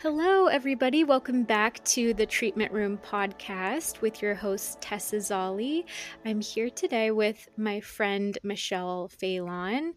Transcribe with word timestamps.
Hello, 0.00 0.46
everybody. 0.46 1.02
Welcome 1.02 1.42
back 1.42 1.82
to 1.86 2.14
the 2.14 2.24
Treatment 2.24 2.70
Room 2.70 2.98
podcast 2.98 4.00
with 4.00 4.22
your 4.22 4.32
host, 4.32 4.80
Tessa 4.80 5.16
Zolli. 5.16 5.86
I'm 6.24 6.40
here 6.40 6.70
today 6.70 7.10
with 7.10 7.48
my 7.56 7.80
friend, 7.80 8.38
Michele 8.44 9.08
Phelan, 9.08 9.94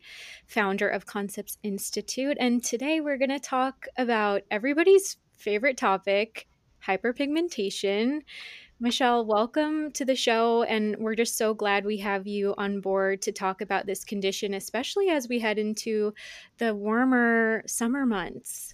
founder 0.47 0.89
of 0.89 1.05
Concepts 1.05 1.59
Institute. 1.61 2.35
And 2.39 2.63
today 2.63 2.99
we're 2.99 3.19
going 3.19 3.29
to 3.29 3.39
talk 3.39 3.85
about 3.95 4.41
everybody's 4.49 5.17
favorite 5.37 5.77
topic 5.77 6.47
hyperpigmentation. 6.83 8.21
Michele, 8.79 9.23
welcome 9.23 9.91
to 9.91 10.03
the 10.03 10.15
show. 10.15 10.63
And 10.63 10.95
we're 10.97 11.13
just 11.13 11.37
so 11.37 11.53
glad 11.53 11.85
we 11.85 11.97
have 11.97 12.25
you 12.25 12.55
on 12.57 12.81
board 12.81 13.21
to 13.21 13.31
talk 13.31 13.61
about 13.61 13.85
this 13.85 14.03
condition, 14.03 14.55
especially 14.55 15.09
as 15.09 15.29
we 15.29 15.37
head 15.37 15.59
into 15.59 16.15
the 16.57 16.73
warmer 16.73 17.61
summer 17.67 18.07
months. 18.07 18.73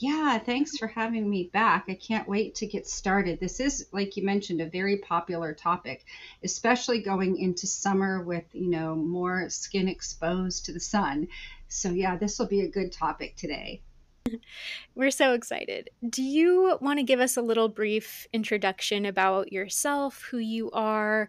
Yeah, 0.00 0.38
thanks 0.38 0.78
for 0.78 0.86
having 0.86 1.28
me 1.28 1.50
back. 1.52 1.84
I 1.90 1.94
can't 1.94 2.26
wait 2.26 2.54
to 2.56 2.66
get 2.66 2.88
started. 2.88 3.38
This 3.38 3.60
is, 3.60 3.86
like 3.92 4.16
you 4.16 4.24
mentioned, 4.24 4.62
a 4.62 4.66
very 4.66 4.96
popular 4.96 5.52
topic, 5.52 6.06
especially 6.42 7.02
going 7.02 7.36
into 7.36 7.66
summer 7.66 8.22
with, 8.22 8.44
you 8.52 8.70
know, 8.70 8.94
more 8.96 9.50
skin 9.50 9.88
exposed 9.88 10.64
to 10.64 10.72
the 10.72 10.80
sun. 10.80 11.28
So, 11.68 11.90
yeah, 11.90 12.16
this 12.16 12.38
will 12.38 12.46
be 12.46 12.62
a 12.62 12.68
good 12.68 12.92
topic 12.92 13.36
today. 13.36 13.82
We're 14.94 15.10
so 15.10 15.34
excited. 15.34 15.90
Do 16.08 16.22
you 16.22 16.78
want 16.80 16.98
to 16.98 17.04
give 17.04 17.20
us 17.20 17.36
a 17.36 17.42
little 17.42 17.68
brief 17.68 18.26
introduction 18.32 19.04
about 19.04 19.52
yourself, 19.52 20.22
who 20.30 20.38
you 20.38 20.70
are, 20.70 21.28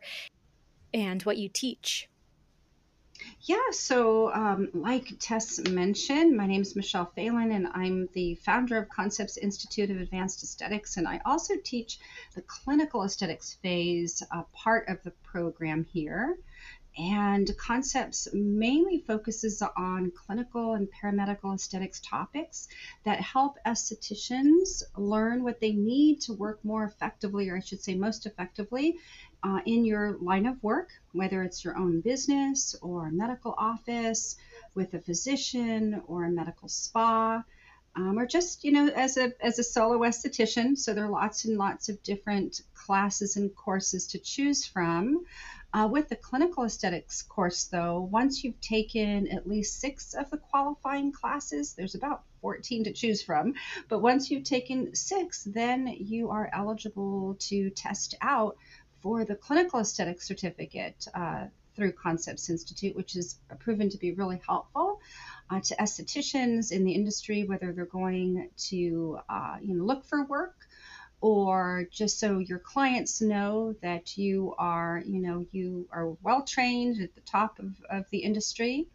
and 0.94 1.22
what 1.24 1.38
you 1.38 1.50
teach? 1.50 2.08
Yeah, 3.44 3.72
so 3.72 4.32
um, 4.34 4.70
like 4.76 5.14
Tess 5.20 5.60
mentioned, 5.68 6.38
my 6.38 6.46
name 6.46 6.62
is 6.62 6.76
Michele 6.76 7.12
Phelan, 7.16 7.52
and 7.52 7.70
I'm 7.74 8.08
the 8.14 8.36
founder 8.36 8.78
of 8.78 8.88
Concepts 8.90 9.38
Institute 9.38 9.90
of 9.90 10.00
Advanced 10.00 10.44
Aesthetics, 10.44 10.98
and 10.98 11.08
I 11.08 11.22
also 11.26 11.56
teach 11.64 11.98
the 12.36 12.44
clinical 12.44 13.04
aesthetics 13.04 13.56
phase, 13.64 14.22
uh, 14.32 14.44
part 14.54 14.90
of 14.90 15.02
the 15.02 15.10
program 15.24 15.88
here. 15.92 16.38
And 17.00 17.50
Concepts 17.58 18.28
mainly 18.32 19.00
focuses 19.08 19.64
on 19.76 20.12
clinical 20.12 20.74
and 20.74 20.90
paramedical 20.92 21.56
aesthetics 21.56 22.00
topics 22.02 22.68
that 23.06 23.22
help 23.22 23.58
estheticians 23.66 24.84
learn 24.98 25.42
what 25.44 25.60
they 25.60 25.72
need 25.72 26.20
to 26.22 26.34
work 26.34 26.64
more 26.64 26.84
effectively, 26.84 27.50
or 27.50 27.58
I 27.58 27.62
should 27.62 27.82
say, 27.82 27.96
most 27.96 28.28
effectively, 28.28 28.98
uh, 29.44 29.60
in 29.66 29.86
your 29.86 30.18
line 30.22 30.46
of 30.46 30.62
work, 30.64 30.90
whether 31.14 31.44
it's 31.44 31.64
your 31.64 31.78
own 31.78 32.02
business 32.02 32.76
or 32.82 33.08
a 33.08 33.12
medical 33.12 33.56
office 33.58 34.36
with 34.76 34.94
a 34.94 35.00
physician 35.00 36.02
or 36.08 36.26
a 36.26 36.30
medical 36.30 36.70
spa. 36.70 37.44
Um, 37.94 38.18
or 38.18 38.26
just 38.26 38.64
you 38.64 38.72
know 38.72 38.88
as 38.88 39.18
a 39.18 39.34
as 39.46 39.60
a 39.60 39.64
solo 39.64 40.00
esthetician 40.00 40.78
so 40.78 40.94
there 40.94 41.04
are 41.04 41.10
lots 41.10 41.44
and 41.44 41.58
lots 41.58 41.90
of 41.90 42.02
different 42.04 42.62
classes 42.74 43.36
and 43.36 43.54
courses 43.54 44.08
to 44.08 44.18
choose 44.18 44.66
from 44.66 45.26
uh, 45.74 45.90
with 45.92 46.08
the 46.08 46.16
clinical 46.16 46.64
aesthetics 46.64 47.22
course 47.22 47.66
though 47.66 48.00
once 48.00 48.46
you've 48.46 48.62
taken 48.62 49.28
at 49.28 49.46
least 49.46 49.82
six 49.82 50.14
of 50.14 50.30
the 50.30 50.38
qualifying 50.38 51.12
classes 51.12 51.74
there's 51.74 51.96
about 51.96 52.24
14 52.42 52.86
to 52.86 52.94
choose 52.94 53.22
from 53.22 53.56
but 53.90 54.02
once 54.02 54.32
you've 54.32 54.46
taken 54.46 54.96
six 54.96 55.44
then 55.44 55.88
you 55.88 56.30
are 56.30 56.50
eligible 56.54 57.36
to 57.40 57.70
test 57.72 58.16
out 58.22 58.56
for 59.02 59.26
the 59.26 59.36
clinical 59.36 59.80
aesthetic 59.80 60.22
certificate 60.22 61.08
uh, 61.14 61.46
through 61.76 61.94
Concepts 61.94 62.50
Institute, 62.50 62.96
which 62.96 63.14
has 63.14 63.36
proven 63.60 63.90
to 63.90 63.98
be 63.98 64.12
really 64.12 64.42
helpful 64.48 65.00
uh, 65.50 65.60
to 65.62 65.76
estheticians 65.76 66.72
in 66.72 66.84
the 66.84 66.92
industry, 66.92 67.44
whether 67.44 67.72
they're 67.72 67.86
going 67.86 68.50
to 68.58 69.20
uh, 69.30 69.58
you 69.62 69.76
know 69.76 69.84
look 69.84 70.06
for 70.06 70.24
work 70.26 70.56
or 71.22 71.88
just 71.92 72.20
so 72.20 72.40
your 72.40 72.58
clients 72.60 73.22
know 73.22 73.76
that 73.82 74.18
you 74.18 74.56
are 74.58 75.04
you 75.06 75.20
know 75.20 75.46
you 75.52 75.88
are 75.92 76.10
well 76.24 76.44
trained 76.44 77.02
at 77.02 77.14
the 77.16 77.22
top 77.22 77.60
of, 77.60 77.74
of 77.90 78.06
the 78.10 78.20
industry. 78.20 78.88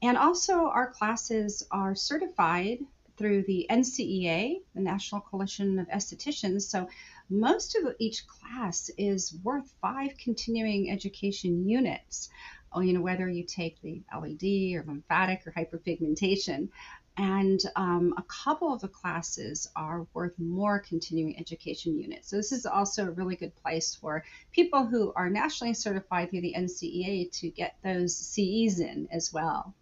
And 0.00 0.16
also, 0.16 0.68
our 0.68 0.90
classes 0.90 1.66
are 1.72 1.96
certified 1.96 2.78
through 3.16 3.42
the 3.42 3.66
NCEA, 3.68 4.60
the 4.74 4.80
National 4.80 5.20
Coalition 5.20 5.80
of 5.80 5.88
Estheticians. 5.88 6.62
So 6.62 6.88
most 7.30 7.76
of 7.76 7.94
each 7.98 8.26
class 8.26 8.90
is 8.96 9.34
worth 9.42 9.72
five 9.80 10.16
continuing 10.18 10.90
education 10.90 11.68
units. 11.68 12.30
Oh, 12.72 12.80
you 12.80 12.92
know, 12.92 13.00
whether 13.00 13.28
you 13.28 13.44
take 13.44 13.80
the 13.80 14.02
LED 14.14 14.76
or 14.76 14.84
lymphatic 14.86 15.46
or 15.46 15.52
hyperpigmentation. 15.52 16.68
And 17.16 17.60
um, 17.74 18.14
a 18.16 18.22
couple 18.22 18.72
of 18.72 18.80
the 18.80 18.88
classes 18.88 19.68
are 19.74 20.06
worth 20.14 20.38
more 20.38 20.78
continuing 20.78 21.36
education 21.38 21.98
units. 21.98 22.30
So, 22.30 22.36
this 22.36 22.52
is 22.52 22.64
also 22.64 23.06
a 23.06 23.10
really 23.10 23.34
good 23.34 23.56
place 23.56 23.94
for 23.94 24.24
people 24.52 24.86
who 24.86 25.12
are 25.16 25.28
nationally 25.28 25.74
certified 25.74 26.30
through 26.30 26.42
the 26.42 26.54
NCEA 26.56 27.32
to 27.40 27.50
get 27.50 27.76
those 27.82 28.16
CEs 28.16 28.78
in 28.78 29.08
as 29.10 29.32
well. 29.32 29.74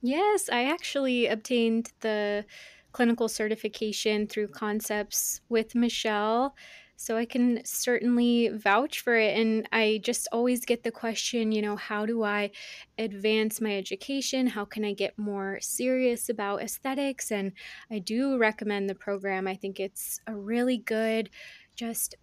Yes, 0.00 0.48
I 0.50 0.64
actually 0.64 1.28
obtained 1.28 1.92
the 2.00 2.44
clinical 2.92 3.28
certification 3.28 4.26
through 4.26 4.48
concepts 4.48 5.40
with 5.48 5.74
Michele. 5.74 6.54
So 6.96 7.16
I 7.16 7.24
can 7.24 7.64
certainly 7.64 8.50
vouch 8.50 9.00
for 9.00 9.16
it. 9.16 9.36
And 9.36 9.68
I 9.72 10.00
just 10.04 10.28
always 10.30 10.64
get 10.64 10.84
the 10.84 10.92
question, 10.92 11.50
you 11.50 11.60
know, 11.60 11.74
how 11.74 12.06
do 12.06 12.22
I 12.22 12.52
advance 12.96 13.60
my 13.60 13.76
education? 13.76 14.46
How 14.46 14.64
can 14.64 14.84
I 14.84 14.92
get 14.92 15.18
more 15.18 15.58
serious 15.60 16.28
about 16.28 16.62
aesthetics? 16.62 17.32
And 17.32 17.52
I 17.90 17.98
do 17.98 18.38
recommend 18.38 18.88
the 18.88 18.94
program. 18.94 19.48
I 19.48 19.56
think 19.56 19.80
it's 19.80 20.20
a 20.28 20.36
really 20.36 20.78
good, 20.78 21.28
just 21.74 22.14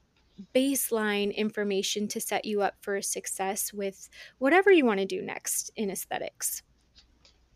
baseline 0.55 1.35
information 1.35 2.07
to 2.07 2.21
set 2.21 2.45
you 2.45 2.61
up 2.61 2.75
for 2.79 3.01
success 3.01 3.73
with 3.73 4.09
whatever 4.37 4.71
you 4.71 4.85
want 4.85 5.01
to 5.01 5.05
do 5.05 5.21
next 5.21 5.71
in 5.75 5.89
aesthetics. 5.89 6.63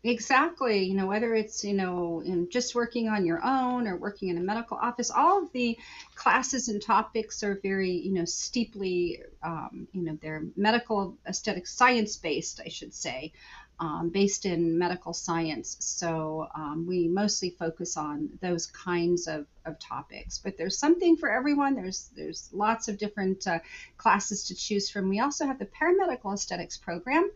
Exactly. 0.05 0.83
You 0.83 0.95
know, 0.95 1.07
whether 1.07 1.33
it's, 1.33 1.63
you 1.63 1.73
know, 1.73 2.45
just 2.49 2.75
working 2.75 3.07
on 3.07 3.25
your 3.25 3.39
own 3.41 3.87
or 3.87 3.95
working 3.95 4.27
in 4.27 4.37
a 4.37 4.41
medical 4.41 4.77
office, 4.77 5.09
all 5.09 5.43
of 5.43 5.51
the 5.53 5.77
classes 6.15 6.67
and 6.67 6.81
topics 6.81 7.41
are 7.41 7.57
very, 7.63 7.91
you 7.91 8.11
know, 8.11 8.25
steeply, 8.25 9.21
um, 9.41 9.87
you 9.93 10.01
know, 10.03 10.17
they're 10.21 10.43
medical 10.57 11.17
aesthetic 11.25 11.67
science 11.67 12.17
based, 12.17 12.59
I 12.65 12.67
should 12.67 12.93
say, 12.93 13.31
um, 13.79 14.09
based 14.09 14.45
in 14.45 14.77
medical 14.77 15.13
science. 15.13 15.77
So 15.79 16.49
um, 16.53 16.85
we 16.85 17.07
mostly 17.07 17.51
focus 17.51 17.95
on 17.95 18.27
those 18.41 18.65
kinds 18.65 19.27
of, 19.27 19.45
of 19.63 19.79
topics. 19.79 20.37
But 20.37 20.57
there's 20.57 20.77
something 20.77 21.15
for 21.15 21.31
everyone. 21.31 21.75
There's 21.75 22.09
there's 22.13 22.49
lots 22.51 22.89
of 22.89 22.97
different 22.97 23.47
uh, 23.47 23.59
classes 23.95 24.43
to 24.47 24.55
choose 24.55 24.89
from. 24.89 25.07
We 25.07 25.21
also 25.21 25.45
have 25.45 25.59
the 25.59 25.65
paramedical 25.65 26.33
aesthetics 26.33 26.77
program 26.77 27.31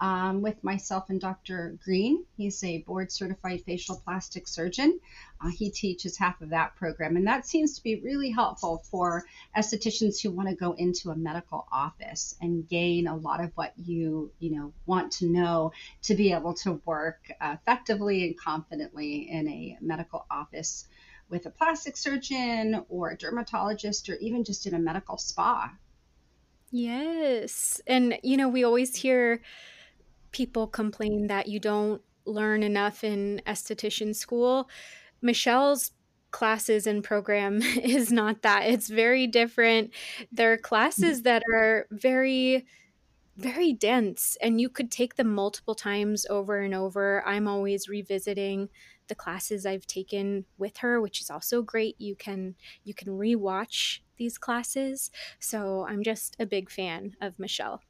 um, 0.00 0.40
with 0.40 0.62
myself 0.64 1.10
and 1.10 1.20
Dr. 1.20 1.78
Green. 1.84 2.24
He's 2.36 2.62
a 2.64 2.78
board 2.78 3.12
certified 3.12 3.62
facial 3.62 4.00
plastic 4.04 4.48
surgeon. 4.48 4.98
Uh, 5.42 5.50
he 5.50 5.70
teaches 5.70 6.16
half 6.16 6.40
of 6.40 6.50
that 6.50 6.74
program, 6.76 7.16
and 7.16 7.26
that 7.26 7.46
seems 7.46 7.76
to 7.76 7.82
be 7.82 8.00
really 8.00 8.30
helpful 8.30 8.82
for 8.90 9.24
estheticians 9.56 10.20
who 10.20 10.30
want 10.30 10.48
to 10.48 10.54
go 10.54 10.72
into 10.72 11.10
a 11.10 11.16
medical 11.16 11.66
office 11.70 12.34
and 12.40 12.68
gain 12.68 13.06
a 13.06 13.16
lot 13.16 13.42
of 13.42 13.50
what 13.54 13.72
you 13.76 14.30
you 14.38 14.56
know 14.56 14.72
want 14.86 15.12
to 15.12 15.26
know 15.26 15.72
to 16.02 16.14
be 16.14 16.32
able 16.32 16.54
to 16.54 16.80
work 16.84 17.30
effectively 17.40 18.24
and 18.24 18.38
confidently 18.38 19.30
in 19.30 19.48
a 19.48 19.78
medical 19.80 20.26
office 20.30 20.86
with 21.30 21.46
a 21.46 21.50
plastic 21.50 21.96
surgeon 21.96 22.84
or 22.88 23.10
a 23.10 23.16
dermatologist 23.16 24.08
or 24.08 24.16
even 24.16 24.44
just 24.44 24.66
in 24.66 24.74
a 24.74 24.78
medical 24.78 25.16
spa. 25.16 25.72
Yes. 26.70 27.80
And, 27.86 28.18
you 28.22 28.36
know, 28.36 28.48
we 28.48 28.64
always 28.64 28.94
hear 28.94 29.42
people 30.32 30.66
complain 30.66 31.26
that 31.28 31.48
you 31.48 31.60
don't 31.60 32.02
learn 32.24 32.62
enough 32.62 33.04
in 33.04 33.42
esthetician 33.46 34.14
school. 34.14 34.68
Michele's 35.22 35.92
classes 36.30 36.86
and 36.86 37.02
program 37.02 37.62
is 37.82 38.12
not 38.12 38.42
that. 38.42 38.66
It's 38.66 38.88
very 38.88 39.26
different. 39.26 39.90
There 40.32 40.52
are 40.52 40.58
classes 40.58 41.20
mm. 41.20 41.24
that 41.24 41.42
are 41.52 41.86
very 41.90 42.66
very 43.36 43.72
dense 43.72 44.36
and 44.42 44.60
you 44.60 44.68
could 44.68 44.90
take 44.90 45.16
them 45.16 45.32
multiple 45.32 45.74
times 45.74 46.26
over 46.28 46.58
and 46.58 46.74
over. 46.74 47.26
I'm 47.26 47.48
always 47.48 47.88
revisiting 47.88 48.68
the 49.08 49.14
classes 49.14 49.64
I've 49.64 49.86
taken 49.86 50.44
with 50.58 50.78
her, 50.78 51.00
which 51.00 51.22
is 51.22 51.30
also 51.30 51.62
great. 51.62 51.98
You 51.98 52.14
can 52.14 52.54
you 52.84 52.92
can 52.92 53.08
rewatch 53.08 54.00
these 54.18 54.36
classes. 54.36 55.10
So 55.38 55.86
I'm 55.88 56.02
just 56.02 56.36
a 56.38 56.46
big 56.46 56.70
fan 56.70 57.16
of 57.20 57.38
Michele. 57.38 57.80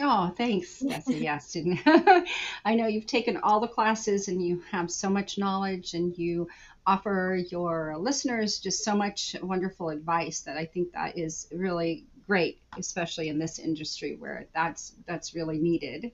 Oh, 0.00 0.32
thanks, 0.36 0.82
Bessie. 0.88 1.18
Yes, 1.18 1.56
I 2.64 2.74
know 2.74 2.86
you've 2.86 3.06
taken 3.06 3.36
all 3.38 3.60
the 3.60 3.68
classes 3.68 4.28
and 4.28 4.42
you 4.42 4.62
have 4.70 4.90
so 4.90 5.10
much 5.10 5.38
knowledge 5.38 5.94
and 5.94 6.16
you 6.16 6.48
offer 6.86 7.40
your 7.50 7.96
listeners 7.98 8.58
just 8.58 8.84
so 8.84 8.96
much 8.96 9.36
wonderful 9.42 9.90
advice 9.90 10.40
that 10.40 10.56
I 10.56 10.64
think 10.64 10.92
that 10.92 11.18
is 11.18 11.46
really 11.52 12.06
great, 12.26 12.60
especially 12.78 13.28
in 13.28 13.38
this 13.38 13.58
industry 13.58 14.16
where 14.18 14.46
that's 14.54 14.94
that's 15.06 15.34
really 15.34 15.58
needed 15.58 16.12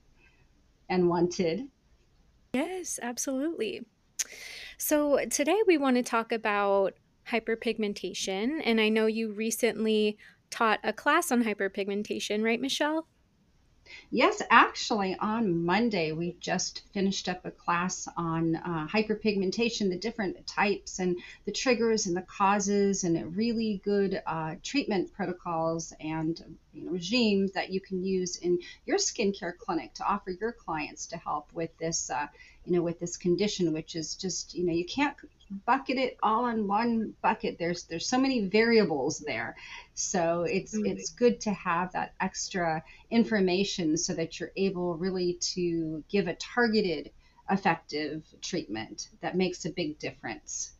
and 0.89 1.09
wanted. 1.09 1.69
Yes, 2.53 2.99
absolutely. 3.01 3.87
So, 4.77 5.25
today 5.31 5.59
we 5.67 5.79
want 5.79 5.97
to 5.97 6.03
talk 6.03 6.33
about 6.33 6.95
hyperpigmentation. 7.31 8.61
And 8.65 8.81
I 8.81 8.89
know 8.89 9.07
you 9.07 9.33
recently 9.33 10.19
taught 10.51 10.81
a 10.83 10.93
class 10.93 11.31
on 11.31 11.45
hyperpigmentation, 11.45 12.43
right, 12.43 12.61
Michele? 12.61 13.07
Yes, 14.11 14.43
actually, 14.51 15.17
on 15.17 15.65
Monday, 15.65 16.13
we 16.13 16.37
just 16.41 16.83
finished 16.93 17.29
up 17.29 17.45
a 17.45 17.51
class 17.51 18.09
on 18.17 18.57
uh, 18.57 18.87
hyperpigmentation, 18.87 19.91
the 19.91 19.99
different 19.99 20.47
types 20.47 20.99
and 20.99 21.19
the 21.45 21.53
triggers 21.53 22.07
and 22.07 22.17
the 22.17 22.23
causes, 22.23 23.05
and 23.05 23.37
really 23.37 23.81
good 23.85 24.23
uh, 24.27 24.55
treatment 24.63 25.13
protocols 25.13 25.93
and 26.01 26.59
you 26.73 26.85
know, 26.85 26.93
regimes 26.93 27.53
that 27.53 27.71
you 27.71 27.81
can 27.81 28.05
use 28.05 28.37
in 28.37 28.59
your 28.87 28.99
skincare 28.99 29.57
clinic 29.57 29.95
to 29.95 30.05
offer 30.05 30.31
your 30.31 30.53
clients 30.53 31.07
to 31.07 31.17
help 31.17 31.53
with 31.53 31.77
this, 31.79 32.11
uh, 32.11 32.27
you 32.65 32.73
know, 32.73 32.83
with 32.83 32.99
this 32.99 33.17
condition, 33.17 33.73
which 33.73 33.97
is 33.97 34.15
just, 34.15 34.55
you 34.55 34.65
know, 34.65 34.73
you 34.73 34.87
can't 34.87 35.17
bucket 35.67 35.99
it 35.99 36.19
all 36.23 36.47
in 36.49 36.67
one 36.67 37.15
bucket. 37.23 37.57
There's 37.59 37.85
there's 37.85 38.09
so 38.09 38.19
many 38.19 38.49
variables 38.49 39.21
there. 39.21 39.57
So 39.95 40.43
it's 40.43 40.77
mm-hmm. 40.77 40.87
it's 40.87 41.11
good 41.11 41.41
to 41.43 41.53
have 41.53 41.93
that 41.93 42.15
extra 42.21 42.83
information 43.11 43.97
so 43.97 44.15
that 44.15 44.39
you're 44.39 44.53
able 44.57 44.97
really 44.97 45.35
to 45.55 46.05
give 46.09 46.29
a 46.29 46.35
targeted 46.35 47.11
effective 47.51 48.25
treatment 48.43 49.09
that 49.21 49.37
makes 49.37 49.65
a 49.65 49.71
big 49.71 49.99
difference. 49.99 50.73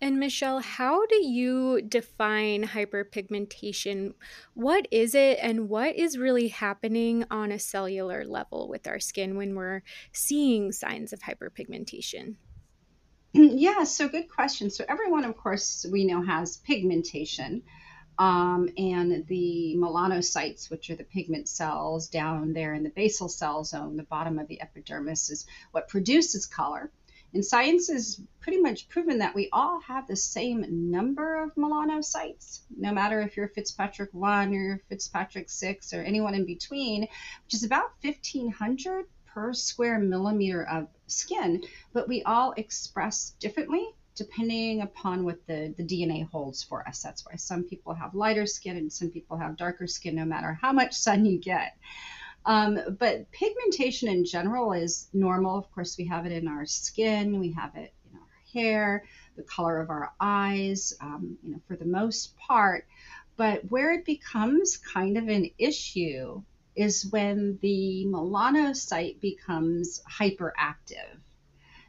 And 0.00 0.20
Michele, 0.20 0.58
how 0.58 1.06
do 1.06 1.24
you 1.24 1.80
define 1.80 2.64
hyperpigmentation? 2.64 4.12
What 4.52 4.86
is 4.90 5.14
it, 5.14 5.38
and 5.40 5.68
what 5.70 5.94
is 5.94 6.18
really 6.18 6.48
happening 6.48 7.24
on 7.30 7.50
a 7.50 7.58
cellular 7.58 8.24
level 8.26 8.68
with 8.68 8.86
our 8.86 8.98
skin 8.98 9.36
when 9.36 9.54
we're 9.54 9.82
seeing 10.12 10.72
signs 10.72 11.14
of 11.14 11.20
hyperpigmentation? 11.20 12.36
Yeah, 13.64 13.82
so 13.82 14.08
good 14.08 14.30
question. 14.30 14.70
So 14.70 14.84
everyone, 14.88 15.24
of 15.24 15.36
course, 15.36 15.84
we 15.90 16.04
know 16.04 16.22
has 16.22 16.58
pigmentation. 16.58 17.62
Um, 18.16 18.68
and 18.78 19.26
the 19.26 19.74
melanocytes, 19.76 20.70
which 20.70 20.88
are 20.90 20.94
the 20.94 21.02
pigment 21.02 21.48
cells 21.48 22.06
down 22.06 22.52
there 22.52 22.74
in 22.74 22.84
the 22.84 22.90
basal 22.90 23.28
cell 23.28 23.64
zone, 23.64 23.96
the 23.96 24.04
bottom 24.04 24.38
of 24.38 24.46
the 24.46 24.62
epidermis, 24.62 25.30
is 25.30 25.46
what 25.72 25.88
produces 25.88 26.46
color. 26.46 26.92
And 27.32 27.44
science 27.44 27.88
has 27.88 28.20
pretty 28.38 28.60
much 28.60 28.88
proven 28.88 29.18
that 29.18 29.34
we 29.34 29.48
all 29.52 29.80
have 29.80 30.06
the 30.06 30.14
same 30.14 30.92
number 30.92 31.42
of 31.42 31.56
melanocytes, 31.56 32.60
no 32.76 32.92
matter 32.92 33.20
if 33.20 33.36
you're 33.36 33.48
Fitzpatrick 33.48 34.14
1 34.14 34.54
or 34.54 34.80
Fitzpatrick 34.88 35.50
6 35.50 35.92
or 35.92 36.02
anyone 36.02 36.36
in 36.36 36.46
between, 36.46 37.00
which 37.02 37.54
is 37.54 37.64
about 37.64 37.90
1,500 38.02 39.06
per 39.34 39.52
square 39.52 39.98
millimeter 39.98 40.64
of 40.64 40.86
skin, 41.08 41.62
but 41.92 42.08
we 42.08 42.22
all 42.22 42.54
express 42.56 43.30
differently 43.40 43.84
depending 44.14 44.82
upon 44.82 45.24
what 45.24 45.44
the, 45.48 45.74
the 45.76 45.82
DNA 45.82 46.28
holds 46.30 46.62
for 46.62 46.86
us. 46.86 47.02
That's 47.02 47.26
why 47.26 47.34
some 47.34 47.64
people 47.64 47.94
have 47.94 48.14
lighter 48.14 48.46
skin 48.46 48.76
and 48.76 48.92
some 48.92 49.10
people 49.10 49.36
have 49.36 49.56
darker 49.56 49.88
skin, 49.88 50.14
no 50.14 50.24
matter 50.24 50.56
how 50.62 50.72
much 50.72 50.94
sun 50.94 51.24
you 51.26 51.36
get. 51.36 51.76
Um, 52.46 52.78
but 53.00 53.30
pigmentation 53.32 54.08
in 54.08 54.24
general 54.24 54.72
is 54.72 55.08
normal. 55.12 55.58
Of 55.58 55.68
course, 55.72 55.98
we 55.98 56.06
have 56.06 56.26
it 56.26 56.32
in 56.32 56.46
our 56.46 56.64
skin, 56.64 57.40
we 57.40 57.50
have 57.52 57.74
it 57.74 57.92
in 58.08 58.16
our 58.16 58.28
hair, 58.52 59.04
the 59.36 59.42
color 59.42 59.80
of 59.80 59.90
our 59.90 60.12
eyes, 60.20 60.92
um, 61.00 61.36
you 61.42 61.52
know, 61.52 61.60
for 61.66 61.74
the 61.74 61.84
most 61.84 62.36
part. 62.36 62.86
But 63.36 63.68
where 63.68 63.92
it 63.94 64.04
becomes 64.04 64.76
kind 64.76 65.18
of 65.18 65.26
an 65.28 65.50
issue 65.58 66.42
is 66.76 67.06
when 67.06 67.58
the 67.62 68.04
melanocyte 68.08 69.20
becomes 69.20 70.02
hyperactive. 70.10 71.20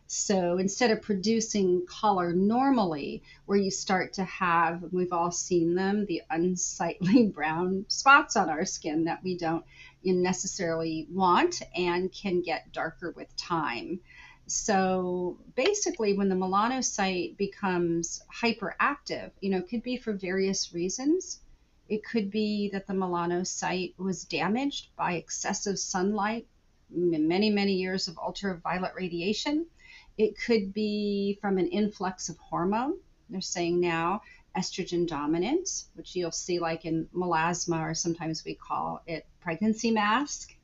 So 0.07 0.59
instead 0.59 0.91
of 0.91 1.01
producing 1.01 1.87
color 1.87 2.31
normally, 2.31 3.23
where 3.47 3.57
you 3.57 3.71
start 3.71 4.13
to 4.13 4.23
have, 4.23 4.83
we've 4.91 5.11
all 5.11 5.31
seen 5.31 5.73
them, 5.73 6.05
the 6.05 6.21
unsightly 6.29 7.27
brown 7.33 7.85
spots 7.87 8.35
on 8.35 8.49
our 8.49 8.65
skin 8.65 9.05
that 9.05 9.23
we 9.23 9.35
don't 9.35 9.65
necessarily 10.03 11.07
want 11.09 11.61
and 11.75 12.11
can 12.11 12.41
get 12.41 12.71
darker 12.71 13.11
with 13.15 13.35
time. 13.35 13.99
So 14.47 15.39
basically, 15.55 16.15
when 16.15 16.29
the 16.29 16.35
melanocyte 16.35 17.35
becomes 17.35 18.21
hyperactive, 18.31 19.31
you 19.41 19.49
know, 19.49 19.57
it 19.57 19.69
could 19.69 19.81
be 19.81 19.97
for 19.97 20.13
various 20.13 20.71
reasons. 20.71 21.41
It 21.87 22.03
could 22.03 22.31
be 22.31 22.69
that 22.69 22.87
the 22.87 22.93
melanocyte 22.93 23.93
was 23.99 24.23
damaged 24.23 24.95
by 24.95 25.13
excessive 25.13 25.77
sunlight, 25.77 26.47
many, 26.89 27.51
many 27.51 27.73
years 27.73 28.07
of 28.07 28.17
ultraviolet 28.17 28.93
radiation. 28.95 29.67
It 30.17 30.35
could 30.37 30.73
be 30.73 31.37
from 31.41 31.57
an 31.57 31.67
influx 31.67 32.27
of 32.27 32.37
hormone. 32.37 32.97
They're 33.29 33.41
saying 33.41 33.79
now 33.79 34.23
estrogen 34.57 35.05
dominant, 35.05 35.85
which 35.93 36.15
you'll 36.15 36.31
see 36.31 36.59
like 36.59 36.85
in 36.85 37.07
melasma, 37.13 37.81
or 37.81 37.93
sometimes 37.93 38.43
we 38.43 38.55
call 38.55 39.03
it 39.05 39.27
pregnancy 39.39 39.91
mask. 39.91 40.55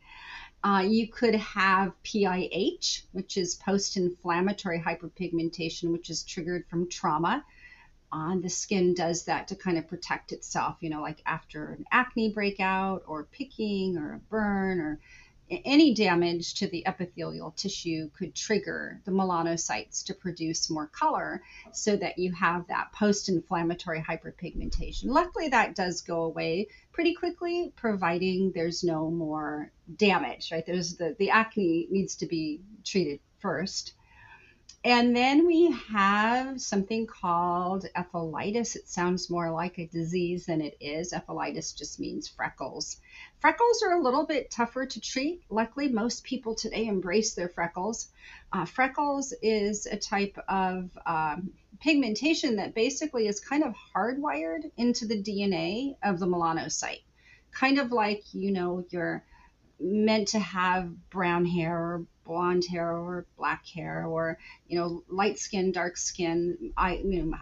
Uh, 0.63 0.83
you 0.87 1.07
could 1.07 1.35
have 1.35 1.93
PIH, 2.03 3.03
which 3.11 3.37
is 3.37 3.55
post 3.55 3.97
inflammatory 3.97 4.79
hyperpigmentation, 4.79 5.91
which 5.91 6.09
is 6.09 6.23
triggered 6.23 6.67
from 6.67 6.89
trauma 6.89 7.43
on 8.11 8.41
the 8.41 8.49
skin 8.49 8.93
does 8.93 9.25
that 9.25 9.47
to 9.47 9.55
kind 9.55 9.77
of 9.77 9.87
protect 9.87 10.31
itself, 10.31 10.77
you 10.81 10.89
know, 10.89 11.01
like 11.01 11.21
after 11.25 11.71
an 11.71 11.85
acne 11.91 12.33
breakout 12.33 13.03
or 13.07 13.23
picking 13.31 13.97
or 13.97 14.13
a 14.15 14.19
burn 14.29 14.79
or 14.79 14.99
any 15.65 15.93
damage 15.93 16.53
to 16.55 16.67
the 16.67 16.85
epithelial 16.87 17.51
tissue 17.51 18.09
could 18.17 18.33
trigger 18.33 19.01
the 19.05 19.11
melanocytes 19.11 20.05
to 20.05 20.13
produce 20.13 20.69
more 20.69 20.87
color 20.87 21.41
so 21.73 21.95
that 21.95 22.17
you 22.17 22.31
have 22.31 22.67
that 22.67 22.91
post 22.93 23.27
inflammatory 23.27 24.01
hyperpigmentation. 24.01 25.05
Luckily, 25.05 25.49
that 25.49 25.75
does 25.75 26.01
go 26.01 26.23
away 26.23 26.67
pretty 26.93 27.15
quickly, 27.15 27.73
providing 27.75 28.51
there's 28.53 28.83
no 28.83 29.11
more 29.11 29.71
damage, 29.93 30.51
right? 30.51 30.65
There's 30.65 30.95
the, 30.95 31.15
the 31.19 31.31
acne 31.31 31.87
needs 31.89 32.15
to 32.17 32.25
be 32.25 32.61
treated 32.85 33.19
first. 33.39 33.93
And 34.83 35.15
then 35.15 35.45
we 35.45 35.71
have 35.89 36.59
something 36.59 37.05
called 37.05 37.85
ephelitis. 37.95 38.75
It 38.75 38.89
sounds 38.89 39.29
more 39.29 39.51
like 39.51 39.77
a 39.77 39.85
disease 39.85 40.47
than 40.47 40.59
it 40.59 40.75
is. 40.79 41.13
Ephelitis 41.13 41.77
just 41.77 41.99
means 41.99 42.27
freckles. 42.27 42.97
Freckles 43.39 43.83
are 43.83 43.93
a 43.93 44.01
little 44.01 44.25
bit 44.25 44.49
tougher 44.49 44.87
to 44.87 44.99
treat. 44.99 45.43
Luckily, 45.51 45.89
most 45.89 46.23
people 46.23 46.55
today 46.55 46.87
embrace 46.87 47.35
their 47.35 47.49
freckles. 47.49 48.07
Uh, 48.51 48.65
freckles 48.65 49.35
is 49.43 49.85
a 49.85 49.97
type 49.97 50.37
of 50.49 50.89
um, 51.05 51.51
pigmentation 51.79 52.55
that 52.55 52.73
basically 52.73 53.27
is 53.27 53.39
kind 53.39 53.63
of 53.63 53.75
hardwired 53.95 54.71
into 54.77 55.05
the 55.05 55.21
DNA 55.21 55.95
of 56.01 56.17
the 56.17 56.25
melanocyte. 56.25 57.03
Kind 57.51 57.77
of 57.77 57.91
like, 57.91 58.23
you 58.33 58.51
know, 58.51 58.83
you're 58.89 59.23
meant 59.79 60.29
to 60.29 60.39
have 60.39 61.09
brown 61.11 61.45
hair 61.45 61.77
or 61.77 62.05
blonde 62.31 62.63
hair 62.63 62.93
or 62.93 63.25
black 63.37 63.67
hair 63.67 64.05
or 64.07 64.37
you 64.69 64.79
know 64.79 65.03
light 65.09 65.37
skin 65.37 65.73
dark 65.73 65.97
skin 65.97 66.71
i 66.77 66.93
you 66.95 67.25
know 67.25 67.37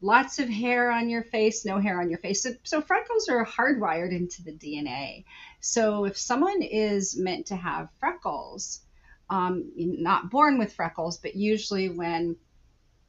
lots 0.00 0.38
of 0.38 0.48
hair 0.48 0.92
on 0.92 1.08
your 1.08 1.24
face 1.24 1.64
no 1.64 1.78
hair 1.78 2.00
on 2.00 2.08
your 2.08 2.18
face. 2.18 2.42
So, 2.42 2.50
so 2.62 2.80
freckles 2.80 3.28
are 3.28 3.44
hardwired 3.44 4.12
into 4.12 4.44
the 4.44 4.52
dna 4.52 5.24
so 5.58 6.04
if 6.04 6.16
someone 6.16 6.62
is 6.62 7.16
meant 7.16 7.46
to 7.46 7.56
have 7.56 7.88
freckles 7.98 8.80
um, 9.28 9.72
not 9.76 10.30
born 10.30 10.56
with 10.56 10.72
freckles 10.72 11.18
but 11.18 11.34
usually 11.34 11.88
when 11.88 12.36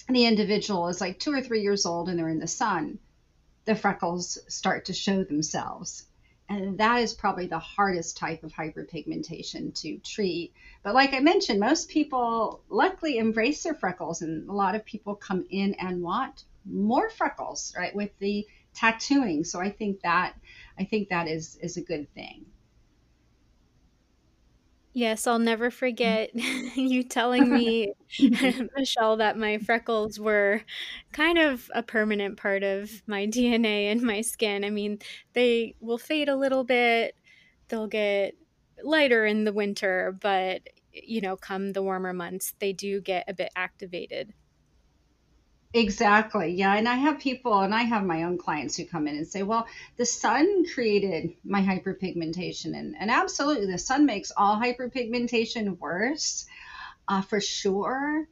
the 0.09 0.25
individual 0.25 0.87
is 0.87 0.99
like 0.99 1.19
two 1.19 1.31
or 1.31 1.41
three 1.41 1.61
years 1.61 1.85
old 1.85 2.09
and 2.09 2.17
they're 2.17 2.27
in 2.27 2.39
the 2.39 2.47
sun 2.47 2.97
the 3.65 3.75
freckles 3.75 4.39
start 4.47 4.85
to 4.85 4.93
show 4.93 5.23
themselves 5.23 6.07
and 6.49 6.77
that 6.77 7.01
is 7.01 7.13
probably 7.13 7.47
the 7.47 7.59
hardest 7.59 8.17
type 8.17 8.43
of 8.43 8.51
hyperpigmentation 8.51 9.73
to 9.81 9.97
treat. 9.99 10.53
But 10.83 10.93
like 10.93 11.13
I 11.13 11.19
mentioned, 11.19 11.59
most 11.59 11.89
people 11.89 12.61
luckily 12.69 13.17
embrace 13.17 13.63
their 13.63 13.73
freckles, 13.73 14.21
and 14.21 14.49
a 14.49 14.53
lot 14.53 14.75
of 14.75 14.85
people 14.85 15.15
come 15.15 15.45
in 15.49 15.73
and 15.75 16.01
want 16.01 16.43
more 16.65 17.09
freckles, 17.09 17.73
right, 17.77 17.95
with 17.95 18.11
the 18.19 18.45
tattooing. 18.73 19.43
So 19.43 19.59
I 19.59 19.69
think 19.69 20.01
that 20.01 20.33
I 20.77 20.83
think 20.83 21.09
that 21.09 21.27
is 21.27 21.57
is 21.61 21.77
a 21.77 21.81
good 21.81 22.13
thing. 22.13 22.45
Yes, 24.93 25.25
I'll 25.25 25.39
never 25.39 25.71
mm. 25.71 25.73
forget 25.73 26.29
you 26.75 27.03
telling 27.03 27.51
me, 27.53 27.93
Michele, 28.77 29.17
that 29.17 29.37
my 29.37 29.57
freckles 29.57 30.19
were 30.19 30.61
kind 31.11 31.37
of 31.37 31.69
a 31.73 31.83
permanent 31.83 32.37
part 32.37 32.63
of 32.63 32.91
my 33.07 33.25
DNA 33.25 33.91
and 33.91 34.01
my 34.01 34.21
skin. 34.21 34.63
I 34.63 34.69
mean, 34.69 34.99
they 35.33 35.75
will 35.79 35.97
fade 35.97 36.29
a 36.29 36.35
little 36.35 36.63
bit, 36.63 37.15
they'll 37.69 37.87
get 37.87 38.35
lighter 38.83 39.25
in 39.25 39.45
the 39.45 39.53
winter, 39.53 40.17
but 40.21 40.61
you 40.91 41.21
know, 41.21 41.35
come 41.35 41.73
the 41.73 41.81
warmer 41.81 42.13
months, 42.13 42.53
they 42.59 42.71
do 42.71 43.01
get 43.01 43.25
a 43.27 43.33
bit 43.33 43.49
activated. 43.55 44.31
Exactly. 45.73 46.51
Yeah. 46.53 46.75
And 46.75 46.87
I 46.87 46.95
have 46.95 47.19
people, 47.19 47.59
and 47.61 47.73
I 47.73 47.81
have 47.83 48.05
my 48.05 48.23
own 48.23 48.37
clients 48.37 48.75
who 48.77 48.85
come 48.85 49.07
in 49.07 49.17
and 49.17 49.27
say, 49.27 49.41
well, 49.41 49.67
the 49.97 50.05
sun 50.05 50.65
created 50.71 51.33
my 51.43 51.61
hyperpigmentation. 51.61 52.77
And, 52.77 52.95
and 52.99 53.09
absolutely, 53.09 53.65
the 53.71 53.79
sun 53.79 54.05
makes 54.05 54.31
all 54.37 54.57
hyperpigmentation 54.57 55.79
worse 55.79 56.45
uh, 57.07 57.21
for 57.21 57.41
sure. 57.41 58.27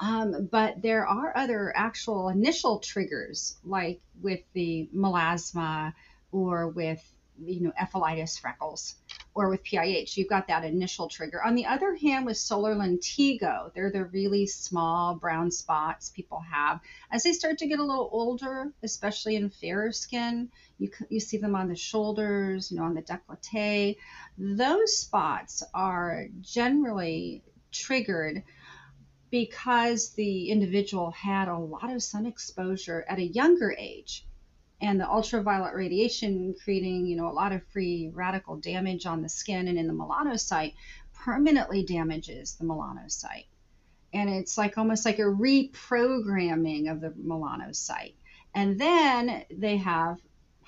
Um, 0.00 0.48
but 0.50 0.82
there 0.82 1.06
are 1.06 1.36
other 1.36 1.72
actual 1.76 2.28
initial 2.30 2.78
triggers, 2.80 3.56
like 3.64 4.00
with 4.22 4.40
the 4.54 4.88
melasma 4.94 5.94
or 6.32 6.68
with 6.68 7.02
you 7.44 7.62
know 7.62 7.72
ephelitis 7.80 8.38
freckles 8.40 8.96
or 9.34 9.48
with 9.48 9.64
PIH, 9.64 10.16
you've 10.16 10.28
got 10.28 10.46
that 10.48 10.64
initial 10.64 11.08
trigger. 11.08 11.42
On 11.42 11.54
the 11.54 11.64
other 11.64 11.94
hand, 11.94 12.26
with 12.26 12.36
solar 12.36 12.74
lentigo, 12.74 13.72
they're 13.74 13.90
the 13.90 14.04
really 14.04 14.46
small 14.46 15.14
brown 15.14 15.50
spots 15.50 16.10
people 16.10 16.40
have 16.40 16.80
as 17.10 17.22
they 17.22 17.32
start 17.32 17.58
to 17.58 17.66
get 17.66 17.78
a 17.78 17.84
little 17.84 18.10
older, 18.12 18.72
especially 18.82 19.36
in 19.36 19.48
fairer 19.48 19.92
skin. 19.92 20.50
You 20.78 20.90
you 21.08 21.20
see 21.20 21.38
them 21.38 21.54
on 21.54 21.68
the 21.68 21.76
shoulders, 21.76 22.70
you 22.70 22.76
know, 22.76 22.84
on 22.84 22.94
the 22.94 23.02
décolleté. 23.02 23.96
Those 24.36 24.98
spots 24.98 25.62
are 25.72 26.26
generally 26.42 27.42
triggered 27.70 28.42
because 29.30 30.10
the 30.10 30.50
individual 30.50 31.10
had 31.10 31.48
a 31.48 31.56
lot 31.56 31.90
of 31.90 32.02
sun 32.02 32.26
exposure 32.26 33.02
at 33.08 33.18
a 33.18 33.26
younger 33.26 33.74
age 33.78 34.26
and 34.82 35.00
the 35.00 35.08
ultraviolet 35.08 35.74
radiation 35.74 36.54
creating 36.62 37.06
you 37.06 37.16
know 37.16 37.28
a 37.28 37.32
lot 37.32 37.52
of 37.52 37.66
free 37.68 38.10
radical 38.12 38.56
damage 38.56 39.06
on 39.06 39.22
the 39.22 39.28
skin 39.28 39.68
and 39.68 39.78
in 39.78 39.86
the 39.86 39.94
melanocyte 39.94 40.74
permanently 41.14 41.84
damages 41.84 42.54
the 42.54 42.64
melanocyte. 42.64 43.46
And 44.12 44.28
it's 44.28 44.58
like 44.58 44.76
almost 44.76 45.06
like 45.06 45.20
a 45.20 45.22
reprogramming 45.22 46.90
of 46.90 47.00
the 47.00 47.10
melanocyte. 47.10 48.14
And 48.54 48.78
then 48.78 49.44
they 49.50 49.78
have 49.78 50.18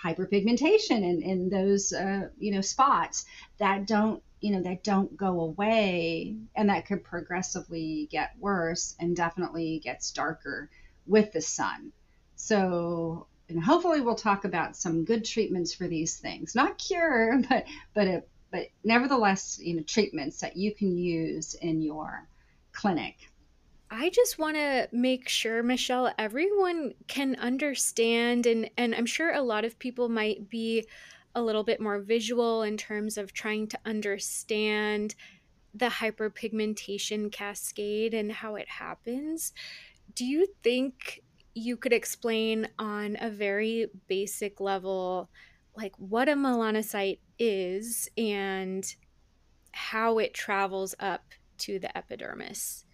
hyperpigmentation 0.03 1.03
in, 1.03 1.23
in 1.23 1.49
those 1.49 1.93
uh, 1.93 2.29
you 2.39 2.53
know 2.53 2.61
spots 2.61 3.25
that 3.59 3.87
don't 3.87 4.23
you 4.41 4.53
know 4.53 4.63
that 4.63 4.85
don't 4.85 5.17
go 5.17 5.41
away 5.41 6.37
and 6.55 6.69
that 6.69 6.87
could 6.87 7.03
progressively 7.03 8.09
get 8.11 8.33
worse 8.39 8.95
and 9.01 9.17
definitely 9.17 9.81
gets 9.83 10.13
darker 10.13 10.71
with 11.07 11.33
the 11.33 11.41
sun. 11.41 11.93
So 12.37 13.27
and 13.49 13.63
hopefully 13.63 14.01
we'll 14.01 14.15
talk 14.15 14.45
about 14.45 14.77
some 14.77 15.05
good 15.05 15.25
treatments 15.25 15.75
for 15.75 15.89
these 15.89 16.17
things 16.17 16.55
not 16.55 16.79
cure 16.79 17.41
but 17.49 17.65
but 17.95 18.07
a, 18.07 18.23
but 18.51 18.67
nevertheless 18.85 19.59
you 19.63 19.77
know 19.77 19.83
treatments 19.83 20.41
that 20.41 20.57
you 20.57 20.75
can 20.75 20.97
use 20.97 21.55
in 21.55 21.83
your 21.83 22.27
clinic 22.73 23.17
I 23.97 24.11
just 24.11 24.41
want 24.41 24.57
to 24.57 24.89
make 24.91 25.29
sure, 25.29 25.63
Michele, 25.63 26.13
everyone 26.19 26.95
can 27.07 27.37
understand, 27.37 28.45
and, 28.45 28.69
and 28.77 28.93
I'm 28.93 29.07
sure 29.07 29.33
a 29.33 29.41
lot 29.41 29.65
of 29.65 29.79
people 29.79 30.09
might 30.09 30.49
be 30.51 30.85
a 31.35 31.43
little 31.43 31.65
bit 31.65 31.81
more 31.81 32.01
visual 32.01 32.63
in 32.63 32.77
terms 32.77 33.19
of 33.19 33.33
trying 33.33 33.69
to 33.69 33.79
understand 33.85 35.15
the 35.75 35.87
hyperpigmentation 35.87 37.31
cascade 37.33 38.15
and 38.15 38.31
how 38.31 38.55
it 38.55 38.69
happens. 38.69 39.53
Do 40.15 40.25
you 40.25 40.47
think 40.63 41.24
you 41.55 41.77
could 41.77 41.93
explain 41.93 42.69
on 42.79 43.17
a 43.21 43.31
very 43.31 43.89
basic 44.09 44.61
level, 44.61 45.31
like 45.77 45.95
what 45.97 46.29
a 46.29 46.33
melanocyte 46.33 47.19
is 47.39 48.09
and 48.17 48.95
how 49.73 50.19
it 50.19 50.35
travels 50.35 50.95
up 50.99 51.23
to 51.59 51.79
the 51.79 51.97
epidermis? 51.97 52.85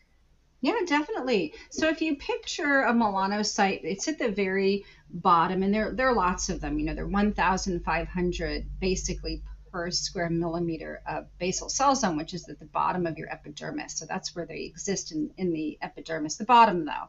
Yeah, 0.63 0.75
definitely. 0.87 1.55
So 1.71 1.89
if 1.89 2.03
you 2.03 2.17
picture 2.17 2.83
a 2.83 2.93
melanocyte, 2.93 3.81
it's 3.83 4.09
at 4.09 4.19
the 4.19 4.31
very 4.31 4.85
bottom, 5.09 5.63
and 5.63 5.73
there 5.73 5.93
there 5.93 6.09
are 6.09 6.15
lots 6.15 6.51
of 6.51 6.61
them. 6.61 6.79
You 6.79 6.85
know, 6.85 6.95
there 6.95 7.05
are 7.05 7.09
1,500 7.09 8.67
basically 8.79 9.43
per 9.73 9.91
square 9.91 10.29
millimeter 10.29 11.01
of 11.07 11.27
basal 11.39 11.69
cell 11.69 11.95
zone, 11.95 12.17
which 12.17 12.35
is 12.35 12.49
at 12.49 12.59
the 12.59 12.67
bottom 12.67 13.07
of 13.07 13.17
your 13.17 13.31
epidermis. 13.31 13.95
So 13.95 14.05
that's 14.05 14.35
where 14.35 14.47
they 14.47 14.63
exist 14.63 15.13
in, 15.13 15.31
in 15.37 15.53
the 15.53 15.79
epidermis. 15.81 16.37
The 16.37 16.45
bottom, 16.45 16.85
though, 16.85 17.09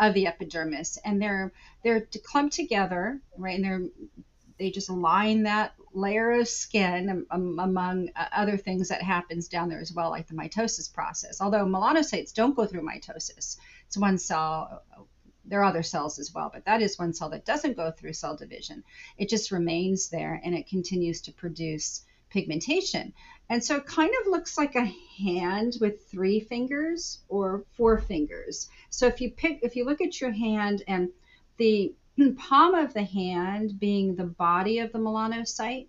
of 0.00 0.14
the 0.14 0.26
epidermis, 0.26 0.98
and 1.04 1.22
they're 1.22 1.52
they're 1.84 2.06
clumped 2.24 2.54
together, 2.54 3.20
right? 3.36 3.56
And 3.56 3.64
they're 3.64 3.82
they 4.58 4.70
just 4.70 4.90
line 4.90 5.44
that 5.44 5.74
layer 5.92 6.32
of 6.32 6.48
skin 6.48 7.26
um, 7.30 7.58
among 7.58 8.10
uh, 8.14 8.26
other 8.32 8.56
things 8.56 8.88
that 8.88 9.02
happens 9.02 9.48
down 9.48 9.68
there 9.68 9.80
as 9.80 9.92
well, 9.92 10.10
like 10.10 10.28
the 10.28 10.34
mitosis 10.34 10.92
process. 10.92 11.40
Although 11.40 11.64
melanocytes 11.64 12.34
don't 12.34 12.54
go 12.54 12.66
through 12.66 12.86
mitosis, 12.86 13.56
it's 13.86 13.96
one 13.96 14.18
cell. 14.18 14.82
There 15.46 15.60
are 15.60 15.64
other 15.64 15.82
cells 15.82 16.18
as 16.18 16.32
well, 16.32 16.50
but 16.52 16.64
that 16.66 16.82
is 16.82 16.98
one 16.98 17.12
cell 17.12 17.30
that 17.30 17.46
doesn't 17.46 17.76
go 17.76 17.90
through 17.90 18.12
cell 18.12 18.36
division. 18.36 18.84
It 19.18 19.28
just 19.28 19.50
remains 19.50 20.10
there 20.10 20.40
and 20.44 20.54
it 20.54 20.68
continues 20.68 21.22
to 21.22 21.32
produce 21.32 22.02
pigmentation. 22.30 23.12
And 23.48 23.62
so 23.62 23.76
it 23.76 23.86
kind 23.86 24.12
of 24.20 24.30
looks 24.30 24.56
like 24.56 24.76
a 24.76 24.94
hand 25.18 25.78
with 25.80 26.06
three 26.06 26.40
fingers 26.40 27.18
or 27.28 27.64
four 27.76 27.98
fingers. 27.98 28.68
So 28.90 29.06
if 29.06 29.20
you 29.20 29.30
pick, 29.30 29.60
if 29.62 29.74
you 29.74 29.84
look 29.84 30.00
at 30.00 30.20
your 30.20 30.30
hand 30.30 30.84
and 30.86 31.10
the 31.56 31.92
palm 32.38 32.74
of 32.74 32.94
the 32.94 33.02
hand 33.02 33.78
being 33.80 34.14
the 34.14 34.24
body 34.24 34.78
of 34.78 34.92
the 34.92 34.98
melanocyte, 34.98 35.88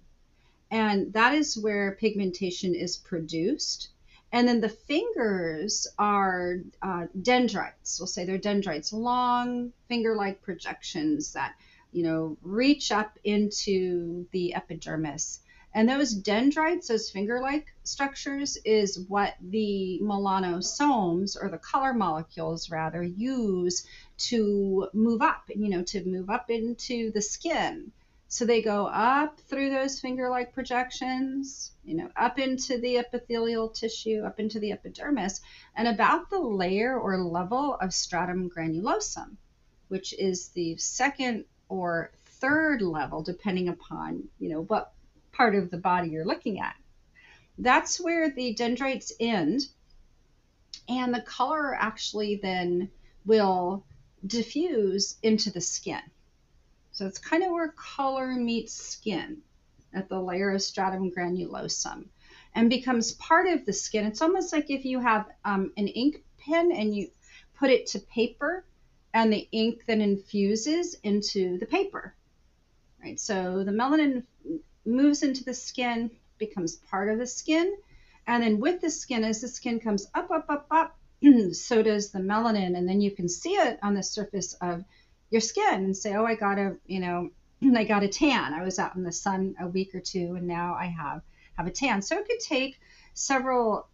and 0.72 1.14
that 1.14 1.34
is 1.34 1.58
where 1.58 1.98
pigmentation 2.00 2.74
is 2.74 2.98
produced. 2.98 3.90
And 4.32 4.48
then 4.48 4.62
the 4.62 4.70
fingers 4.70 5.88
are 6.00 6.60
uh, 6.82 7.08
dendrites. 7.22 8.00
We'll 8.00 8.08
say 8.08 8.26
they're 8.26 8.38
dendrites, 8.38 8.94
long 8.94 9.74
finger-like 9.90 10.42
projections 10.42 11.34
that 11.34 11.56
you 11.92 12.04
know 12.04 12.38
reach 12.42 12.92
up 12.92 13.20
into 13.26 14.26
the 14.32 14.56
epidermis. 14.56 15.42
And 15.74 15.88
those 15.88 16.14
dendrites, 16.14 16.90
those 16.90 17.10
finger-like 17.10 17.74
structures, 17.84 18.58
is 18.66 19.00
what 19.08 19.36
the 19.40 20.00
melanosomes, 20.04 21.38
or 21.42 21.50
the 21.50 21.58
color 21.58 21.94
molecules 21.94 22.70
rather, 22.70 23.02
use 23.02 23.86
to 24.18 24.90
move 24.94 25.22
up, 25.22 25.44
you 25.48 25.70
know, 25.70 25.84
to 25.84 26.04
move 26.04 26.30
up 26.30 26.50
into 26.50 27.12
the 27.12 27.22
skin. 27.22 27.92
So 28.28 28.46
they 28.46 28.62
go 28.62 28.86
up 28.88 29.40
through 29.42 29.72
those 29.72 30.00
finger-like 30.00 30.54
projections, 30.54 31.72
you 31.84 31.96
know, 31.96 32.10
up 32.16 32.40
into 32.40 32.78
the 32.78 32.98
epithelial 32.98 33.70
tissue, 33.70 34.24
up 34.26 34.40
into 34.40 34.60
the 34.60 34.72
epidermis, 34.72 35.42
and 35.76 35.88
about 35.88 36.30
the 36.30 36.40
layer 36.40 36.98
or 36.98 37.18
level 37.18 37.76
of 37.76 37.94
stratum 37.94 38.50
granulosum, 38.50 39.36
which 39.88 40.14
is 40.14 40.50
the 40.50 40.78
second 40.78 41.46
or 41.68 42.12
third 42.26 42.82
level, 42.82 43.22
depending 43.22 43.68
upon, 43.70 44.30
you 44.40 44.50
know, 44.50 44.64
what 44.64 44.94
part 45.32 45.56
of 45.56 45.70
the 45.70 45.78
body 45.78 46.10
you're 46.10 46.26
looking 46.26 46.60
at. 46.60 46.76
That's 47.58 48.00
where 48.00 48.30
the 48.30 48.54
dendrites 48.54 49.12
end, 49.20 49.62
and 50.88 51.14
the 51.14 51.22
color 51.22 51.76
actually 51.76 52.40
then 52.42 52.90
will 53.26 53.86
diffuse 54.26 55.18
into 55.24 55.52
the 55.52 55.62
skin. 55.62 56.02
So 56.92 57.06
it's 57.06 57.20
kind 57.20 57.44
of 57.44 57.52
where 57.52 57.70
color 57.70 58.28
meets 58.28 58.74
skin 58.74 59.42
at 59.94 60.10
the 60.10 60.20
layer 60.20 60.52
of 60.52 60.62
stratum 60.62 61.12
granulosum 61.12 62.06
and 62.54 62.70
becomes 62.70 63.14
part 63.14 63.48
of 63.48 63.66
the 63.66 63.74
skin. 63.74 64.06
It's 64.06 64.22
almost 64.22 64.54
like 64.54 64.70
if 64.70 64.86
you 64.86 65.00
have 65.00 65.28
um, 65.46 65.72
an 65.78 65.88
ink 65.88 66.24
pen 66.40 66.72
and 66.72 66.96
you 66.96 67.10
put 67.58 67.70
it 67.70 67.88
to 67.88 68.00
paper 68.00 68.66
and 69.14 69.32
the 69.32 69.48
ink 69.52 69.84
then 69.88 70.02
infuses 70.02 70.96
into 71.04 71.58
the 71.60 71.66
paper. 71.66 72.16
Right? 73.04 73.20
So 73.20 73.64
the 73.64 73.72
melanin 73.72 74.24
moves 74.86 75.24
into 75.24 75.44
the 75.44 75.54
skin, 75.54 76.12
becomes 76.38 76.76
part 76.76 77.10
of 77.10 77.20
the 77.20 77.28
skin. 77.28 77.76
And 78.28 78.44
then 78.44 78.60
with 78.60 78.82
the 78.82 78.90
skin, 78.90 79.24
as 79.24 79.42
the 79.42 79.48
skin 79.48 79.80
comes 79.80 80.10
up, 80.14 80.32
up, 80.32 80.46
up, 80.50 80.68
up, 80.72 80.98
so 81.54 81.82
does 81.84 82.12
the 82.12 82.20
melanin. 82.20 82.78
And 82.78 82.88
then 82.88 83.02
you 83.02 83.12
can 83.12 83.30
see 83.30 83.54
it 83.54 83.80
on 83.82 83.94
the 83.94 84.04
surface 84.04 84.54
of 84.62 84.84
your 85.30 85.42
skin 85.42 85.86
and 85.86 85.98
say, 85.98 86.16
oh, 86.16 86.26
I 86.26 86.36
got 86.36 86.58
a, 86.58 86.78
you 86.86 87.00
know, 87.00 87.30
I 87.76 87.84
got 87.84 88.04
a 88.04 88.08
tan. 88.08 88.54
I 88.54 88.64
was 88.64 88.80
out 88.80 88.96
in 88.96 89.04
the 89.04 89.12
sun 89.12 89.56
a 89.60 89.68
week 89.68 89.96
or 89.96 90.00
two 90.02 90.36
and 90.36 90.48
now 90.48 90.76
I 90.76 90.86
have 90.86 91.22
have 91.56 91.68
a 91.68 91.72
tan. 91.72 92.02
So 92.02 92.18
it 92.18 92.28
could 92.28 92.40
take 92.40 92.80
several 93.14 93.88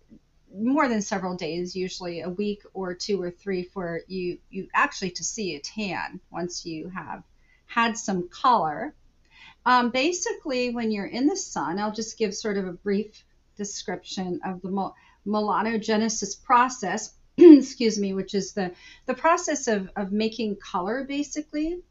more 0.56 0.88
than 0.88 1.02
several 1.02 1.36
days, 1.36 1.76
usually 1.76 2.22
a 2.22 2.30
week 2.30 2.64
or 2.74 2.94
two 2.94 3.22
or 3.22 3.32
three 3.32 3.64
for 3.64 4.02
you 4.08 4.38
you 4.50 4.68
actually 4.74 5.12
to 5.12 5.24
see 5.24 5.56
a 5.56 5.60
tan 5.60 6.20
once 6.32 6.66
you 6.66 6.90
have 6.90 7.24
had 7.66 7.98
some 7.98 8.30
color. 8.30 8.94
Um, 9.68 9.90
basically, 9.90 10.70
when 10.70 10.92
you're 10.92 11.08
in 11.08 11.28
the 11.28 11.36
sun, 11.36 11.78
I'll 11.78 11.92
just 11.92 12.18
give 12.18 12.34
sort 12.34 12.58
of 12.58 12.66
a 12.66 12.72
brief 12.72 13.26
description 13.58 14.40
of 14.46 14.62
the 14.62 14.70
mel- 14.70 14.96
melanogenesis 15.26 16.42
process, 16.42 17.14
excuse 17.38 18.00
me, 18.00 18.14
which 18.14 18.34
is 18.34 18.54
the, 18.54 18.72
the 19.08 19.14
process 19.14 19.68
of, 19.68 19.90
of 19.98 20.14
making 20.14 20.56
color 20.56 21.04
basically. 21.04 21.82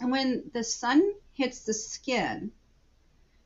And 0.00 0.10
when 0.10 0.50
the 0.52 0.64
sun 0.64 1.14
hits 1.32 1.60
the 1.60 1.74
skin, 1.74 2.50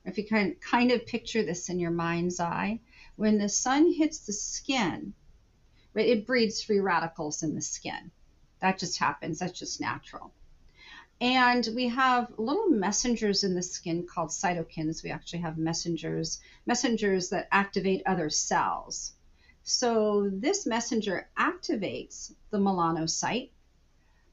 if 0.06 0.16
you 0.16 0.24
can 0.24 0.54
kind 0.54 0.90
of 0.90 1.04
picture 1.04 1.42
this 1.42 1.68
in 1.68 1.78
your 1.78 1.90
mind's 1.90 2.40
eye, 2.40 2.80
when 3.16 3.36
the 3.36 3.50
sun 3.50 3.92
hits 3.92 4.20
the 4.20 4.32
skin, 4.32 5.12
right, 5.92 6.08
it 6.08 6.26
breeds 6.26 6.62
free 6.62 6.80
radicals 6.80 7.42
in 7.42 7.54
the 7.54 7.60
skin. 7.60 8.10
That 8.60 8.78
just 8.78 8.98
happens, 8.98 9.40
that's 9.40 9.58
just 9.58 9.82
natural. 9.82 10.32
And 11.20 11.66
we 11.74 11.88
have 11.88 12.32
little 12.36 12.68
messengers 12.68 13.44
in 13.44 13.54
the 13.54 13.62
skin 13.62 14.06
called 14.06 14.30
cytokines. 14.30 15.02
We 15.02 15.10
actually 15.10 15.40
have 15.40 15.56
messengers, 15.56 16.40
messengers 16.66 17.30
that 17.30 17.48
activate 17.50 18.02
other 18.04 18.30
cells. 18.30 19.12
So 19.62 20.28
this 20.30 20.66
messenger 20.66 21.28
activates 21.38 22.34
the 22.50 22.58
melanocyte, 22.58 23.50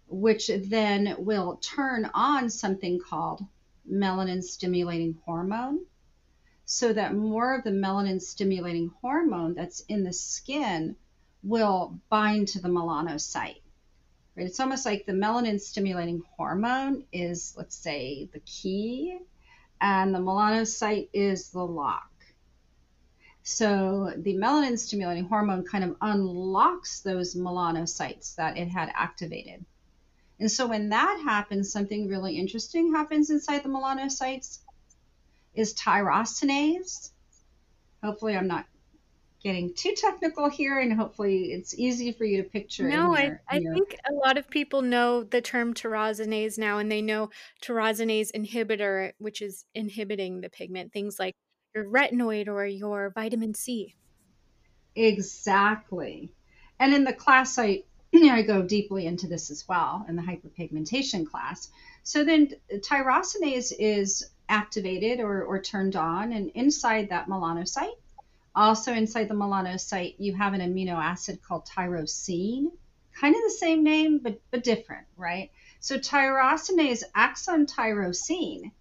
which 0.07 0.51
then 0.53 1.15
will 1.19 1.57
turn 1.61 2.09
on 2.13 2.49
something 2.49 2.99
called 2.99 3.45
melanin 3.89 4.43
stimulating 4.43 5.17
hormone 5.25 5.85
so 6.65 6.93
that 6.93 7.15
more 7.15 7.55
of 7.55 7.63
the 7.63 7.71
melanin 7.71 8.21
stimulating 8.21 8.91
hormone 9.01 9.53
that's 9.53 9.81
in 9.81 10.03
the 10.03 10.13
skin 10.13 10.95
will 11.43 11.99
bind 12.09 12.47
to 12.49 12.61
the 12.61 12.69
melanocyte. 12.69 13.60
Right? 14.41 14.49
It's 14.49 14.59
almost 14.59 14.87
like 14.87 15.05
the 15.05 15.11
melanin 15.11 15.61
stimulating 15.61 16.23
hormone 16.35 17.03
is, 17.13 17.53
let's 17.55 17.75
say, 17.75 18.27
the 18.33 18.39
key, 18.39 19.19
and 19.79 20.15
the 20.15 20.19
melanocyte 20.19 21.09
is 21.13 21.49
the 21.49 21.63
lock. 21.63 22.09
So 23.43 24.13
the 24.17 24.33
melanin 24.35 24.79
stimulating 24.79 25.25
hormone 25.25 25.63
kind 25.63 25.83
of 25.83 25.95
unlocks 26.01 27.01
those 27.01 27.35
melanocytes 27.35 28.33
that 28.35 28.57
it 28.57 28.67
had 28.67 28.91
activated. 28.95 29.63
And 30.39 30.49
so 30.49 30.65
when 30.65 30.89
that 30.89 31.21
happens, 31.23 31.71
something 31.71 32.07
really 32.07 32.35
interesting 32.39 32.93
happens 32.93 33.29
inside 33.29 33.61
the 33.61 33.69
melanocytes 33.69 34.57
is 35.53 35.75
tyrosinase. 35.75 37.11
Hopefully 38.03 38.35
I'm 38.35 38.47
not 38.47 38.65
getting 39.43 39.73
too 39.73 39.93
technical 39.95 40.49
here 40.49 40.79
and 40.79 40.93
hopefully 40.93 41.51
it's 41.51 41.73
easy 41.73 42.11
for 42.11 42.25
you 42.25 42.43
to 42.43 42.49
picture. 42.49 42.87
No, 42.87 43.17
your, 43.17 43.41
I, 43.49 43.55
I 43.55 43.59
your... 43.59 43.73
think 43.73 43.95
a 44.07 44.13
lot 44.13 44.37
of 44.37 44.49
people 44.49 44.81
know 44.81 45.23
the 45.23 45.41
term 45.41 45.73
tyrosinase 45.73 46.57
now 46.57 46.77
and 46.77 46.91
they 46.91 47.01
know 47.01 47.29
tyrosinase 47.63 48.31
inhibitor, 48.35 49.13
which 49.17 49.41
is 49.41 49.65
inhibiting 49.73 50.41
the 50.41 50.49
pigment, 50.49 50.93
things 50.93 51.17
like 51.19 51.33
your 51.73 51.85
retinoid 51.85 52.47
or 52.47 52.65
your 52.65 53.11
vitamin 53.15 53.53
C. 53.53 53.95
Exactly. 54.95 56.33
And 56.79 56.93
in 56.93 57.03
the 57.03 57.13
class, 57.13 57.57
I, 57.57 57.83
you 58.11 58.21
know, 58.25 58.33
I 58.33 58.41
go 58.41 58.61
deeply 58.61 59.05
into 59.05 59.27
this 59.27 59.49
as 59.49 59.67
well 59.67 60.05
in 60.07 60.15
the 60.15 60.21
hyperpigmentation 60.21 61.25
class. 61.25 61.69
So 62.03 62.23
then 62.23 62.49
tyrosinase 62.73 63.71
is 63.77 64.29
activated 64.49 65.19
or, 65.19 65.43
or 65.43 65.61
turned 65.61 65.95
on, 65.95 66.33
and 66.33 66.49
inside 66.49 67.09
that 67.09 67.27
melanocyte, 67.27 67.95
also 68.55 68.93
inside 68.93 69.27
the 69.27 69.33
melanocyte, 69.33 70.15
you 70.17 70.35
have 70.35 70.53
an 70.53 70.61
amino 70.61 70.93
acid 70.93 71.41
called 71.41 71.65
tyrosine, 71.65 72.71
kind 73.19 73.35
of 73.35 73.41
the 73.43 73.55
same 73.57 73.83
name, 73.83 74.19
but, 74.19 74.41
but 74.51 74.63
different, 74.63 75.07
right? 75.17 75.51
So 75.79 75.97
tyrosinase 75.97 77.03
acts 77.15 77.47
on 77.47 77.65
tyrosine 77.65 78.71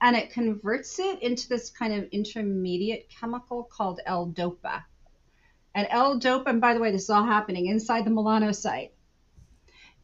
and 0.00 0.16
it 0.16 0.30
converts 0.30 0.98
it 0.98 1.22
into 1.22 1.48
this 1.48 1.70
kind 1.70 1.92
of 1.92 2.08
intermediate 2.10 3.10
chemical 3.10 3.64
called 3.64 4.00
L-DOPA. 4.06 4.82
And 5.74 5.86
L-DOPA, 5.90 6.46
and 6.46 6.60
by 6.60 6.74
the 6.74 6.80
way, 6.80 6.90
this 6.90 7.04
is 7.04 7.10
all 7.10 7.24
happening 7.24 7.66
inside 7.66 8.06
the 8.06 8.10
melanocyte. 8.10 8.90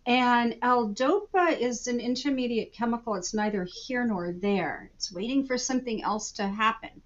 And 0.07 0.57
L-DOPA 0.63 1.59
is 1.59 1.87
an 1.89 1.99
intermediate 1.99 2.73
chemical. 2.73 3.15
It's 3.15 3.35
neither 3.35 3.65
here 3.65 4.05
nor 4.05 4.33
there. 4.33 4.91
It's 4.95 5.13
waiting 5.13 5.47
for 5.47 5.59
something 5.59 6.03
else 6.03 6.33
to 6.33 6.47
happen. 6.47 7.03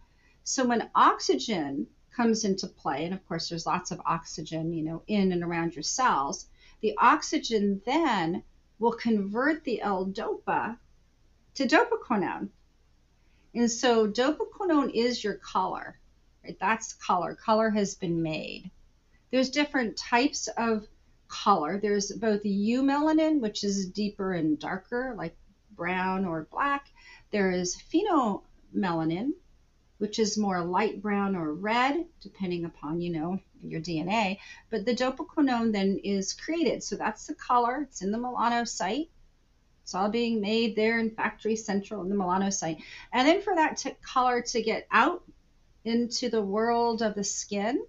So 0.51 0.67
when 0.67 0.91
oxygen 0.97 1.87
comes 2.11 2.45
into 2.45 2.67
play, 2.67 3.05
and 3.05 3.15
of 3.15 3.25
course 3.29 3.49
there's 3.49 3.67
lots 3.67 3.93
of 3.93 4.01
oxygen, 4.05 4.73
you 4.73 4.83
know, 4.83 5.05
in 5.07 5.31
and 5.31 5.45
around 5.45 5.77
your 5.77 5.85
cells, 5.85 6.49
the 6.81 6.97
oxygen 6.99 7.81
then 7.87 8.43
will 8.81 8.95
convert 8.95 9.63
the 9.63 9.81
L-DOPA 9.81 10.77
to 11.55 11.67
dopaquinone. 11.69 12.49
And 13.55 13.71
so 13.71 14.09
dopaquinone 14.09 14.93
is 14.93 15.23
your 15.23 15.35
color, 15.35 16.01
right? 16.43 16.59
That's 16.59 16.95
color. 16.95 17.37
Color 17.37 17.71
has 17.71 17.95
been 17.95 18.21
made. 18.21 18.73
There's 19.31 19.51
different 19.51 19.97
types 19.97 20.49
of 20.57 20.89
color. 21.29 21.79
There's 21.79 22.11
both 22.11 22.43
eumelanin, 22.43 23.39
which 23.39 23.63
is 23.63 23.89
deeper 23.89 24.33
and 24.33 24.59
darker, 24.59 25.15
like 25.17 25.37
brown 25.77 26.25
or 26.25 26.49
black. 26.51 26.89
There 27.31 27.53
is 27.53 27.81
pheomelanin, 27.93 29.35
which 30.01 30.19
is 30.19 30.39
more 30.39 30.65
light 30.65 31.03
brown 31.03 31.37
or 31.37 31.53
red, 31.53 32.07
depending 32.23 32.65
upon, 32.65 33.03
you 33.03 33.13
know, 33.13 33.39
your 33.63 33.83
DNA. 33.83 34.39
But 34.71 34.87
the 34.87 34.95
dopaquinone 34.95 35.73
then 35.73 36.01
is 36.03 36.33
created. 36.33 36.83
So 36.83 36.97
that's 36.97 37.27
the 37.27 37.35
color. 37.35 37.83
It's 37.83 38.01
in 38.01 38.11
the 38.11 38.17
melanocyte. 38.17 39.09
It's 39.83 39.95
all 39.95 40.09
being 40.09 40.41
made 40.41 40.75
there 40.75 40.99
in 40.99 41.11
factory 41.11 41.55
central 41.55 42.01
in 42.01 42.09
the 42.09 42.15
melanocyte. 42.15 42.83
And 43.13 43.29
then 43.29 43.43
for 43.43 43.55
that 43.55 43.77
to 43.79 43.91
color 44.01 44.41
to 44.41 44.63
get 44.63 44.87
out 44.91 45.23
into 45.85 46.31
the 46.31 46.41
world 46.41 47.03
of 47.03 47.15
the 47.15 47.23
skin, 47.23 47.85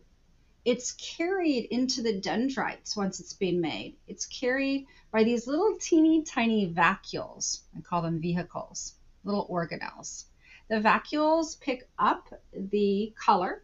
it's 0.65 0.91
carried 0.91 1.69
into 1.71 2.01
the 2.01 2.19
dendrites 2.19 2.97
once 2.97 3.21
it's 3.21 3.33
been 3.33 3.61
made. 3.61 3.95
It's 4.05 4.25
carried 4.25 4.85
by 5.11 5.23
these 5.23 5.47
little 5.47 5.77
teeny 5.79 6.23
tiny 6.23 6.73
vacuoles. 6.73 7.61
I 7.77 7.79
call 7.79 8.01
them 8.01 8.19
vehicles, 8.19 8.95
little 9.23 9.47
organelles. 9.47 10.25
The 10.71 10.79
vacuoles 10.79 11.59
pick 11.59 11.89
up 11.99 12.33
the 12.53 13.13
color, 13.19 13.61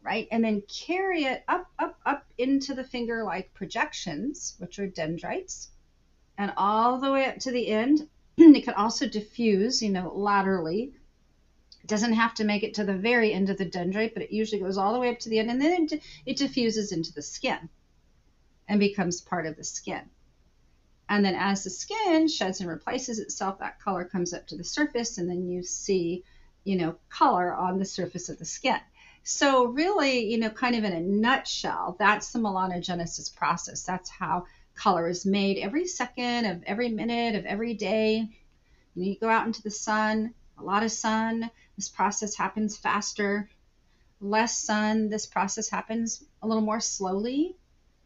right, 0.00 0.28
and 0.30 0.44
then 0.44 0.62
carry 0.62 1.24
it 1.24 1.42
up, 1.48 1.68
up, 1.76 1.98
up 2.06 2.24
into 2.38 2.72
the 2.72 2.84
finger 2.84 3.24
like 3.24 3.52
projections, 3.52 4.54
which 4.58 4.78
are 4.78 4.86
dendrites 4.86 5.70
and 6.38 6.52
all 6.56 7.00
the 7.00 7.10
way 7.10 7.24
up 7.26 7.38
to 7.38 7.50
the 7.50 7.66
end. 7.66 8.08
it 8.36 8.62
can 8.62 8.74
also 8.74 9.08
diffuse, 9.08 9.82
you 9.82 9.90
know, 9.90 10.12
laterally. 10.14 10.94
It 11.82 11.88
doesn't 11.88 12.12
have 12.12 12.34
to 12.34 12.44
make 12.44 12.62
it 12.62 12.74
to 12.74 12.84
the 12.84 12.96
very 12.96 13.32
end 13.32 13.50
of 13.50 13.58
the 13.58 13.68
dendrite, 13.68 14.14
but 14.14 14.22
it 14.22 14.30
usually 14.30 14.60
goes 14.60 14.78
all 14.78 14.92
the 14.92 15.00
way 15.00 15.08
up 15.08 15.18
to 15.18 15.28
the 15.28 15.40
end 15.40 15.50
and 15.50 15.60
then 15.60 15.88
it, 15.90 16.02
it 16.24 16.36
diffuses 16.36 16.92
into 16.92 17.12
the 17.12 17.22
skin 17.22 17.68
and 18.68 18.78
becomes 18.78 19.20
part 19.20 19.46
of 19.46 19.56
the 19.56 19.64
skin. 19.64 20.08
And 21.08 21.24
then 21.24 21.34
as 21.34 21.64
the 21.64 21.70
skin 21.70 22.28
sheds 22.28 22.60
and 22.60 22.68
replaces 22.68 23.18
itself, 23.18 23.58
that 23.58 23.80
color 23.80 24.04
comes 24.04 24.32
up 24.32 24.46
to 24.48 24.56
the 24.56 24.64
surface 24.64 25.18
and 25.18 25.28
then 25.28 25.48
you 25.48 25.62
see, 25.62 26.24
you 26.64 26.76
know, 26.76 26.96
color 27.10 27.54
on 27.54 27.78
the 27.78 27.84
surface 27.84 28.28
of 28.28 28.38
the 28.38 28.44
skin. 28.44 28.80
So 29.22 29.66
really, 29.66 30.30
you 30.30 30.38
know, 30.38 30.50
kind 30.50 30.74
of 30.76 30.84
in 30.84 30.92
a 30.92 31.00
nutshell, 31.00 31.96
that's 31.98 32.32
the 32.32 32.38
melanogenesis 32.38 33.34
process. 33.34 33.82
That's 33.82 34.10
how 34.10 34.46
color 34.74 35.08
is 35.08 35.24
made 35.24 35.58
every 35.58 35.86
second 35.86 36.46
of 36.46 36.62
every 36.64 36.88
minute 36.88 37.34
of 37.34 37.46
every 37.46 37.74
day. 37.74 38.28
You 38.94 39.16
go 39.18 39.28
out 39.28 39.46
into 39.46 39.62
the 39.62 39.70
sun, 39.70 40.34
a 40.58 40.62
lot 40.62 40.82
of 40.82 40.92
sun, 40.92 41.50
this 41.76 41.88
process 41.88 42.34
happens 42.34 42.76
faster. 42.76 43.48
Less 44.20 44.58
sun, 44.58 45.08
this 45.08 45.26
process 45.26 45.68
happens 45.68 46.24
a 46.42 46.46
little 46.46 46.62
more 46.62 46.80
slowly, 46.80 47.56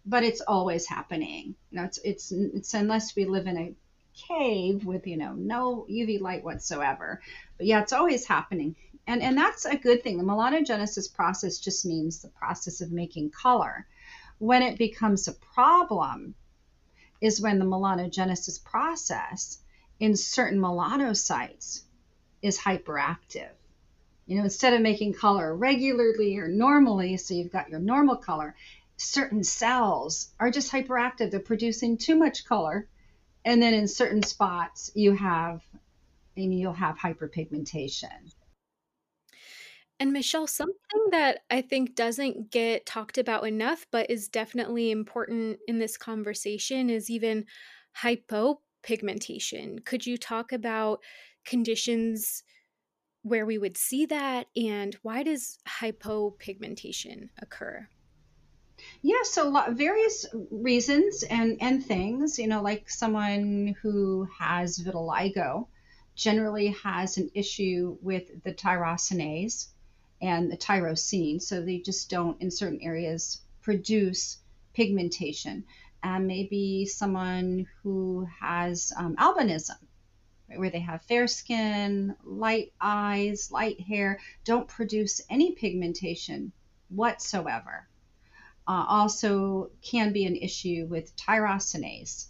but 0.09 0.25
it's 0.25 0.41
always 0.41 0.87
happening. 0.87 1.55
You 1.71 1.79
know, 1.79 1.85
it's 1.85 1.99
it's 1.99 2.33
it's 2.33 2.75
unless 2.75 3.15
we 3.15 3.27
live 3.27 3.47
in 3.47 3.59
a 3.59 3.75
cave 4.15 4.85
with 4.85 5.07
you 5.07 5.17
know 5.17 5.33
no 5.35 5.87
UV 5.89 6.21
light 6.21 6.43
whatsoever. 6.43 7.21
But 7.57 7.67
yeah, 7.67 7.83
it's 7.83 7.93
always 7.93 8.27
happening. 8.27 8.75
And, 9.07 9.23
and 9.23 9.39
that's 9.39 9.65
a 9.65 9.77
good 9.77 10.03
thing. 10.03 10.19
The 10.19 10.25
melanogenesis 10.25 11.15
process 11.15 11.59
just 11.59 11.87
means 11.87 12.21
the 12.21 12.29
process 12.29 12.83
of 12.83 12.93
making 12.93 13.31
color. 13.31 13.87
When 14.39 14.63
it 14.63 14.77
becomes 14.77 15.29
a 15.29 15.33
problem, 15.33 16.35
is 17.21 17.41
when 17.41 17.59
the 17.59 17.65
melanogenesis 17.65 18.63
process 18.63 19.59
in 19.99 20.17
certain 20.17 20.59
melanocytes 20.59 21.83
is 22.43 22.59
hyperactive. 22.59 23.51
You 24.27 24.37
know, 24.37 24.45
instead 24.45 24.75
of 24.75 24.83
making 24.83 25.15
color 25.15 25.57
regularly 25.57 26.37
or 26.37 26.49
normally, 26.49 27.17
so 27.17 27.35
you've 27.35 27.51
got 27.51 27.71
your 27.71 27.81
normal 27.81 28.17
color, 28.17 28.55
certain 28.99 29.45
cells 29.45 30.33
are 30.39 30.51
just 30.51 30.71
hyperactive. 30.71 31.31
They're 31.31 31.41
producing 31.41 31.97
too 31.97 32.17
much 32.17 32.45
color. 32.45 32.89
And 33.45 33.63
then 33.63 33.73
in 33.73 33.89
certain 33.89 34.23
spots, 34.23 34.91
you 34.95 35.15
have, 35.15 35.63
and 36.37 36.53
you'll 36.53 36.73
have 36.75 36.99
hyperpigmentation. 36.99 38.35
And 40.01 40.13
Michele, 40.13 40.47
something 40.47 41.11
that 41.11 41.41
I 41.51 41.63
think 41.63 41.95
doesn't 41.95 42.51
get 42.51 42.87
talked 42.87 43.19
about 43.19 43.47
enough, 43.47 43.87
but 43.91 44.11
is 44.11 44.29
definitely 44.29 44.91
important 44.91 45.59
in 45.67 45.79
this 45.79 45.97
conversation 45.97 46.91
is 46.91 47.09
even 47.11 47.47
hypopigmentation. 48.03 49.85
Could 49.85 50.07
you 50.07 50.17
talk 50.17 50.53
about 50.53 51.01
conditions 51.45 52.43
where 53.23 53.47
we 53.47 53.59
would 53.59 53.77
see 53.77 54.07
that 54.07 54.47
and 54.57 54.97
why 55.03 55.23
does 55.23 55.59
hypopigmentation 55.67 57.31
occur? 57.41 57.89
Yeah, 59.01 59.23
so 59.23 59.65
various 59.71 60.27
reasons 60.51 61.23
and, 61.23 61.59
and 61.61 61.85
things, 61.85 62.39
you 62.39 62.49
know, 62.49 62.63
like 62.63 62.91
someone 62.91 63.77
who 63.81 64.29
has 64.39 64.79
vitiligo 64.79 65.69
generally 66.17 66.69
has 66.83 67.17
an 67.17 67.31
issue 67.33 67.97
with 68.03 68.43
the 68.43 68.53
tyrosinase 68.53 69.69
and 70.21 70.51
the 70.51 70.57
tyrosine. 70.57 71.41
So 71.41 71.61
they 71.61 71.79
just 71.79 72.11
don't, 72.11 72.41
in 72.43 72.51
certain 72.51 72.81
areas, 72.83 73.41
produce 73.63 74.39
pigmentation. 74.75 75.65
And 76.03 76.27
maybe 76.27 76.85
someone 76.87 77.67
who 77.83 78.27
has 78.41 78.93
um, 78.97 79.17
albinism, 79.17 79.79
right, 80.51 80.59
where 80.59 80.71
they 80.71 80.81
have 80.81 81.03
fair 81.03 81.29
skin, 81.29 82.17
light 82.25 82.73
eyes, 82.81 83.51
light 83.53 83.81
hair, 83.81 84.19
don't 84.45 84.69
produce 84.69 85.21
any 85.31 85.53
pigmentation 85.53 86.53
whatsoever. 86.89 87.88
Uh, 88.69 88.85
also 88.87 89.71
can 89.81 90.13
be 90.13 90.27
an 90.27 90.37
issue 90.37 90.87
with 90.91 91.17
tyrosinase. 91.17 92.27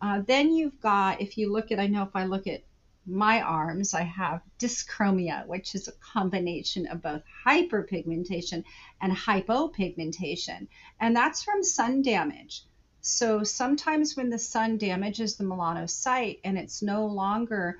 Uh, 0.00 0.22
then 0.26 0.52
you've 0.52 0.80
got, 0.80 1.20
if 1.20 1.36
you 1.36 1.52
look 1.52 1.72
at, 1.72 1.80
I 1.80 1.88
know 1.88 2.04
if 2.04 2.14
I 2.14 2.26
look 2.26 2.46
at 2.46 2.62
my 3.06 3.42
arms, 3.42 3.92
I 3.92 4.02
have 4.02 4.40
dyschromia, 4.58 5.46
which 5.46 5.74
is 5.74 5.88
a 5.88 5.92
combination 5.92 6.86
of 6.86 7.02
both 7.02 7.22
hyperpigmentation 7.44 8.62
and 9.00 9.12
hypopigmentation. 9.12 10.68
And 11.00 11.16
that's 11.16 11.42
from 11.42 11.64
sun 11.64 12.02
damage. 12.02 12.62
So 13.00 13.42
sometimes 13.42 14.16
when 14.16 14.30
the 14.30 14.38
sun 14.38 14.78
damages 14.78 15.36
the 15.36 15.44
melanocyte 15.44 16.38
and 16.44 16.56
it's 16.56 16.82
no 16.82 17.04
longer 17.04 17.78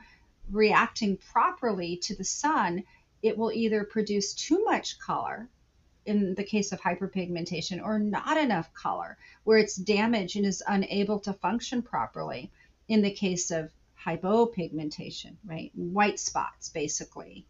reacting 0.51 1.17
properly 1.17 1.97
to 1.99 2.15
the 2.17 2.25
sun, 2.25 2.83
it 3.23 3.39
will 3.39 3.53
either 3.53 3.85
produce 3.85 4.35
too 4.35 4.63
much 4.65 4.99
color 4.99 5.49
in 6.07 6.35
the 6.35 6.45
case 6.45 6.73
of 6.73 6.81
hyperpigmentation 6.81 7.83
or 7.83 7.99
not 7.99 8.37
enough 8.37 8.73
color 8.75 9.17
where 9.45 9.59
it's 9.59 9.77
damaged 9.77 10.37
and 10.37 10.47
is 10.47 10.63
unable 10.67 11.19
to 11.21 11.33
function 11.33 11.83
properly 11.83 12.51
in 12.89 13.03
the 13.03 13.11
case 13.11 13.51
of 13.51 13.71
hypopigmentation, 14.05 15.37
right? 15.45 15.71
White 15.75 16.21
spots, 16.21 16.69
basically. 16.69 17.47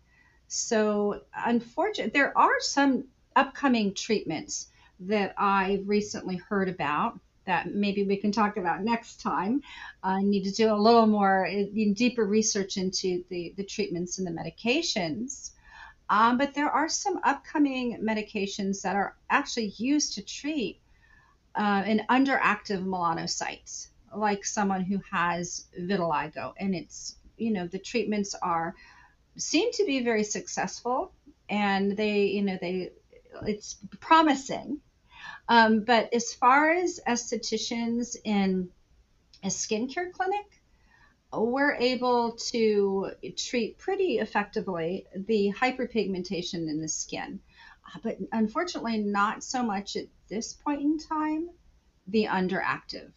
So, 0.47 1.23
unfortunately, 1.35 2.13
there 2.13 2.37
are 2.37 2.61
some 2.61 3.05
upcoming 3.35 3.95
treatments 3.95 4.69
that 5.01 5.35
I 5.37 5.83
recently 5.85 6.37
heard 6.37 6.69
about 6.69 7.19
that 7.47 7.75
maybe 7.75 8.05
we 8.05 8.17
can 8.17 8.33
talk 8.33 8.57
about 8.57 8.83
next 8.83 9.21
time. 9.21 9.63
I 10.03 10.23
need 10.23 10.45
to 10.45 10.53
do 10.53 10.73
a 10.73 10.77
little 10.77 11.07
more 11.07 11.47
uh, 11.47 11.65
deeper 11.95 12.25
research 12.25 12.77
into 12.77 13.25
the, 13.29 13.53
the 13.57 13.65
treatments 13.65 14.19
and 14.19 14.27
the 14.27 14.31
medications. 14.31 15.51
Um, 16.09 16.39
but 16.39 16.55
there 16.55 16.71
are 16.71 16.89
some 16.89 17.21
upcoming 17.25 17.99
medications 18.03 18.83
that 18.83 18.95
are 18.95 19.17
actually 19.31 19.73
used 19.79 20.15
to 20.15 20.23
treat 20.23 20.81
uh, 21.55 21.83
an 21.87 22.03
underactive 22.11 22.85
melanocytes 22.85 23.89
like 24.15 24.45
someone 24.45 24.83
who 24.83 25.01
has 25.11 25.67
vitiligo. 25.81 26.53
And 26.59 26.75
it's 26.75 27.17
you 27.37 27.53
know 27.53 27.67
the 27.67 27.79
treatments 27.79 28.35
are 28.41 28.75
seem 29.37 29.73
to 29.73 29.85
be 29.85 30.05
very 30.05 30.23
successful 30.23 31.13
and 31.49 31.97
they 31.97 32.27
you 32.27 32.43
know 32.43 32.59
they 32.61 32.91
it's 33.47 33.77
promising. 34.01 34.81
Um, 35.49 35.81
but 35.81 36.13
as 36.15 36.33
far 36.33 36.73
as 36.73 37.01
estheticians 37.07 38.17
in 38.25 38.71
a 39.43 39.49
skincare 39.49 40.13
clinic 40.13 40.47
we're 41.43 41.75
able 41.75 42.33
to 42.33 43.11
treat 43.37 43.79
pretty 43.79 44.19
effectively 44.19 45.07
the 45.15 45.53
hyperpigmentation 45.59 46.69
in 46.69 46.81
the 46.81 46.89
skin. 46.89 47.41
Uh, 47.87 47.99
but 48.03 48.19
unfortunately 48.33 48.99
not 48.99 49.43
so 49.43 49.63
much 49.63 49.97
at 49.97 50.07
this 50.29 50.53
point 50.53 50.81
in 50.81 50.99
time. 50.99 51.51
The 52.09 52.27
underactive 52.27 53.13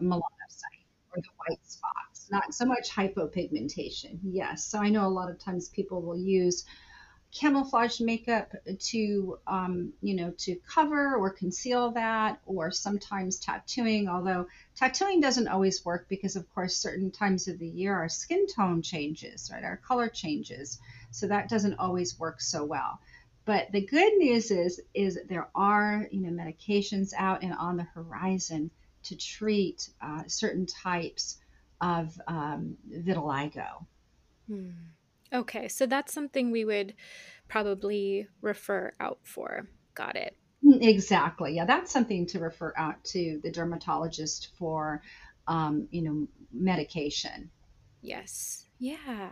melanocyte 0.00 0.84
or 1.14 1.22
the 1.22 1.28
white 1.36 1.64
spots, 1.66 2.28
not 2.30 2.52
so 2.52 2.66
much 2.66 2.90
hypopigmentation. 2.90 4.18
Yes, 4.22 4.64
so 4.64 4.78
I 4.78 4.90
know 4.90 5.06
a 5.06 5.08
lot 5.08 5.30
of 5.30 5.38
times 5.38 5.68
people 5.68 6.02
will 6.02 6.18
use 6.18 6.64
camouflage 7.34 8.00
makeup 8.00 8.52
to 8.78 9.38
um, 9.46 9.92
you 10.00 10.14
know 10.14 10.30
to 10.38 10.56
cover 10.68 11.16
or 11.16 11.30
conceal 11.30 11.90
that 11.90 12.40
or 12.46 12.70
sometimes 12.70 13.38
tattooing 13.38 14.08
although 14.08 14.46
tattooing 14.76 15.20
doesn't 15.20 15.48
always 15.48 15.84
work 15.84 16.06
because 16.08 16.36
of 16.36 16.48
course 16.54 16.76
certain 16.76 17.10
times 17.10 17.48
of 17.48 17.58
the 17.58 17.66
year 17.66 17.94
our 17.94 18.08
skin 18.08 18.46
tone 18.46 18.80
changes 18.80 19.50
right 19.52 19.64
our 19.64 19.76
color 19.78 20.08
changes 20.08 20.78
so 21.10 21.26
that 21.26 21.48
doesn't 21.48 21.78
always 21.78 22.18
work 22.18 22.40
so 22.40 22.64
well 22.64 23.00
but 23.44 23.70
the 23.72 23.84
good 23.84 24.16
news 24.16 24.50
is 24.50 24.80
is 24.94 25.18
there 25.28 25.48
are 25.54 26.06
you 26.10 26.20
know 26.20 26.30
medications 26.30 27.12
out 27.16 27.42
and 27.42 27.52
on 27.54 27.76
the 27.76 27.82
horizon 27.82 28.70
to 29.04 29.16
treat 29.16 29.90
uh, 30.00 30.22
certain 30.26 30.66
types 30.66 31.38
of 31.80 32.18
um, 32.26 32.76
vitiligo. 32.90 33.84
Hmm. 34.48 34.70
Okay, 35.34 35.68
so 35.68 35.86
that's 35.86 36.12
something 36.12 36.50
we 36.50 36.64
would 36.64 36.94
probably 37.48 38.28
refer 38.40 38.92
out 39.00 39.18
for. 39.24 39.66
Got 39.94 40.16
it. 40.16 40.36
Mm, 40.64 40.86
exactly. 40.86 41.56
Yeah, 41.56 41.64
that's 41.64 41.92
something 41.92 42.26
to 42.26 42.38
refer 42.38 42.72
out 42.76 43.02
to 43.06 43.40
the 43.42 43.50
dermatologist 43.50 44.50
for, 44.58 45.02
um, 45.48 45.88
you 45.90 46.02
know, 46.02 46.28
medication. 46.52 47.50
Yes. 48.00 48.66
Yeah. 48.78 49.30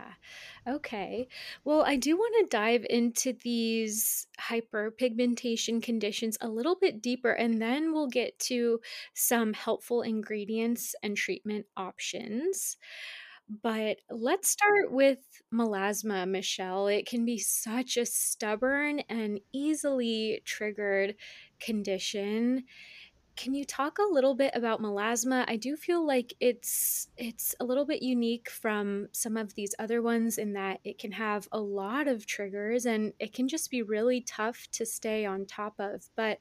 Okay. 0.67 1.27
Well, 1.63 1.83
I 1.83 1.95
do 1.95 2.17
want 2.17 2.33
to 2.39 2.57
dive 2.57 2.85
into 2.89 3.33
these 3.43 4.25
hyperpigmentation 4.39 5.83
conditions 5.83 6.37
a 6.41 6.47
little 6.47 6.75
bit 6.75 7.01
deeper, 7.01 7.31
and 7.31 7.61
then 7.61 7.93
we'll 7.93 8.07
get 8.07 8.39
to 8.39 8.79
some 9.13 9.53
helpful 9.53 10.01
ingredients 10.01 10.95
and 11.03 11.15
treatment 11.15 11.67
options. 11.77 12.77
But 13.49 13.97
let's 14.09 14.49
start 14.49 14.91
with 14.91 15.19
melasma, 15.53 16.27
Michele. 16.27 16.87
It 16.87 17.05
can 17.05 17.25
be 17.25 17.37
such 17.37 17.97
a 17.97 18.05
stubborn 18.05 19.01
and 19.09 19.39
easily 19.51 20.41
triggered 20.45 21.15
condition. 21.59 22.63
Can 23.35 23.55
you 23.55 23.65
talk 23.65 23.97
a 23.97 24.13
little 24.13 24.35
bit 24.35 24.51
about 24.53 24.79
melasma? 24.79 25.43
I 25.47 25.57
do 25.57 25.75
feel 25.75 26.05
like 26.05 26.35
it's 26.39 27.09
it's 27.17 27.55
a 27.59 27.65
little 27.65 27.85
bit 27.85 28.03
unique 28.03 28.49
from 28.49 29.07
some 29.11 29.37
of 29.37 29.55
these 29.55 29.73
other 29.79 30.03
ones 30.03 30.37
in 30.37 30.53
that 30.53 30.79
it 30.83 30.99
can 30.99 31.11
have 31.13 31.47
a 31.51 31.59
lot 31.59 32.07
of 32.07 32.27
triggers 32.27 32.85
and 32.85 33.11
it 33.19 33.33
can 33.33 33.47
just 33.47 33.71
be 33.71 33.81
really 33.81 34.21
tough 34.21 34.67
to 34.73 34.85
stay 34.85 35.25
on 35.25 35.45
top 35.47 35.75
of. 35.79 36.05
But 36.15 36.37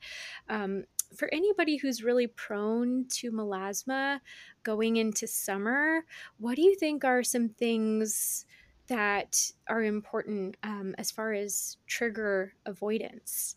um, 0.50 0.84
for 1.14 1.28
anybody 1.32 1.76
who's 1.76 2.02
really 2.02 2.26
prone 2.26 3.06
to 3.10 3.30
melasma 3.30 4.20
going 4.62 4.96
into 4.96 5.26
summer, 5.26 6.04
what 6.38 6.56
do 6.56 6.62
you 6.62 6.74
think 6.74 7.04
are 7.04 7.22
some 7.22 7.48
things 7.48 8.46
that 8.88 9.50
are 9.68 9.82
important 9.82 10.56
um, 10.62 10.94
as 10.98 11.10
far 11.10 11.32
as 11.32 11.76
trigger 11.86 12.54
avoidance? 12.66 13.56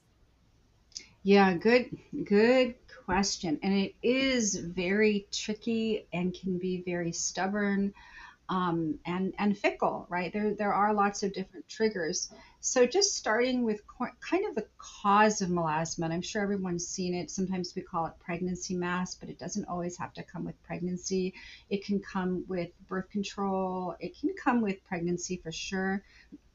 Yeah, 1.24 1.56
good, 1.56 1.98
good 2.24 2.76
question. 3.06 3.60
And 3.64 3.74
it 3.74 3.96
is 4.04 4.56
very 4.56 5.28
tricky 5.32 6.08
and 6.14 6.34
can 6.34 6.60
be 6.60 6.84
very 6.86 7.12
stubborn 7.12 7.94
um, 8.50 9.00
and 9.06 9.34
and 9.40 9.58
fickle, 9.58 10.06
right? 10.10 10.32
There 10.32 10.54
there 10.54 10.74
are 10.74 10.94
lots 10.94 11.24
of 11.24 11.34
different 11.34 11.68
triggers. 11.68 12.32
So 12.68 12.88
just 12.88 13.16
starting 13.16 13.64
with 13.64 13.84
kind 14.20 14.44
of 14.48 14.56
the 14.56 14.66
cause 14.80 15.44
of 15.44 15.50
melasma, 15.50 16.06
and 16.06 16.12
I'm 16.12 16.24
sure 16.24 16.42
everyone's 16.42 16.88
seen 16.88 17.14
it. 17.14 17.30
Sometimes 17.30 17.76
we 17.76 17.84
call 17.84 18.08
it 18.08 18.14
pregnancy 18.20 18.74
mask, 18.74 19.20
but 19.20 19.30
it 19.30 19.38
doesn't 19.38 19.68
always 19.68 19.96
have 19.98 20.14
to 20.14 20.24
come 20.24 20.44
with 20.44 20.62
pregnancy. 20.64 21.36
It 21.70 21.86
can 21.86 22.00
come 22.00 22.44
with 22.48 22.72
birth 22.88 23.08
control. 23.12 23.96
It 24.00 24.18
can 24.20 24.34
come 24.34 24.62
with 24.62 24.84
pregnancy 24.84 25.38
for 25.38 25.52
sure, 25.52 26.04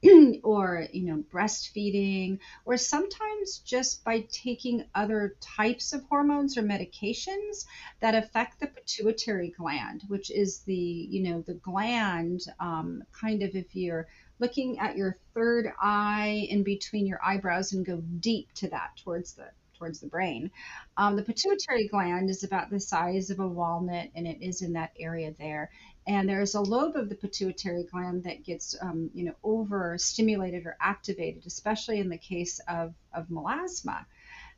or 0.43 0.85
you 0.91 1.03
know 1.03 1.23
breastfeeding, 1.31 2.39
or 2.65 2.75
sometimes 2.75 3.59
just 3.59 4.03
by 4.03 4.27
taking 4.29 4.83
other 4.93 5.37
types 5.39 5.93
of 5.93 6.03
hormones 6.03 6.57
or 6.57 6.61
medications 6.61 7.65
that 8.01 8.15
affect 8.15 8.59
the 8.59 8.67
pituitary 8.67 9.53
gland, 9.57 10.03
which 10.09 10.29
is 10.29 10.59
the 10.63 10.75
you 10.75 11.23
know 11.23 11.41
the 11.41 11.53
gland 11.53 12.41
um, 12.59 13.01
kind 13.13 13.43
of 13.43 13.55
if 13.55 13.73
you're 13.77 14.07
looking 14.41 14.79
at 14.79 14.97
your 14.97 15.17
third 15.33 15.71
eye 15.79 16.47
in 16.49 16.63
between 16.63 17.05
your 17.05 17.23
eyebrows 17.23 17.71
and 17.71 17.85
go 17.85 18.01
deep 18.19 18.51
to 18.55 18.67
that 18.69 18.97
towards 18.97 19.33
the 19.33 19.45
towards 19.81 19.99
the 19.99 20.07
brain. 20.07 20.51
Um, 20.95 21.15
the 21.15 21.23
pituitary 21.23 21.87
gland 21.87 22.29
is 22.29 22.43
about 22.43 22.69
the 22.69 22.79
size 22.79 23.31
of 23.31 23.39
a 23.39 23.47
walnut 23.47 24.09
and 24.13 24.27
it 24.27 24.39
is 24.39 24.61
in 24.61 24.73
that 24.73 24.91
area 24.99 25.33
there. 25.39 25.71
And 26.05 26.29
there's 26.29 26.53
a 26.53 26.61
lobe 26.61 26.95
of 26.95 27.09
the 27.09 27.15
pituitary 27.15 27.85
gland 27.91 28.23
that 28.25 28.43
gets, 28.43 28.75
um, 28.79 29.09
you 29.15 29.25
know, 29.25 29.33
overstimulated 29.43 30.67
or 30.67 30.77
activated, 30.79 31.47
especially 31.47 31.99
in 31.99 32.09
the 32.09 32.17
case 32.17 32.59
of, 32.67 32.93
of 33.11 33.27
melasma. 33.29 34.05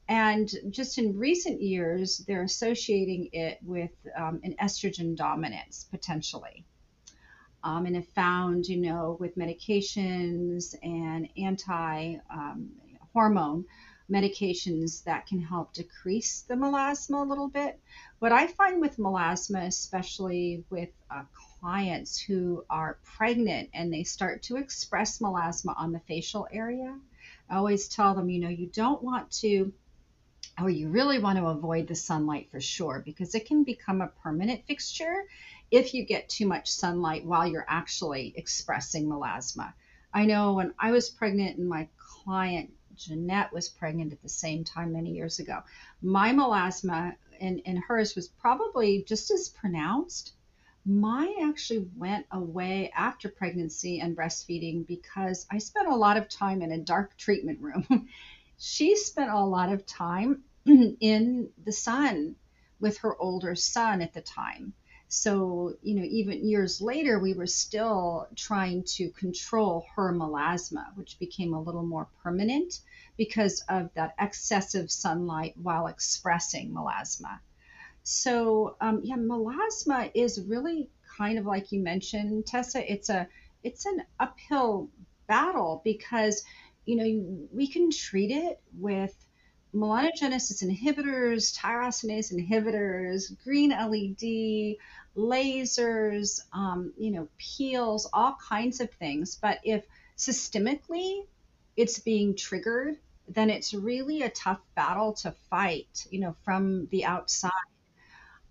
And 0.09 0.51
just 0.69 0.97
in 0.97 1.17
recent 1.17 1.61
years, 1.61 2.17
they're 2.27 2.43
associating 2.43 3.29
it 3.31 3.59
with 3.63 3.91
um, 4.17 4.41
an 4.43 4.55
estrogen 4.61 5.15
dominance 5.15 5.85
potentially 5.89 6.65
um, 7.63 7.85
and 7.85 7.95
have 7.95 8.07
found, 8.09 8.67
you 8.67 8.77
know, 8.77 9.17
with 9.19 9.37
medications 9.37 10.75
and 10.83 11.29
anti 11.37 12.15
um, 12.31 12.69
hormone 13.13 13.65
medications 14.11 15.03
that 15.05 15.25
can 15.27 15.39
help 15.39 15.73
decrease 15.73 16.41
the 16.41 16.55
melasma 16.55 17.25
a 17.25 17.29
little 17.29 17.47
bit. 17.47 17.79
What 18.19 18.31
I 18.31 18.47
find 18.47 18.81
with 18.81 18.97
melasma, 18.97 19.65
especially 19.65 20.63
with 20.69 20.89
uh, 21.09 21.23
clients 21.61 22.19
who 22.19 22.65
are 22.69 22.99
pregnant 23.03 23.69
and 23.73 23.91
they 23.91 24.03
start 24.03 24.43
to 24.43 24.57
express 24.57 25.19
melasma 25.19 25.73
on 25.77 25.93
the 25.93 26.01
facial 26.01 26.47
area, 26.51 26.97
I 27.49 27.55
always 27.55 27.87
tell 27.87 28.13
them, 28.13 28.29
you 28.29 28.39
know, 28.39 28.49
you 28.49 28.67
don't 28.67 29.01
want 29.01 29.31
to 29.41 29.73
or 30.61 30.69
you 30.69 30.89
really 30.89 31.17
want 31.17 31.39
to 31.39 31.45
avoid 31.47 31.87
the 31.87 31.95
sunlight 31.95 32.51
for 32.51 32.61
sure 32.61 33.01
because 33.03 33.33
it 33.33 33.47
can 33.47 33.63
become 33.63 34.01
a 34.01 34.11
permanent 34.21 34.65
fixture 34.67 35.25
if 35.73 35.95
you 35.95 36.05
get 36.05 36.29
too 36.29 36.45
much 36.45 36.69
sunlight 36.69 37.25
while 37.25 37.47
you're 37.47 37.65
actually 37.67 38.31
expressing 38.37 39.07
melasma. 39.07 39.73
I 40.13 40.25
know 40.25 40.53
when 40.53 40.75
I 40.77 40.91
was 40.91 41.09
pregnant 41.09 41.57
and 41.57 41.67
my 41.67 41.87
client 41.97 42.71
Jeanette 42.95 43.51
was 43.51 43.69
pregnant 43.69 44.13
at 44.13 44.21
the 44.21 44.29
same 44.29 44.63
time 44.63 44.93
many 44.93 45.13
years 45.13 45.39
ago. 45.39 45.63
My 45.99 46.31
melasma 46.31 47.15
and, 47.41 47.59
and 47.65 47.79
hers 47.79 48.15
was 48.15 48.27
probably 48.27 49.03
just 49.07 49.31
as 49.31 49.49
pronounced. 49.49 50.33
Mine 50.85 51.33
actually 51.41 51.89
went 51.97 52.27
away 52.31 52.91
after 52.95 53.27
pregnancy 53.27 53.99
and 53.99 54.15
breastfeeding 54.15 54.85
because 54.85 55.47
I 55.49 55.57
spent 55.57 55.87
a 55.87 55.95
lot 55.95 56.17
of 56.17 56.29
time 56.29 56.61
in 56.61 56.71
a 56.71 56.77
dark 56.77 57.17
treatment 57.17 57.59
room. 57.59 58.09
she 58.59 58.95
spent 58.95 59.31
a 59.31 59.43
lot 59.43 59.73
of 59.73 59.87
time 59.87 60.43
in 60.65 61.49
the 61.65 61.71
sun 61.71 62.35
with 62.79 62.99
her 62.99 63.19
older 63.19 63.55
son 63.55 64.03
at 64.03 64.13
the 64.13 64.21
time. 64.21 64.73
So, 65.15 65.75
you 65.83 65.93
know, 65.93 66.03
even 66.05 66.43
years 66.43 66.81
later, 66.81 67.19
we 67.19 67.35
were 67.35 67.45
still 67.45 68.27
trying 68.35 68.81
to 68.95 69.11
control 69.11 69.85
her 69.95 70.11
melasma, 70.11 70.85
which 70.95 71.19
became 71.19 71.53
a 71.53 71.61
little 71.61 71.83
more 71.83 72.07
permanent 72.23 72.79
because 73.15 73.63
of 73.69 73.93
that 73.93 74.15
excessive 74.19 74.89
sunlight 74.89 75.53
while 75.61 75.85
expressing 75.85 76.71
melasma. 76.71 77.37
So, 78.01 78.75
um, 78.81 79.01
yeah, 79.03 79.17
melasma 79.17 80.09
is 80.15 80.41
really 80.41 80.89
kind 81.15 81.37
of 81.37 81.45
like 81.45 81.71
you 81.71 81.79
mentioned, 81.79 82.47
Tessa. 82.47 82.91
It's 82.91 83.09
a 83.09 83.27
it's 83.63 83.85
an 83.85 84.01
uphill 84.19 84.89
battle 85.27 85.79
because 85.83 86.43
you 86.87 86.95
know 86.95 87.47
we 87.53 87.67
can 87.67 87.91
treat 87.91 88.31
it 88.31 88.59
with 88.79 89.15
melanogenesis 89.73 90.63
inhibitors, 90.63 91.57
tyrosinase 91.57 92.31
inhibitors, 92.33 93.31
green 93.43 93.69
LED, 93.69 94.77
lasers, 95.15 96.41
um, 96.53 96.93
you 96.97 97.11
know, 97.11 97.27
peels, 97.37 98.09
all 98.13 98.35
kinds 98.47 98.79
of 98.79 98.89
things. 98.91 99.37
But 99.41 99.59
if 99.63 99.85
systemically 100.17 101.25
it's 101.75 101.99
being 101.99 102.35
triggered, 102.35 102.97
then 103.27 103.49
it's 103.49 103.73
really 103.73 104.21
a 104.21 104.29
tough 104.29 104.61
battle 104.75 105.13
to 105.13 105.33
fight, 105.49 106.05
you 106.09 106.19
know, 106.19 106.35
from 106.43 106.87
the 106.91 107.05
outside. 107.05 107.51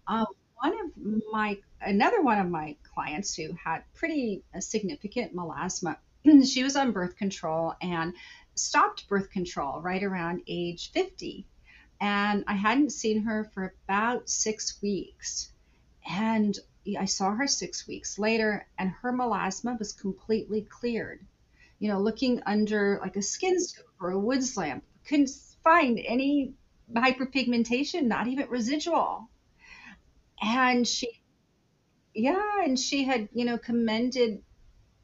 Um, 0.06 0.26
one 0.54 0.72
of 0.72 1.22
my 1.32 1.58
another 1.80 2.22
one 2.22 2.38
of 2.38 2.48
my 2.48 2.76
clients 2.94 3.34
who 3.34 3.52
had 3.52 3.82
pretty 3.94 4.42
uh, 4.54 4.60
significant 4.60 5.34
melasma, 5.34 5.96
she 6.44 6.62
was 6.62 6.76
on 6.76 6.92
birth 6.92 7.16
control 7.16 7.74
and 7.82 8.14
stopped 8.54 9.08
birth 9.08 9.30
control 9.30 9.80
right 9.80 10.02
around 10.02 10.42
age 10.46 10.92
50. 10.92 11.46
And 12.00 12.44
I 12.48 12.54
hadn't 12.54 12.90
seen 12.90 13.22
her 13.22 13.44
for 13.54 13.74
about 13.84 14.28
six 14.28 14.80
weeks. 14.82 15.51
And 16.08 16.58
I 16.98 17.04
saw 17.04 17.32
her 17.32 17.46
six 17.46 17.86
weeks 17.86 18.18
later, 18.18 18.66
and 18.78 18.90
her 18.90 19.12
melasma 19.12 19.78
was 19.78 19.92
completely 19.92 20.62
cleared. 20.62 21.24
You 21.78 21.88
know, 21.88 22.00
looking 22.00 22.42
under 22.46 22.98
like 23.00 23.16
a 23.16 23.22
skin 23.22 23.60
scope 23.60 23.86
or 24.00 24.10
a 24.10 24.18
wood 24.18 24.42
lamp, 24.56 24.84
couldn't 25.04 25.30
find 25.62 26.00
any 26.04 26.54
hyperpigmentation, 26.92 28.04
not 28.04 28.26
even 28.26 28.48
residual. 28.48 29.28
And 30.40 30.86
she, 30.86 31.20
yeah, 32.14 32.64
and 32.64 32.78
she 32.78 33.04
had, 33.04 33.28
you 33.32 33.44
know, 33.44 33.58
commended 33.58 34.42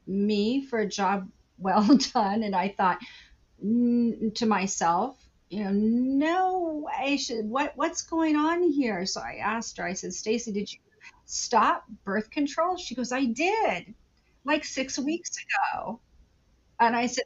me 0.05 0.65
for 0.65 0.79
a 0.79 0.87
job 0.87 1.29
well 1.57 1.97
done. 2.13 2.43
And 2.43 2.55
I 2.55 2.69
thought 2.69 2.99
mm, 3.63 4.33
to 4.35 4.45
myself, 4.45 5.17
you 5.49 5.63
know, 5.63 5.71
no 5.71 6.85
way 6.85 7.17
should 7.17 7.49
what 7.49 7.75
what's 7.75 8.03
going 8.03 8.35
on 8.35 8.63
here? 8.63 9.05
So 9.05 9.19
I 9.21 9.39
asked 9.41 9.77
her, 9.77 9.85
I 9.85 9.93
said, 9.93 10.13
Stacy, 10.13 10.51
did 10.51 10.71
you 10.71 10.79
stop 11.29 11.85
birth 12.03 12.29
control? 12.31 12.77
She 12.77 12.95
goes, 12.95 13.11
I 13.11 13.25
did, 13.25 13.93
like 14.45 14.65
six 14.65 14.97
weeks 14.99 15.31
ago. 15.37 15.99
And 16.79 16.95
I 16.95 17.07
said, 17.07 17.25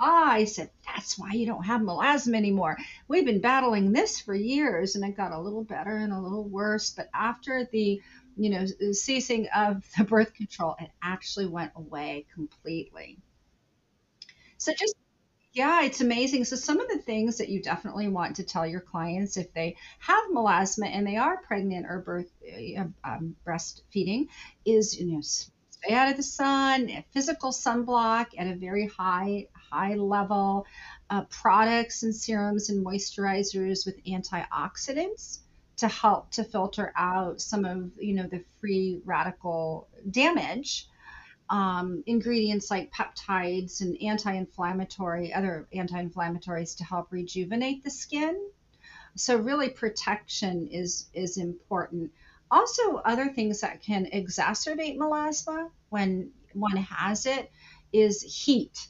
Ah, 0.00 0.32
I 0.32 0.44
said, 0.46 0.70
that's 0.86 1.18
why 1.18 1.32
you 1.32 1.46
don't 1.46 1.64
have 1.64 1.82
melasma 1.82 2.36
anymore. 2.36 2.78
We've 3.08 3.24
been 3.24 3.40
battling 3.40 3.92
this 3.92 4.20
for 4.20 4.34
years, 4.34 4.96
and 4.96 5.04
it 5.04 5.16
got 5.16 5.32
a 5.32 5.40
little 5.40 5.64
better 5.64 5.96
and 5.96 6.12
a 6.12 6.20
little 6.20 6.44
worse. 6.44 6.90
But 6.90 7.10
after 7.14 7.68
the, 7.72 8.00
you 8.36 8.50
know, 8.50 8.66
ceasing 8.92 9.48
of 9.54 9.84
the 9.98 10.04
birth 10.04 10.34
control, 10.34 10.76
it 10.80 10.90
actually 11.02 11.46
went 11.46 11.72
away 11.76 12.26
completely. 12.34 13.18
So 14.58 14.72
just 14.72 14.94
yeah, 15.52 15.82
it's 15.82 16.00
amazing. 16.00 16.44
So 16.44 16.56
some 16.56 16.80
of 16.80 16.88
the 16.88 16.98
things 16.98 17.38
that 17.38 17.48
you 17.48 17.60
definitely 17.60 18.08
want 18.08 18.36
to 18.36 18.44
tell 18.44 18.66
your 18.66 18.80
clients 18.80 19.36
if 19.36 19.52
they 19.52 19.76
have 19.98 20.30
melasma 20.32 20.86
and 20.86 21.06
they 21.06 21.16
are 21.16 21.38
pregnant 21.38 21.86
or 21.88 22.00
birth 22.00 22.30
uh, 22.78 22.84
um, 23.02 23.34
breastfeeding 23.44 24.28
is 24.64 24.98
you 24.98 25.12
know 25.12 25.20
stay 25.20 25.92
out 25.92 26.10
of 26.10 26.16
the 26.16 26.22
sun, 26.22 27.04
physical 27.12 27.50
sunblock 27.50 28.26
at 28.38 28.46
a 28.46 28.54
very 28.54 28.86
high 28.86 29.48
high 29.72 29.94
level, 29.94 30.66
uh, 31.10 31.24
products 31.24 32.04
and 32.04 32.14
serums 32.14 32.70
and 32.70 32.84
moisturizers 32.86 33.84
with 33.84 34.02
antioxidants 34.04 35.40
to 35.78 35.88
help 35.88 36.30
to 36.30 36.44
filter 36.44 36.92
out 36.94 37.40
some 37.40 37.64
of 37.64 37.90
you 37.98 38.14
know 38.14 38.28
the 38.28 38.44
free 38.60 39.00
radical 39.04 39.88
damage 40.08 40.86
um, 41.50 42.02
ingredients 42.06 42.70
like 42.70 42.92
peptides 42.92 43.80
and 43.80 44.00
anti-inflammatory 44.00 45.34
other 45.34 45.66
anti-inflammatories 45.72 46.76
to 46.78 46.84
help 46.84 47.08
rejuvenate 47.10 47.82
the 47.82 47.90
skin. 47.90 48.40
So 49.16 49.36
really 49.36 49.68
protection 49.68 50.68
is 50.68 51.08
is 51.12 51.36
important. 51.36 52.12
Also 52.50 52.96
other 52.96 53.28
things 53.28 53.60
that 53.60 53.82
can 53.82 54.06
exacerbate 54.06 54.96
melasma 54.96 55.70
when 55.88 56.30
one 56.54 56.76
has 56.76 57.26
it 57.26 57.50
is 57.92 58.22
heat 58.22 58.88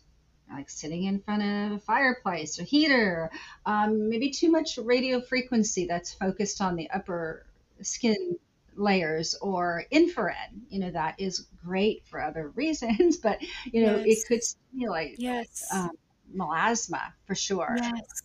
like 0.53 0.69
sitting 0.69 1.05
in 1.05 1.21
front 1.21 1.43
of 1.43 1.73
a 1.73 1.79
fireplace 1.79 2.59
or 2.59 2.65
heater 2.65 3.31
um, 3.67 4.09
maybe 4.09 4.31
too 4.31 4.51
much 4.51 4.79
radio 4.79 5.21
frequency 5.21 5.87
that's 5.87 6.13
focused 6.13 6.61
on 6.61 6.75
the 6.75 6.91
upper 6.91 7.47
skin 7.83 8.37
layers 8.81 9.35
or 9.43 9.85
infrared 9.91 10.51
you 10.69 10.81
know 10.81 10.91
that 10.91 11.15
is 11.19 11.47
great 11.63 12.03
for 12.07 12.21
other 12.21 12.49
reasons 12.55 13.19
but 13.19 13.39
you 13.65 13.85
know 13.85 13.97
yes. 13.97 14.07
it 14.23 14.27
could 14.27 14.43
stimulate 14.43 15.17
yes. 15.19 15.67
um, 15.73 15.91
melasma 16.35 17.13
for 17.27 17.35
sure. 17.35 17.77
Yes. 17.77 18.23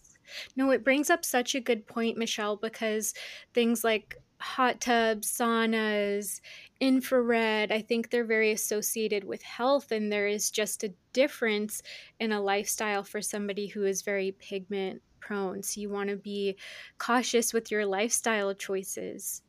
No 0.56 0.72
it 0.72 0.84
brings 0.84 1.10
up 1.10 1.24
such 1.24 1.54
a 1.56 1.60
good 1.60 1.86
point 1.86 2.18
michele 2.18 2.56
because 2.56 3.14
things 3.54 3.84
like 3.84 4.16
hot 4.40 4.82
tubs 4.82 5.32
saunas 5.32 6.42
infrared 6.80 7.72
i 7.72 7.82
think 7.82 8.10
they're 8.10 8.26
very 8.26 8.52
associated 8.52 9.24
with 9.24 9.42
health 9.42 9.92
and 9.92 10.12
there 10.12 10.28
is 10.28 10.52
just 10.52 10.84
a 10.84 10.94
difference 11.14 11.82
in 12.20 12.32
a 12.32 12.42
lifestyle 12.42 13.04
for 13.04 13.22
somebody 13.22 13.68
who 13.68 13.86
is 13.86 14.02
very 14.02 14.32
pigment 14.32 15.02
prone. 15.26 15.64
So 15.64 15.82
you 15.82 15.90
want 15.90 16.10
to 16.10 16.16
be 16.16 16.56
cautious 17.00 17.52
with 17.52 17.72
your 17.72 17.86
lifestyle 17.86 18.54
choices 18.54 19.42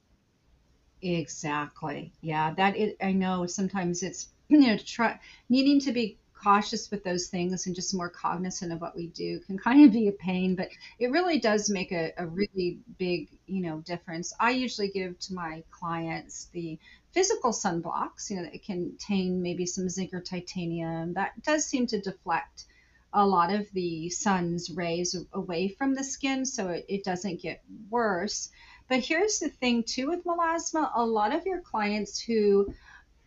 Exactly. 1.03 2.13
Yeah, 2.21 2.53
that 2.55 2.75
I 3.03 3.13
know 3.13 3.47
sometimes 3.47 4.03
it's 4.03 4.29
you 4.49 4.61
know 4.61 4.77
try 4.79 5.19
needing 5.49 5.81
to 5.81 5.93
be 5.93 6.19
cautious 6.35 6.91
with 6.91 7.03
those 7.03 7.29
things 7.29 7.67
and 7.67 7.75
just 7.75 7.95
more 7.95 8.11
cognizant 8.11 8.71
of 8.73 8.81
what 8.81 8.95
we 8.95 9.07
do 9.09 9.41
can 9.41 9.59
kind 9.59 9.85
of 9.87 9.93
be 9.93 10.09
a 10.09 10.13
pain, 10.13 10.55
but 10.55 10.69
it 10.99 11.11
really 11.11 11.39
does 11.41 11.71
make 11.71 11.93
a, 11.93 12.13
a 12.19 12.27
really 12.27 12.79
big 12.99 13.29
you 13.47 13.63
know 13.63 13.81
difference. 13.81 14.33
I 14.41 14.51
usually 14.51 14.89
give 14.91 15.19
to 15.21 15.35
my 15.35 15.63
clients 15.71 16.47
the 16.53 16.79
physical 17.13 17.53
sunblocks, 17.53 18.29
you 18.31 18.37
know, 18.37 18.43
that 18.45 18.63
contain 18.65 19.41
maybe 19.43 19.65
some 19.67 19.89
zinc 19.89 20.13
or 20.13 20.21
titanium. 20.21 21.15
That 21.15 21.43
does 21.43 21.65
seem 21.67 21.87
to 21.89 22.01
deflect 22.01 22.65
a 23.13 23.27
lot 23.27 23.53
of 23.53 23.67
the 23.73 24.11
sun's 24.11 24.71
rays 24.71 25.17
away 25.33 25.69
from 25.69 25.95
the 25.95 26.05
skin 26.05 26.45
so 26.45 26.69
it, 26.69 26.85
it 26.89 27.05
doesn't 27.05 27.41
get 27.41 27.63
worse. 27.91 28.51
But 28.89 29.05
here's 29.05 29.41
the 29.41 29.49
thing 29.49 29.83
too 29.83 30.09
with 30.09 30.25
melasma, 30.25 30.93
a 30.95 31.05
lot 31.05 31.35
of 31.35 31.45
your 31.45 31.61
clients 31.61 32.21
who 32.21 32.73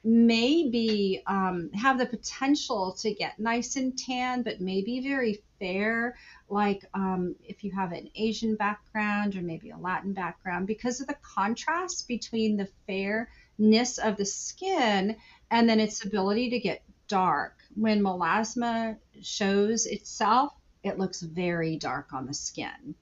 maybe 0.04 1.22
um, 1.28 1.70
have 1.74 1.98
the 1.98 2.06
potential 2.06 2.94
to 3.00 3.14
get 3.14 3.40
nice 3.40 3.76
and 3.76 3.98
tan, 3.98 4.44
but 4.44 4.62
maybe 4.62 5.02
very 5.02 5.42
fair, 5.60 6.16
like 6.48 6.86
um, 6.94 7.36
if 7.44 7.64
you 7.64 7.72
have 7.72 7.92
an 7.92 8.10
Asian 8.16 8.56
background 8.56 9.36
or 9.36 9.42
maybe 9.42 9.72
a 9.72 9.78
Latin 9.78 10.14
background, 10.14 10.68
because 10.68 11.02
of 11.02 11.08
the 11.08 11.18
contrast 11.22 12.08
between 12.08 12.56
the 12.56 12.70
fairness 12.88 13.98
of 13.98 14.16
the 14.16 14.26
skin 14.26 15.18
and 15.52 15.68
then 15.68 15.82
its 15.82 16.06
ability 16.06 16.52
to 16.52 16.60
get 16.60 16.82
dark. 17.10 17.58
When 17.76 18.02
melasma 18.02 18.98
shows 19.22 19.86
itself, 19.86 20.54
it 20.84 20.98
looks 20.98 21.22
very 21.22 21.76
dark 21.76 22.14
on 22.14 22.26
the 22.26 22.34
skin. 22.34 22.96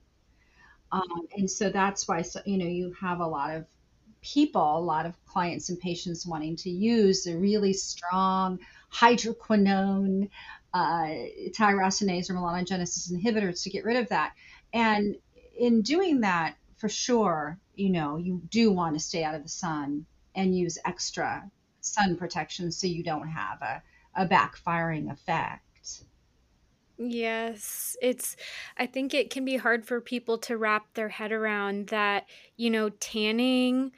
Um, 0.90 1.28
and 1.36 1.50
so 1.50 1.70
that's 1.70 2.08
why, 2.08 2.22
so, 2.22 2.40
you 2.46 2.58
know, 2.58 2.66
you 2.66 2.94
have 3.00 3.20
a 3.20 3.26
lot 3.26 3.54
of 3.54 3.66
people, 4.22 4.78
a 4.78 4.80
lot 4.80 5.06
of 5.06 5.14
clients 5.26 5.68
and 5.68 5.78
patients 5.78 6.26
wanting 6.26 6.56
to 6.56 6.70
use 6.70 7.24
the 7.24 7.36
really 7.36 7.72
strong 7.72 8.58
hydroquinone, 8.92 10.30
uh, 10.74 11.08
tyrosinase 11.50 12.30
or 12.30 12.34
melanogenesis 12.34 13.12
inhibitors 13.12 13.62
to 13.62 13.70
get 13.70 13.84
rid 13.84 13.96
of 13.96 14.08
that. 14.08 14.32
And 14.72 15.16
in 15.58 15.82
doing 15.82 16.20
that, 16.20 16.56
for 16.76 16.88
sure, 16.88 17.58
you 17.74 17.90
know, 17.90 18.16
you 18.16 18.40
do 18.48 18.70
want 18.72 18.94
to 18.94 19.00
stay 19.00 19.24
out 19.24 19.34
of 19.34 19.42
the 19.42 19.48
sun 19.48 20.06
and 20.34 20.56
use 20.56 20.78
extra 20.84 21.50
sun 21.80 22.16
protection 22.16 22.70
so 22.70 22.86
you 22.86 23.02
don't 23.02 23.28
have 23.28 23.60
a, 23.62 23.82
a 24.14 24.26
backfiring 24.26 25.10
effect. 25.10 25.62
Yes, 27.00 27.96
it's 28.02 28.34
I 28.76 28.86
think 28.86 29.14
it 29.14 29.30
can 29.30 29.44
be 29.44 29.56
hard 29.56 29.86
for 29.86 30.00
people 30.00 30.36
to 30.38 30.56
wrap 30.56 30.94
their 30.94 31.08
head 31.08 31.30
around 31.30 31.88
that, 31.88 32.28
you 32.56 32.70
know, 32.70 32.90
tanning 32.90 33.92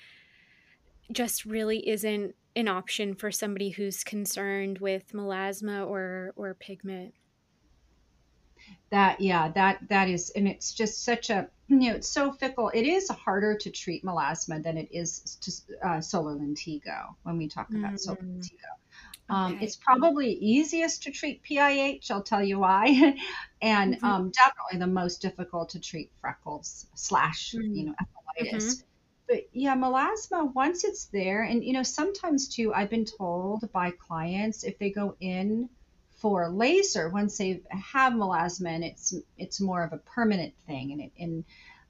just 1.13 1.45
really 1.45 1.89
isn't 1.89 2.35
an 2.57 2.69
option 2.69 3.15
for 3.15 3.31
somebody 3.31 3.71
who's 3.71 4.03
concerned 4.05 4.79
with 4.79 5.13
melasma 5.13 5.87
or 5.87 6.33
or 6.37 6.55
pigment. 6.55 7.15
That 8.91 9.21
yeah, 9.21 9.49
that 9.53 9.89
that 9.89 10.09
is, 10.09 10.31
and 10.31 10.49
it's 10.49 10.73
just 10.73 11.05
such 11.05 11.31
a 11.31 11.51
you 11.69 11.77
know, 11.77 11.95
it's 11.95 12.09
so 12.09 12.33
fickle. 12.33 12.71
It 12.75 12.83
is 12.87 13.09
harder 13.09 13.57
to 13.57 13.71
treat 13.71 14.05
melasma 14.05 14.63
than 14.63 14.77
it 14.77 14.89
is 14.91 15.21
to 15.41 15.87
uh, 15.89 16.01
solar 16.01 16.35
lentigo 16.35 17.15
when 17.23 17.39
we 17.39 17.49
talk 17.49 17.75
about 17.75 18.01
solar 18.01 18.19
Mm, 18.21 18.35
lentigo. 18.35 18.71
Um, 19.31 19.57
okay. 19.57 19.61
it's 19.61 19.77
probably 19.77 20.33
easiest 20.35 21.05
to 21.05 21.13
treat 21.13 21.43
PIH. 21.43 22.11
I'll 22.11 22.23
tell 22.23 22.43
you 22.45 22.59
why, 22.59 23.17
and 23.63 23.97
Mhm, 24.01 24.01
um, 24.03 24.31
definitely 24.31 24.79
the 24.81 24.93
most 24.93 25.23
difficult 25.23 25.71
to 25.71 25.81
treat 25.81 26.13
freckles 26.21 26.87
slash 26.95 27.59
you 27.73 27.85
mm, 27.85 27.87
know 27.87 27.95
mhm, 28.41 28.75
ephelitis. 28.75 28.83
But 29.29 29.45
yeah, 29.53 29.77
melasma 29.77 30.53
once 30.55 30.85
it's 30.85 31.07
there, 31.07 31.43
and 31.45 31.65
you 31.65 31.73
know 31.73 31.83
sometimes 31.85 32.49
too, 32.49 32.75
I've 32.75 32.91
been 32.91 33.05
told 33.07 33.71
by 33.73 33.93
clients 33.93 34.65
if 34.65 34.79
they 34.79 34.91
go 34.91 35.17
in 35.21 35.71
for 36.11 36.51
laser 36.51 37.09
once 37.09 37.39
they 37.39 37.63
have 37.71 38.13
melasma 38.15 38.69
and 38.71 38.85
it's 38.85 39.15
it's 39.39 39.61
more 39.61 39.83
of 39.85 39.93
a 39.93 39.99
permanent 39.99 40.55
thing 40.67 40.93
and 40.93 41.01
it 41.01 41.13
and 41.19 41.45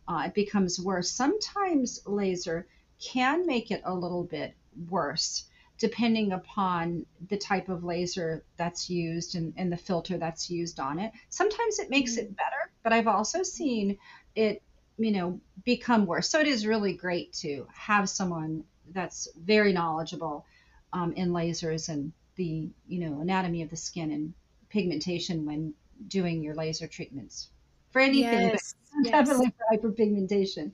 uh, 0.09 0.24
it 0.26 0.35
becomes 0.35 0.81
worse. 0.81 1.11
Sometimes 1.11 2.00
laser 2.07 2.68
can 3.00 3.46
make 3.46 3.70
it 3.70 3.83
a 3.85 3.94
little 3.94 4.24
bit 4.24 4.57
worse 4.88 5.50
depending 5.81 6.33
upon 6.33 7.07
the 7.29 7.38
type 7.38 7.71
of 7.71 7.83
laser 7.83 8.45
that's 8.59 8.90
used 8.90 9.35
and, 9.35 9.53
and 9.57 9.73
the 9.73 9.77
filter 9.77 10.19
that's 10.19 10.51
used 10.51 10.79
on 10.79 10.99
it. 11.01 11.11
Sometimes 11.31 11.79
it 11.79 11.88
makes 11.88 12.19
it 12.19 12.37
better, 12.37 12.71
but 12.85 12.93
I've 12.93 13.07
also 13.07 13.43
seen 13.43 13.97
it, 14.37 14.62
you 14.99 15.11
know, 15.11 15.40
become 15.64 16.05
worse. 16.05 16.29
So 16.29 16.38
it 16.38 16.47
is 16.47 16.66
really 16.66 16.93
great 16.93 17.33
to 17.35 17.66
have 17.73 18.11
someone 18.11 18.62
that's 18.93 19.27
very 19.43 19.73
knowledgeable 19.73 20.45
um, 20.93 21.14
in 21.14 21.31
lasers 21.31 21.88
and 21.88 22.12
the, 22.37 22.69
you 22.87 23.01
know, 23.01 23.21
anatomy 23.21 23.62
of 23.62 23.71
the 23.71 23.77
skin 23.77 24.12
and 24.12 24.35
pigmentation 24.69 25.47
when 25.47 25.73
doing 26.09 26.43
your 26.43 26.55
laser 26.55 26.87
treatments 26.87 27.49
for 27.90 28.01
anything, 28.01 28.51
but 28.51 28.61
Yes, 28.61 28.75
yes. 29.03 29.12
definitely 29.12 29.53
for 29.57 29.77
hyperpigmentation. 29.77 30.73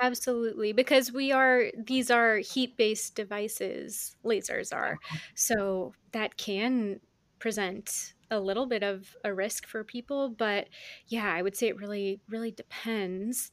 Absolutely, 0.00 0.72
because 0.72 1.12
we 1.12 1.30
are 1.30 1.70
these 1.78 2.10
are 2.10 2.38
heat-based 2.38 3.14
devices, 3.14 4.16
lasers 4.24 4.74
are. 4.74 4.94
Uh-huh. 5.10 5.18
So 5.34 5.94
that 6.12 6.36
can 6.36 7.00
present 7.38 8.14
a 8.30 8.40
little 8.40 8.66
bit 8.66 8.82
of 8.82 9.14
a 9.22 9.32
risk 9.32 9.66
for 9.66 9.84
people, 9.84 10.30
but 10.30 10.68
yeah, 11.06 11.32
I 11.32 11.42
would 11.42 11.56
say 11.56 11.68
it 11.68 11.76
really 11.76 12.20
really 12.28 12.50
depends. 12.50 13.52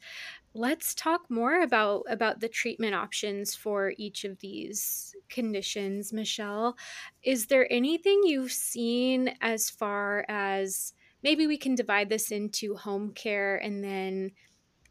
Let's 0.56 0.96
talk 0.96 1.30
more 1.30 1.62
about 1.62 2.04
about 2.10 2.40
the 2.42 2.50
treatment 2.50 2.96
options 2.96 3.56
for 3.56 3.94
each 3.98 4.24
of 4.26 4.40
these 4.40 5.16
conditions, 5.30 6.14
Michele. 6.14 6.78
Is 7.24 7.48
there 7.48 7.72
anything 7.74 8.22
you've 8.26 8.52
seen 8.54 9.36
as 9.42 9.70
far 9.70 10.26
as 10.30 10.94
maybe 11.24 11.48
we 11.48 11.58
can 11.58 11.76
divide 11.76 12.10
this 12.10 12.32
into 12.32 12.76
home 12.76 13.14
care 13.14 13.58
and 13.58 13.84
then 13.84 14.32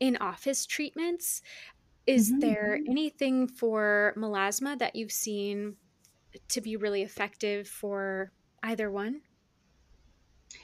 in 0.00 0.16
office 0.18 0.66
treatments? 0.66 1.42
Is 2.06 2.34
Mhm. 2.34 2.40
there 2.40 2.80
anything 2.88 3.48
for 3.48 4.14
melasma 4.16 4.78
that 4.78 4.96
you've 4.96 5.12
seen 5.12 5.78
to 6.50 6.60
be 6.60 6.76
really 6.76 7.02
effective 7.02 7.68
for 7.68 8.32
either 8.62 8.90
one? 8.90 9.22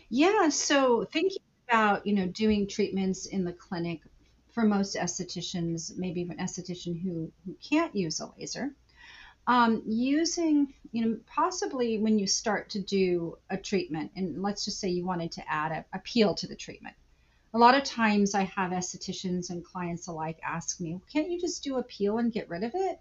Yeah, 0.08 0.48
so 0.48 1.04
thinking 1.04 1.38
about, 1.68 2.06
you 2.06 2.12
know, 2.14 2.26
doing 2.26 2.66
treatments 2.66 3.26
in 3.26 3.44
the 3.44 3.52
clinic 3.52 4.02
for 4.50 4.64
most 4.64 4.96
estheticians, 4.96 5.96
maybe 5.96 6.20
even 6.20 6.38
esthetician 6.38 7.00
who, 7.00 7.32
who 7.44 7.54
can't 7.54 7.94
use 7.94 8.20
a 8.20 8.32
laser, 8.38 8.74
um, 9.46 9.82
using, 9.86 10.74
you 10.92 11.06
know, 11.06 11.20
possibly 11.26 11.98
when 11.98 12.18
you 12.18 12.26
start 12.28 12.70
to 12.70 12.82
do 12.82 13.38
a 13.50 13.58
treatment, 13.58 14.12
and 14.16 14.42
let's 14.42 14.64
just 14.64 14.80
say 14.80 14.88
you 14.90 15.04
wanted 15.06 15.32
to 15.32 15.52
add 15.52 15.72
a, 15.72 15.86
a 15.96 16.00
peel 16.00 16.34
to 16.36 16.46
the 16.48 16.56
treatment. 16.56 16.96
A 17.56 17.58
lot 17.58 17.74
of 17.74 17.84
times 17.84 18.34
I 18.34 18.42
have 18.42 18.70
estheticians 18.70 19.48
and 19.48 19.64
clients 19.64 20.08
alike 20.08 20.38
ask 20.42 20.78
me, 20.78 21.00
can't 21.10 21.30
you 21.30 21.40
just 21.40 21.64
do 21.64 21.78
a 21.78 21.82
peel 21.82 22.18
and 22.18 22.30
get 22.30 22.50
rid 22.50 22.62
of 22.62 22.72
it? 22.74 23.00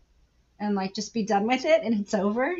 And 0.57 0.75
like 0.75 0.95
just 0.95 1.13
be 1.13 1.23
done 1.23 1.45
with 1.45 1.65
it 1.65 1.81
and 1.83 1.93
it's 1.99 2.13
over? 2.13 2.55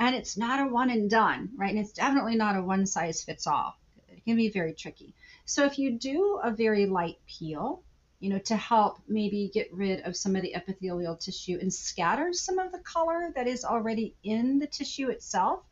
and 0.00 0.16
it's 0.16 0.36
not 0.36 0.58
a 0.58 0.66
one 0.66 0.90
and 0.90 1.08
done, 1.08 1.50
right? 1.54 1.70
And 1.70 1.78
it's 1.78 1.92
definitely 1.92 2.34
not 2.34 2.56
a 2.56 2.62
one 2.62 2.84
size 2.84 3.22
fits 3.22 3.46
all. 3.46 3.78
It 4.08 4.24
can 4.24 4.34
be 4.34 4.48
very 4.48 4.72
tricky. 4.72 5.14
So 5.44 5.66
if 5.66 5.78
you 5.78 5.92
do 5.92 6.40
a 6.42 6.50
very 6.50 6.86
light 6.86 7.18
peel, 7.28 7.84
you 8.18 8.30
know, 8.30 8.40
to 8.40 8.56
help 8.56 8.98
maybe 9.06 9.52
get 9.54 9.72
rid 9.72 10.00
of 10.00 10.16
some 10.16 10.34
of 10.34 10.42
the 10.42 10.56
epithelial 10.56 11.14
tissue 11.14 11.58
and 11.60 11.72
scatter 11.72 12.32
some 12.32 12.58
of 12.58 12.72
the 12.72 12.80
color 12.80 13.30
that 13.36 13.46
is 13.46 13.64
already 13.64 14.16
in 14.24 14.58
the 14.58 14.66
tissue 14.66 15.10
itself, 15.10 15.62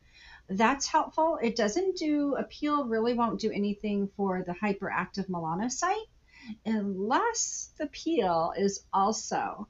that's 0.49 0.87
helpful. 0.87 1.37
It 1.41 1.55
doesn't 1.55 1.97
do 1.97 2.35
a 2.35 2.43
peel 2.43 2.85
really 2.85 3.13
won't 3.13 3.39
do 3.39 3.51
anything 3.51 4.09
for 4.17 4.43
the 4.43 4.53
hyperactive 4.53 5.27
melanocyte 5.27 6.07
unless 6.65 7.71
the 7.77 7.87
peel 7.87 8.53
is 8.57 8.83
also 8.91 9.67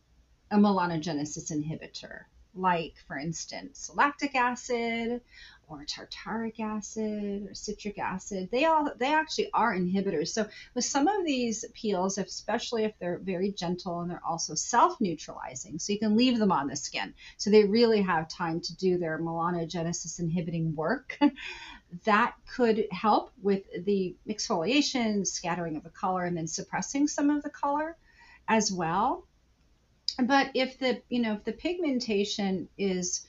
a 0.52 0.58
melanogenesis 0.58 1.52
inhibitor, 1.52 2.22
like, 2.56 2.94
for 3.08 3.18
instance, 3.18 3.92
lactic 3.94 4.36
acid 4.36 5.22
or 5.70 5.86
tartaric 5.86 6.60
acid 6.60 7.48
or 7.48 7.54
citric 7.54 8.00
acid. 8.00 8.50
They 8.52 8.66
all 8.66 8.92
they 8.98 9.14
actually 9.14 9.50
are 9.54 9.76
inhibitors. 9.76 10.30
So 10.30 10.48
with 10.74 10.86
some 10.86 11.08
of 11.08 11.26
these 11.26 11.66
peels, 11.74 12.18
especially 12.18 12.84
if 12.84 12.98
they're 13.00 13.20
very 13.20 13.52
gentle 13.52 14.02
and 14.02 14.10
they're 14.10 14.22
also 14.28 14.56
self-neutralizing, 14.56 15.80
so 15.80 15.94
you 15.94 16.00
can 16.00 16.18
leave 16.18 16.40
them 16.40 16.52
on 16.52 16.68
the 16.68 16.76
skin. 16.76 17.14
So 17.38 17.50
they 17.50 17.64
really 17.64 18.02
have 18.02 18.28
time 18.28 18.62
to 18.62 18.76
do 18.78 18.98
their 18.98 19.20
melanogenesis 19.20 20.20
inhibiting 20.20 20.76
work. 20.76 21.18
that 22.06 22.36
could 22.56 22.86
help 22.92 23.32
with 23.42 23.64
the 23.86 24.16
exfoliation, 24.28 25.26
scattering 25.26 25.76
of 25.76 25.84
the 25.84 25.90
color, 25.90 26.26
and 26.26 26.38
then 26.38 26.48
suppressing 26.48 27.08
some 27.08 27.30
of 27.30 27.44
the 27.44 27.50
color 27.50 27.96
as 28.48 28.72
well 28.72 29.26
but 30.24 30.52
if 30.54 30.80
the 30.80 31.02
you 31.10 31.22
know 31.22 31.34
if 31.34 31.44
the 31.44 31.52
pigmentation 31.52 32.68
is 32.78 33.26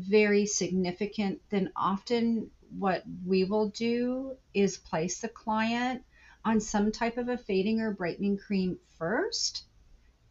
very 0.00 0.46
significant 0.46 1.40
then 1.50 1.70
often 1.76 2.50
what 2.78 3.02
we 3.26 3.44
will 3.44 3.68
do 3.68 4.36
is 4.54 4.78
place 4.78 5.20
the 5.20 5.28
client 5.28 6.02
on 6.44 6.60
some 6.60 6.90
type 6.92 7.16
of 7.18 7.28
a 7.28 7.36
fading 7.36 7.80
or 7.80 7.92
brightening 7.92 8.38
cream 8.38 8.78
first 8.98 9.64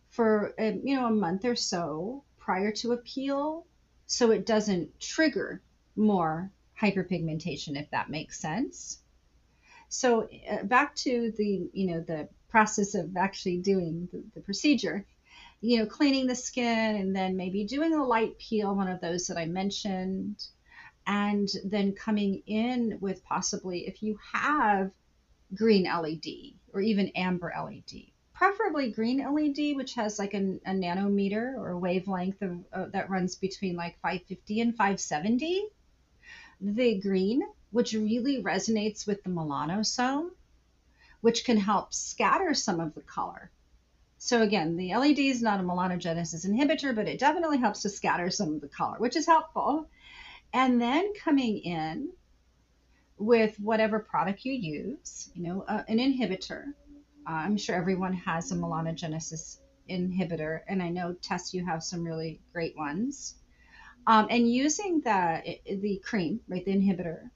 for 0.09 0.53
um, 0.59 0.81
you 0.83 0.95
know 0.95 1.07
a 1.07 1.11
month 1.11 1.45
or 1.45 1.55
so 1.55 2.23
prior 2.37 2.71
to 2.71 2.91
a 2.93 2.97
peel 2.97 3.65
so 4.07 4.31
it 4.31 4.45
doesn't 4.45 4.99
trigger 4.99 5.61
more 5.95 6.51
hyperpigmentation 6.81 7.79
if 7.79 7.89
that 7.91 8.09
makes 8.09 8.39
sense. 8.39 8.99
So 9.89 10.29
uh, 10.49 10.63
back 10.63 10.95
to 10.97 11.31
the 11.37 11.69
you 11.73 11.87
know 11.87 12.01
the 12.01 12.29
process 12.49 12.95
of 12.95 13.15
actually 13.17 13.57
doing 13.57 14.09
the, 14.11 14.23
the 14.35 14.41
procedure 14.41 15.05
you 15.61 15.77
know, 15.77 15.85
cleaning 15.85 16.27
the 16.27 16.35
skin 16.35 16.95
and 16.95 17.15
then 17.15 17.35
maybe 17.35 17.65
doing 17.65 17.93
a 17.93 18.03
light 18.03 18.37
peel, 18.37 18.73
one 18.73 18.87
of 18.87 19.01
those 19.01 19.27
that 19.27 19.37
I 19.37 19.45
mentioned, 19.45 20.41
and 21.05 21.49
then 21.65 21.93
coming 21.93 22.43
in 22.45 22.97
with 23.01 23.23
possibly 23.25 23.87
if 23.87 24.01
you 24.01 24.17
have 24.33 24.91
green 25.53 25.83
LED 25.83 26.53
or 26.73 26.79
even 26.81 27.11
amber 27.15 27.51
LED, 27.57 28.03
preferably 28.33 28.91
green 28.91 29.17
LED, 29.17 29.75
which 29.75 29.95
has 29.95 30.17
like 30.17 30.33
a, 30.33 30.59
a 30.65 30.71
nanometer 30.71 31.55
or 31.57 31.71
a 31.71 31.79
wavelength 31.79 32.41
of, 32.41 32.63
uh, 32.71 32.85
that 32.93 33.09
runs 33.09 33.35
between 33.35 33.75
like 33.75 33.99
550 34.01 34.61
and 34.61 34.71
570. 34.71 35.65
The 36.61 36.99
green, 36.99 37.41
which 37.71 37.93
really 37.93 38.41
resonates 38.41 39.05
with 39.05 39.23
the 39.23 39.29
melanosome, 39.29 40.31
which 41.21 41.43
can 41.43 41.57
help 41.57 41.93
scatter 41.93 42.53
some 42.53 42.79
of 42.79 42.93
the 42.95 43.01
color 43.01 43.51
so 44.21 44.41
again, 44.41 44.75
the 44.75 44.93
LED 44.93 45.17
is 45.19 45.41
not 45.41 45.61
a 45.61 45.63
melanogenesis 45.63 46.45
inhibitor, 46.45 46.93
but 46.93 47.07
it 47.07 47.19
definitely 47.19 47.57
helps 47.57 47.83
to 47.83 47.89
scatter 47.89 48.29
some 48.29 48.53
of 48.53 48.59
the 48.59 48.67
color, 48.67 48.97
which 48.97 49.15
is 49.15 49.25
helpful. 49.25 49.89
And 50.51 50.81
then 50.81 51.13
coming 51.13 51.59
in 51.59 52.09
with 53.17 53.57
whatever 53.61 53.97
product 53.97 54.43
you 54.43 54.51
use, 54.51 55.31
you 55.33 55.43
know, 55.43 55.63
uh, 55.69 55.83
an 55.87 55.99
inhibitor. 55.99 56.65
Uh, 57.25 57.31
I'm 57.31 57.55
sure 57.55 57.77
everyone 57.77 58.11
has 58.11 58.51
a 58.51 58.55
melanogenesis 58.55 59.59
inhibitor, 59.89 60.61
and 60.67 60.83
I 60.83 60.89
know 60.89 61.13
Tess, 61.13 61.53
you 61.53 61.65
have 61.65 61.81
some 61.81 62.03
really 62.03 62.41
great 62.51 62.75
ones. 62.75 63.35
Um, 64.05 64.27
and 64.29 64.51
using 64.51 64.99
the 64.99 65.59
the 65.65 66.01
cream, 66.03 66.41
right, 66.49 66.65
the 66.65 66.75
inhibitor, 66.75 67.29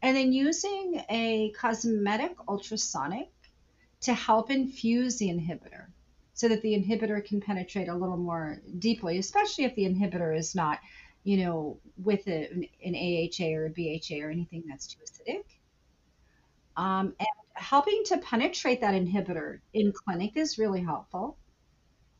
and 0.00 0.16
then 0.16 0.32
using 0.32 1.02
a 1.10 1.52
cosmetic 1.58 2.36
ultrasonic 2.46 3.32
to 4.02 4.14
help 4.14 4.52
infuse 4.52 5.16
the 5.18 5.28
inhibitor 5.28 5.86
so 6.40 6.48
that 6.48 6.62
the 6.62 6.72
inhibitor 6.72 7.22
can 7.22 7.38
penetrate 7.38 7.88
a 7.88 7.94
little 7.94 8.16
more 8.16 8.62
deeply, 8.78 9.18
especially 9.18 9.64
if 9.64 9.74
the 9.74 9.84
inhibitor 9.84 10.34
is 10.34 10.54
not, 10.54 10.78
you 11.22 11.36
know, 11.36 11.76
with 12.02 12.26
a, 12.28 12.66
an, 12.82 12.94
AHA 12.94 13.50
or 13.54 13.66
a 13.66 13.68
BHA 13.68 14.24
or 14.24 14.30
anything 14.30 14.64
that's 14.66 14.86
too 14.86 15.00
acidic. 15.04 15.44
Um, 16.78 17.14
and 17.18 17.28
helping 17.52 18.04
to 18.06 18.16
penetrate 18.16 18.80
that 18.80 18.94
inhibitor 18.94 19.58
in 19.74 19.92
clinic 19.92 20.38
is 20.38 20.56
really 20.56 20.80
helpful. 20.80 21.36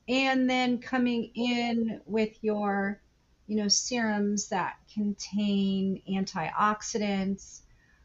And 0.06 0.50
then 0.50 0.80
coming 0.80 1.30
in 1.34 2.02
with 2.04 2.36
your, 2.44 3.00
you 3.46 3.56
know, 3.56 3.68
serums 3.68 4.48
that 4.48 4.76
contain 4.92 6.02
antioxidants, 6.06 7.60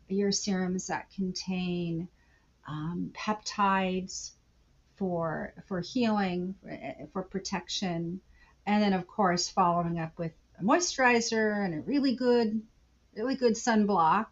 your 0.07 0.31
serums 0.31 0.87
that 0.87 1.11
contain 1.13 2.07
um, 2.69 3.11
peptides 3.13 4.31
for 4.97 5.53
for 5.67 5.81
healing, 5.81 6.55
for, 6.61 7.07
for 7.13 7.23
protection, 7.23 8.21
and 8.65 8.83
then 8.83 8.93
of 8.93 9.07
course 9.07 9.49
following 9.49 9.99
up 9.99 10.17
with 10.17 10.31
a 10.59 10.63
moisturizer 10.63 11.65
and 11.65 11.73
a 11.73 11.81
really 11.81 12.15
good, 12.15 12.61
really 13.15 13.35
good 13.35 13.53
sunblock. 13.53 14.27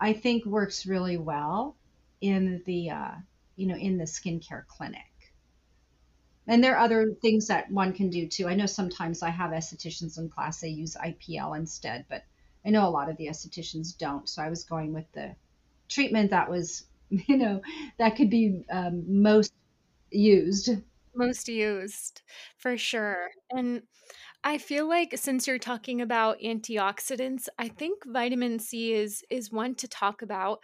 I 0.00 0.14
think 0.14 0.46
works 0.46 0.86
really 0.86 1.18
well 1.18 1.76
in 2.20 2.62
the 2.64 2.90
uh, 2.90 3.12
you 3.56 3.66
know 3.66 3.76
in 3.76 3.98
the 3.98 4.04
skincare 4.04 4.66
clinic. 4.66 5.10
And 6.46 6.64
there 6.64 6.74
are 6.74 6.84
other 6.84 7.12
things 7.12 7.46
that 7.46 7.70
one 7.70 7.92
can 7.92 8.10
do 8.10 8.26
too. 8.26 8.48
I 8.48 8.54
know 8.54 8.66
sometimes 8.66 9.22
I 9.22 9.30
have 9.30 9.52
estheticians 9.52 10.18
in 10.18 10.28
class, 10.28 10.60
they 10.60 10.68
use 10.68 10.96
IPL 10.96 11.56
instead, 11.56 12.06
but 12.08 12.24
I 12.64 12.70
know 12.70 12.88
a 12.88 12.90
lot 12.90 13.08
of 13.08 13.16
the 13.16 13.28
estheticians 13.28 13.96
don't. 13.96 14.28
So 14.28 14.42
I 14.42 14.50
was 14.50 14.64
going 14.64 14.92
with 14.92 15.10
the 15.12 15.36
treatment 15.88 16.30
that 16.30 16.50
was, 16.50 16.84
you 17.28 17.36
know, 17.36 17.60
that 17.98 18.16
could 18.16 18.30
be 18.30 18.62
um, 18.70 19.04
most 19.06 19.52
used. 20.10 20.70
Most 21.14 21.48
used, 21.48 22.22
for 22.56 22.78
sure. 22.78 23.30
And 23.50 23.82
I 24.44 24.58
feel 24.58 24.88
like 24.88 25.16
since 25.16 25.46
you're 25.46 25.58
talking 25.58 26.00
about 26.00 26.40
antioxidants, 26.40 27.48
I 27.58 27.68
think 27.68 28.04
vitamin 28.06 28.58
C 28.58 28.94
is 28.94 29.24
is 29.28 29.52
one 29.52 29.74
to 29.76 29.88
talk 29.88 30.22
about. 30.22 30.60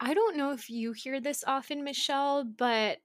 I 0.00 0.14
don't 0.14 0.36
know 0.36 0.52
if 0.52 0.68
you 0.70 0.92
hear 0.92 1.20
this 1.20 1.44
often, 1.46 1.84
Michele, 1.84 2.44
but 2.44 2.98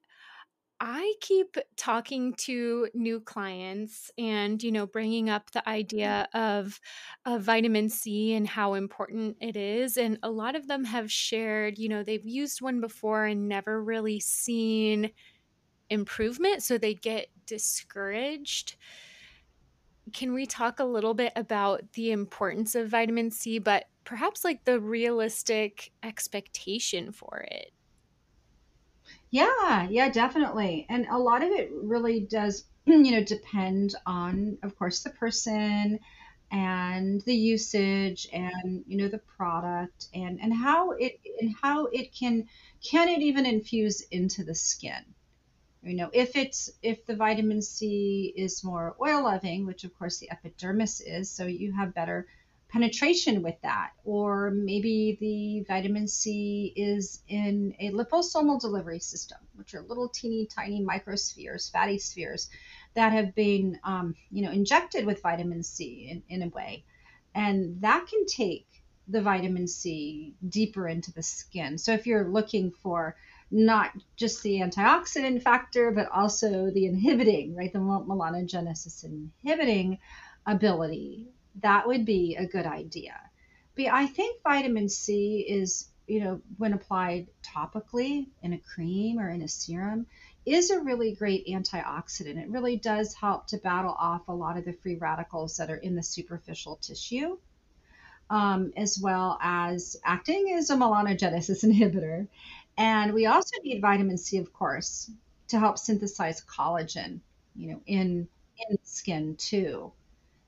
I 0.80 1.16
keep 1.22 1.58
talking 1.76 2.34
to 2.36 2.88
new 2.94 3.20
clients 3.20 4.12
and, 4.18 4.62
you 4.62 4.72
know, 4.72 4.86
bringing 4.86 5.30
up 5.30 5.50
the 5.52 5.60
mm-hmm. 5.60 5.70
idea 5.70 6.28
of, 6.34 6.80
of 7.26 7.42
vitamin 7.42 7.90
C 7.90 8.34
and 8.34 8.48
how 8.48 8.76
important 8.76 9.38
it 9.42 9.56
is. 9.56 9.98
And 9.98 10.20
a 10.22 10.30
lot 10.30 10.56
of 10.56 10.68
them 10.68 10.84
have 10.86 11.12
shared, 11.12 11.80
you 11.80 11.90
know, 11.90 12.04
they've 12.04 12.26
used 12.26 12.62
one 12.62 12.80
before 12.80 13.26
and 13.26 13.48
never 13.48 13.84
really 13.84 14.20
seen 14.20 15.12
improvement. 15.90 16.62
So 16.62 16.78
they 16.78 16.94
get 16.94 17.28
discouraged. 17.46 18.76
Can 20.14 20.34
we 20.34 20.46
talk 20.46 20.80
a 20.80 20.86
little 20.86 21.14
bit 21.14 21.34
about 21.36 21.94
the 21.94 22.12
importance 22.12 22.76
of 22.76 22.90
vitamin 22.90 23.32
C, 23.32 23.58
but 23.60 23.86
perhaps 24.04 24.44
like 24.44 24.64
the 24.64 24.80
realistic 24.80 25.92
expectation 26.04 27.12
for 27.12 27.46
it? 27.50 27.72
Yeah, 29.38 29.88
yeah, 29.90 30.10
definitely. 30.10 30.86
And 30.90 31.06
a 31.08 31.18
lot 31.20 31.44
of 31.44 31.52
it 31.52 31.70
really 31.72 32.22
does, 32.22 32.66
you 32.86 33.12
know, 33.12 33.24
depend 33.24 33.94
on, 34.06 34.58
of 34.64 34.76
course, 34.78 35.04
the 35.04 35.12
person 35.12 36.00
and 36.50 37.22
the 37.22 37.36
usage 37.36 38.28
and, 38.34 38.84
you 38.88 38.98
know, 38.98 39.10
the 39.10 39.20
product 39.38 40.08
and 40.14 40.40
and 40.42 40.54
how 40.54 40.92
it 40.92 41.20
and 41.40 41.54
how 41.62 41.86
it 41.88 42.14
can 42.14 42.48
can 42.90 43.10
it 43.10 43.22
even 43.22 43.46
infuse 43.46 44.02
into 44.02 44.44
the 44.44 44.56
skin. 44.56 45.04
You 45.84 45.96
know, 45.96 46.10
if 46.14 46.36
it's 46.36 46.70
if 46.84 47.06
the 47.06 47.16
vitamin 47.16 47.62
C 47.62 48.34
is 48.36 48.64
more 48.64 48.96
oil 49.02 49.24
loving, 49.24 49.66
which 49.66 49.84
of 49.84 49.94
course 49.98 50.20
the 50.20 50.32
epidermis 50.32 51.02
is, 51.02 51.32
so 51.32 51.46
you 51.48 51.74
have 51.74 51.94
better 51.94 52.28
penetration 52.70 53.42
with 53.42 53.56
that. 53.62 53.92
Or 54.04 54.52
maybe 54.52 55.18
the 55.20 55.74
vitamin 55.74 56.08
C 56.08 56.74
is 56.76 57.22
in 57.28 57.76
a 57.80 57.92
liposomal 57.92 58.60
delivery 58.60 59.00
system, 59.00 59.38
which 59.56 59.74
are 59.74 59.82
little 59.82 60.10
teeny 60.10 60.46
tiny 60.46 60.84
microspheres, 60.84 61.72
fatty 61.72 61.98
spheres 61.98 62.50
that 62.94 63.14
have 63.14 63.36
been, 63.36 63.80
um, 63.84 64.16
you 64.32 64.44
know, 64.44 64.52
injected 64.52 65.06
with 65.06 65.22
vitamin 65.22 65.64
C 65.64 66.08
in, 66.10 66.24
in 66.30 66.48
a 66.48 66.50
way. 66.50 66.84
And 67.34 67.82
that 67.82 68.08
can 68.08 68.26
take 68.26 68.68
the 69.08 69.22
vitamin 69.22 69.68
C 69.68 70.34
deeper 70.48 70.88
into 70.88 71.14
the 71.14 71.24
skin. 71.24 71.78
So 71.78 71.94
if 71.94 72.06
you're 72.06 72.28
looking 72.28 72.72
for 72.72 73.16
not 73.50 73.92
just 74.18 74.44
the 74.44 74.60
antioxidant 74.60 75.42
factor, 75.42 75.92
but 75.92 76.10
also 76.12 76.70
the 76.70 76.86
inhibiting, 76.86 77.56
right, 77.56 77.72
the 77.72 77.80
melanogenesis 77.80 79.06
inhibiting 79.06 80.00
ability 80.46 81.28
that 81.62 81.88
would 81.88 82.06
be 82.06 82.36
a 82.36 82.46
good 82.46 82.66
idea. 82.66 83.20
But 83.76 83.88
I 83.88 84.08
think 84.08 84.42
vitamin 84.42 84.90
C 84.90 85.46
is, 85.48 85.88
you 86.08 86.20
know, 86.20 86.42
when 86.58 86.74
applied 86.74 87.28
topically 87.44 88.28
in 88.42 88.54
a 88.54 88.58
cream 88.58 89.20
or 89.20 89.30
in 89.30 89.42
a 89.42 89.48
serum, 89.48 90.08
is 90.46 90.70
a 90.70 90.80
really 90.80 91.14
great 91.14 91.46
antioxidant. 91.48 92.42
It 92.42 92.50
really 92.50 92.78
does 92.78 93.14
help 93.14 93.48
to 93.48 93.58
battle 93.58 93.96
off 94.00 94.28
a 94.28 94.34
lot 94.34 94.58
of 94.58 94.66
the 94.66 94.74
free 94.74 94.96
radicals 94.96 95.58
that 95.58 95.70
are 95.70 95.76
in 95.76 95.96
the 95.96 96.02
superficial 96.02 96.78
tissue, 96.78 97.38
um, 98.30 98.72
as 98.78 98.98
well 98.98 99.38
as 99.42 99.98
acting 100.06 100.54
as 100.58 100.70
a 100.70 100.76
melanogenesis 100.76 101.64
inhibitor. 101.70 102.28
And 102.78 103.14
we 103.14 103.26
also 103.26 103.58
need 103.64 103.82
vitamin 103.82 104.18
C, 104.18 104.38
of 104.38 104.54
course, 104.54 105.12
to 105.50 105.60
help 105.60 105.78
synthesize 105.78 106.42
collagen, 106.42 107.20
you 107.56 107.72
know, 107.72 107.82
in 107.86 108.28
in 108.70 108.78
skin 108.84 109.36
too. 109.36 109.92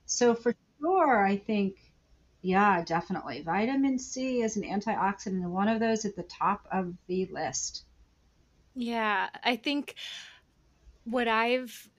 So 0.05 0.33
for 0.33 0.55
sure. 0.79 1.25
I 1.25 1.37
think, 1.37 1.77
yeah, 2.41 2.83
definitely. 2.83 3.41
Vitamin 3.41 3.99
C 3.99 4.41
is 4.41 4.57
an 4.57 4.63
antioxidant, 4.63 5.43
and 5.43 5.51
one 5.51 5.67
of 5.67 5.79
those 5.79 6.05
at 6.05 6.15
the 6.15 6.23
top 6.23 6.67
of 6.71 6.93
the 7.07 7.27
list. 7.31 7.83
Yeah, 8.75 9.29
I 9.43 9.55
think 9.55 9.95
what 11.03 11.27
I've 11.27 11.89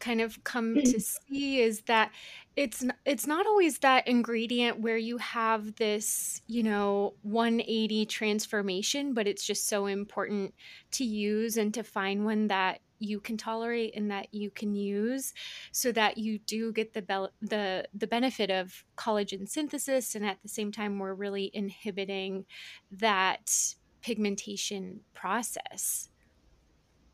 kind 0.00 0.20
of 0.20 0.42
come 0.44 0.74
hmm. 0.74 0.80
to 0.80 1.00
see 1.00 1.60
is 1.60 1.82
that 1.82 2.10
it's 2.56 2.84
it's 3.04 3.26
not 3.26 3.46
always 3.46 3.78
that 3.78 4.08
ingredient 4.08 4.80
where 4.80 4.96
you 4.96 5.18
have 5.18 5.76
this, 5.76 6.42
you 6.46 6.62
know, 6.62 7.14
180 7.22 8.06
transformation, 8.06 9.14
but 9.14 9.28
it's 9.28 9.46
just 9.46 9.68
so 9.68 9.86
important 9.86 10.54
to 10.92 11.04
use 11.04 11.56
and 11.56 11.72
to 11.74 11.84
find 11.84 12.24
one 12.24 12.48
that 12.48 12.80
you 13.00 13.18
can 13.18 13.36
tolerate 13.36 13.96
and 13.96 14.10
that 14.10 14.32
you 14.32 14.50
can 14.50 14.74
use 14.74 15.32
so 15.72 15.90
that 15.90 16.18
you 16.18 16.38
do 16.38 16.72
get 16.72 16.92
the 16.92 17.02
be- 17.02 17.46
the 17.46 17.88
the 17.94 18.06
benefit 18.06 18.50
of 18.50 18.84
collagen 18.96 19.48
synthesis 19.48 20.14
and 20.14 20.24
at 20.24 20.36
the 20.42 20.48
same 20.48 20.70
time 20.70 20.98
we're 20.98 21.14
really 21.14 21.50
inhibiting 21.54 22.44
that 22.92 23.74
pigmentation 24.02 25.00
process 25.14 26.09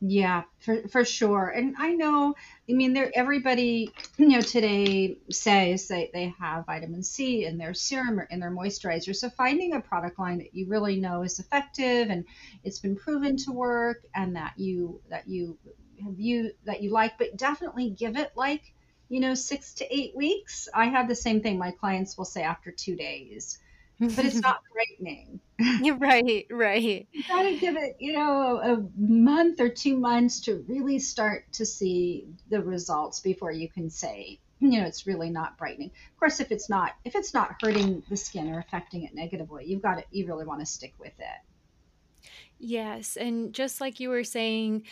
yeah, 0.00 0.42
for 0.58 0.86
for 0.88 1.04
sure. 1.04 1.48
And 1.48 1.74
I 1.78 1.92
know, 1.94 2.34
I 2.68 2.72
mean, 2.72 2.92
there 2.92 3.10
everybody, 3.14 3.90
you 4.18 4.28
know, 4.28 4.42
today 4.42 5.16
says 5.30 5.88
they 5.88 6.10
they 6.12 6.34
have 6.38 6.66
vitamin 6.66 7.02
C 7.02 7.46
in 7.46 7.56
their 7.56 7.72
serum 7.72 8.20
or 8.20 8.24
in 8.24 8.40
their 8.40 8.50
moisturizer. 8.50 9.16
So 9.16 9.30
finding 9.30 9.72
a 9.72 9.80
product 9.80 10.18
line 10.18 10.38
that 10.38 10.54
you 10.54 10.66
really 10.66 11.00
know 11.00 11.22
is 11.22 11.38
effective 11.38 12.10
and 12.10 12.26
it's 12.62 12.78
been 12.78 12.96
proven 12.96 13.36
to 13.38 13.52
work 13.52 14.04
and 14.14 14.36
that 14.36 14.52
you 14.58 15.00
that 15.08 15.28
you 15.28 15.56
have 16.04 16.20
you 16.20 16.52
that 16.64 16.82
you 16.82 16.90
like, 16.90 17.16
but 17.16 17.36
definitely 17.36 17.88
give 17.88 18.18
it 18.18 18.32
like, 18.36 18.74
you 19.08 19.20
know, 19.20 19.34
six 19.34 19.72
to 19.74 19.94
eight 19.94 20.14
weeks. 20.14 20.68
I 20.74 20.86
have 20.86 21.08
the 21.08 21.14
same 21.14 21.40
thing. 21.40 21.58
My 21.58 21.70
clients 21.70 22.18
will 22.18 22.26
say 22.26 22.42
after 22.42 22.70
two 22.70 22.96
days 22.96 23.58
but 23.98 24.24
it's 24.24 24.40
not 24.40 24.60
brightening. 24.72 25.40
Right, 25.98 26.46
right. 26.50 27.06
you 27.12 27.22
gotta 27.26 27.56
give 27.56 27.76
it, 27.76 27.96
you 27.98 28.12
know, 28.12 28.58
a 28.58 29.00
month 29.00 29.58
or 29.58 29.70
two 29.70 29.96
months 29.96 30.40
to 30.40 30.62
really 30.68 30.98
start 30.98 31.50
to 31.54 31.64
see 31.64 32.26
the 32.50 32.60
results 32.60 33.20
before 33.20 33.52
you 33.52 33.66
can 33.66 33.88
say, 33.88 34.38
you 34.58 34.78
know, 34.78 34.86
it's 34.86 35.06
really 35.06 35.30
not 35.30 35.56
brightening. 35.56 35.90
Of 36.12 36.18
course, 36.18 36.40
if 36.40 36.52
it's 36.52 36.68
not, 36.68 36.92
if 37.06 37.14
it's 37.14 37.32
not 37.32 37.56
hurting 37.62 38.02
the 38.10 38.18
skin 38.18 38.52
or 38.52 38.58
affecting 38.58 39.04
it 39.04 39.14
negatively, 39.14 39.64
you've 39.66 39.80
got 39.80 39.98
it. 39.98 40.06
You 40.10 40.26
really 40.26 40.44
want 40.44 40.60
to 40.60 40.66
stick 40.66 40.92
with 40.98 41.18
it. 41.18 42.30
Yes, 42.58 43.16
and 43.16 43.52
just 43.54 43.80
like 43.80 43.98
you 43.98 44.10
were 44.10 44.24
saying, 44.24 44.82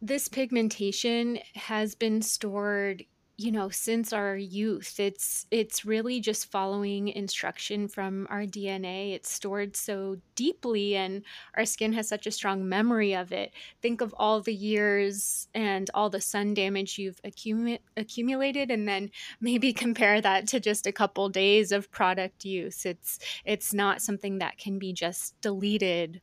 this 0.00 0.28
pigmentation 0.28 1.38
has 1.54 1.94
been 1.94 2.22
stored 2.22 3.04
you 3.38 3.52
know 3.52 3.68
since 3.68 4.12
our 4.12 4.36
youth 4.36 4.98
it's 4.98 5.46
it's 5.50 5.84
really 5.84 6.20
just 6.20 6.50
following 6.50 7.08
instruction 7.08 7.86
from 7.86 8.26
our 8.30 8.44
dna 8.44 9.14
it's 9.14 9.30
stored 9.30 9.76
so 9.76 10.16
deeply 10.34 10.94
and 10.94 11.22
our 11.54 11.64
skin 11.64 11.92
has 11.92 12.08
such 12.08 12.26
a 12.26 12.30
strong 12.30 12.68
memory 12.68 13.14
of 13.14 13.32
it. 13.32 13.52
Think 13.82 14.00
of 14.00 14.14
all 14.18 14.40
the 14.40 14.54
years 14.54 15.48
and 15.54 15.90
all 15.94 16.10
the 16.10 16.20
sun 16.20 16.54
damage 16.54 16.98
you've 16.98 17.20
accumulated 17.24 18.70
and 18.70 18.88
then 18.88 19.10
maybe 19.40 19.72
compare 19.86 20.20
that 20.20 20.46
to 20.48 20.60
just 20.60 20.86
a 20.86 20.92
couple 20.92 21.28
days 21.28 21.72
of 21.72 21.90
product 21.90 22.44
use. 22.44 22.86
It's 22.86 23.18
it's 23.44 23.74
not 23.74 24.02
something 24.02 24.38
that 24.38 24.58
can 24.58 24.78
be 24.78 24.92
just 24.92 25.40
deleted 25.40 26.20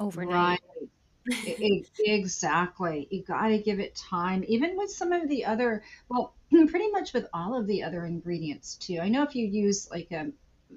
overnight. 0.00 0.60
Right 0.80 0.88
exactly. 1.98 3.08
You 3.10 3.22
got 3.22 3.48
to 3.48 3.58
give 3.58 3.80
it 3.80 3.94
time. 3.94 4.44
Even 4.46 4.76
with 4.76 4.90
some 4.90 5.12
of 5.12 5.28
the 5.28 5.44
other, 5.44 5.82
well, 6.08 6.34
pretty 6.50 6.90
much 6.90 7.12
with 7.12 7.26
all 7.32 7.58
of 7.58 7.66
the 7.66 7.82
other 7.82 8.04
ingredients 8.04 8.76
too. 8.76 8.98
I 9.00 9.08
know 9.08 9.22
if 9.22 9.34
you 9.34 9.46
use 9.46 9.90
like 9.90 10.10
a, 10.10 10.30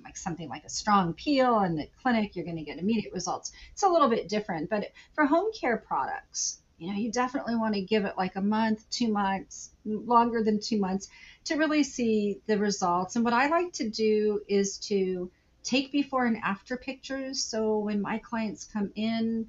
like 0.03 0.17
something 0.17 0.47
like 0.47 0.63
a 0.63 0.69
strong 0.69 1.13
peel 1.13 1.59
in 1.61 1.75
the 1.75 1.89
clinic, 2.01 2.35
you're 2.35 2.45
going 2.45 2.57
to 2.57 2.63
get 2.63 2.79
immediate 2.79 3.13
results. 3.13 3.51
It's 3.73 3.83
a 3.83 3.89
little 3.89 4.09
bit 4.09 4.29
different, 4.29 4.69
but 4.69 4.91
for 5.13 5.25
home 5.25 5.51
care 5.59 5.77
products, 5.77 6.59
you 6.77 6.91
know, 6.91 6.97
you 6.97 7.11
definitely 7.11 7.55
want 7.55 7.73
to 7.73 7.81
give 7.81 8.05
it 8.05 8.13
like 8.17 8.35
a 8.35 8.41
month, 8.41 8.87
two 8.91 9.11
months, 9.11 9.71
longer 9.85 10.43
than 10.43 10.59
two 10.59 10.77
months 10.77 11.09
to 11.45 11.55
really 11.55 11.83
see 11.83 12.39
the 12.45 12.57
results. 12.57 13.15
And 13.15 13.25
what 13.25 13.33
I 13.33 13.47
like 13.47 13.73
to 13.73 13.89
do 13.89 14.41
is 14.47 14.77
to 14.79 15.31
take 15.63 15.91
before 15.91 16.25
and 16.25 16.37
after 16.37 16.77
pictures. 16.77 17.43
So 17.43 17.79
when 17.79 18.01
my 18.01 18.19
clients 18.19 18.65
come 18.65 18.91
in, 18.95 19.47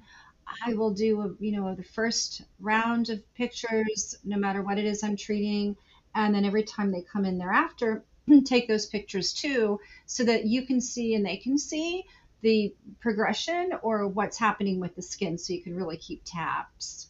I 0.65 0.73
will 0.73 0.91
do 0.91 1.21
a, 1.21 1.43
you 1.43 1.51
know 1.51 1.73
the 1.75 1.83
first 1.83 2.41
round 2.59 3.09
of 3.09 3.33
pictures, 3.35 4.17
no 4.23 4.37
matter 4.37 4.61
what 4.61 4.77
it 4.77 4.85
is 4.85 5.03
I'm 5.03 5.15
treating, 5.15 5.75
and 6.15 6.33
then 6.33 6.45
every 6.45 6.63
time 6.63 6.91
they 6.91 7.01
come 7.01 7.25
in 7.25 7.37
thereafter, 7.37 8.03
take 8.45 8.67
those 8.67 8.85
pictures 8.85 9.33
too, 9.33 9.79
so 10.05 10.23
that 10.23 10.45
you 10.45 10.65
can 10.65 10.81
see 10.81 11.15
and 11.15 11.25
they 11.25 11.37
can 11.37 11.57
see 11.57 12.05
the 12.41 12.73
progression 12.99 13.71
or 13.81 14.07
what's 14.07 14.37
happening 14.37 14.79
with 14.79 14.95
the 14.95 15.01
skin, 15.01 15.37
so 15.37 15.53
you 15.53 15.61
can 15.61 15.75
really 15.75 15.97
keep 15.97 16.21
tabs. 16.25 17.07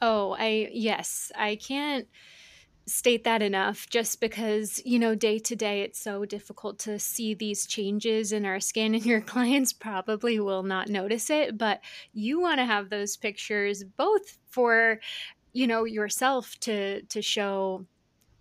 Oh, 0.00 0.36
I 0.38 0.70
yes, 0.72 1.32
I 1.36 1.56
can't 1.56 2.06
state 2.88 3.24
that 3.24 3.42
enough 3.42 3.88
just 3.88 4.20
because, 4.20 4.80
you 4.84 4.98
know, 4.98 5.14
day 5.14 5.38
to 5.38 5.54
day 5.54 5.82
it's 5.82 6.00
so 6.00 6.24
difficult 6.24 6.78
to 6.80 6.98
see 6.98 7.34
these 7.34 7.66
changes 7.66 8.32
in 8.32 8.44
our 8.44 8.60
skin 8.60 8.94
and 8.94 9.04
your 9.04 9.20
clients 9.34 9.72
probably 9.72 10.40
will 10.40 10.62
not 10.62 10.88
notice 10.88 11.30
it, 11.30 11.58
but 11.58 11.80
you 12.12 12.40
want 12.40 12.58
to 12.58 12.64
have 12.64 12.90
those 12.90 13.16
pictures 13.16 13.84
both 13.84 14.38
for 14.50 14.98
you 15.52 15.66
know 15.66 15.84
yourself 15.84 16.58
to 16.60 17.02
to 17.02 17.22
show 17.22 17.84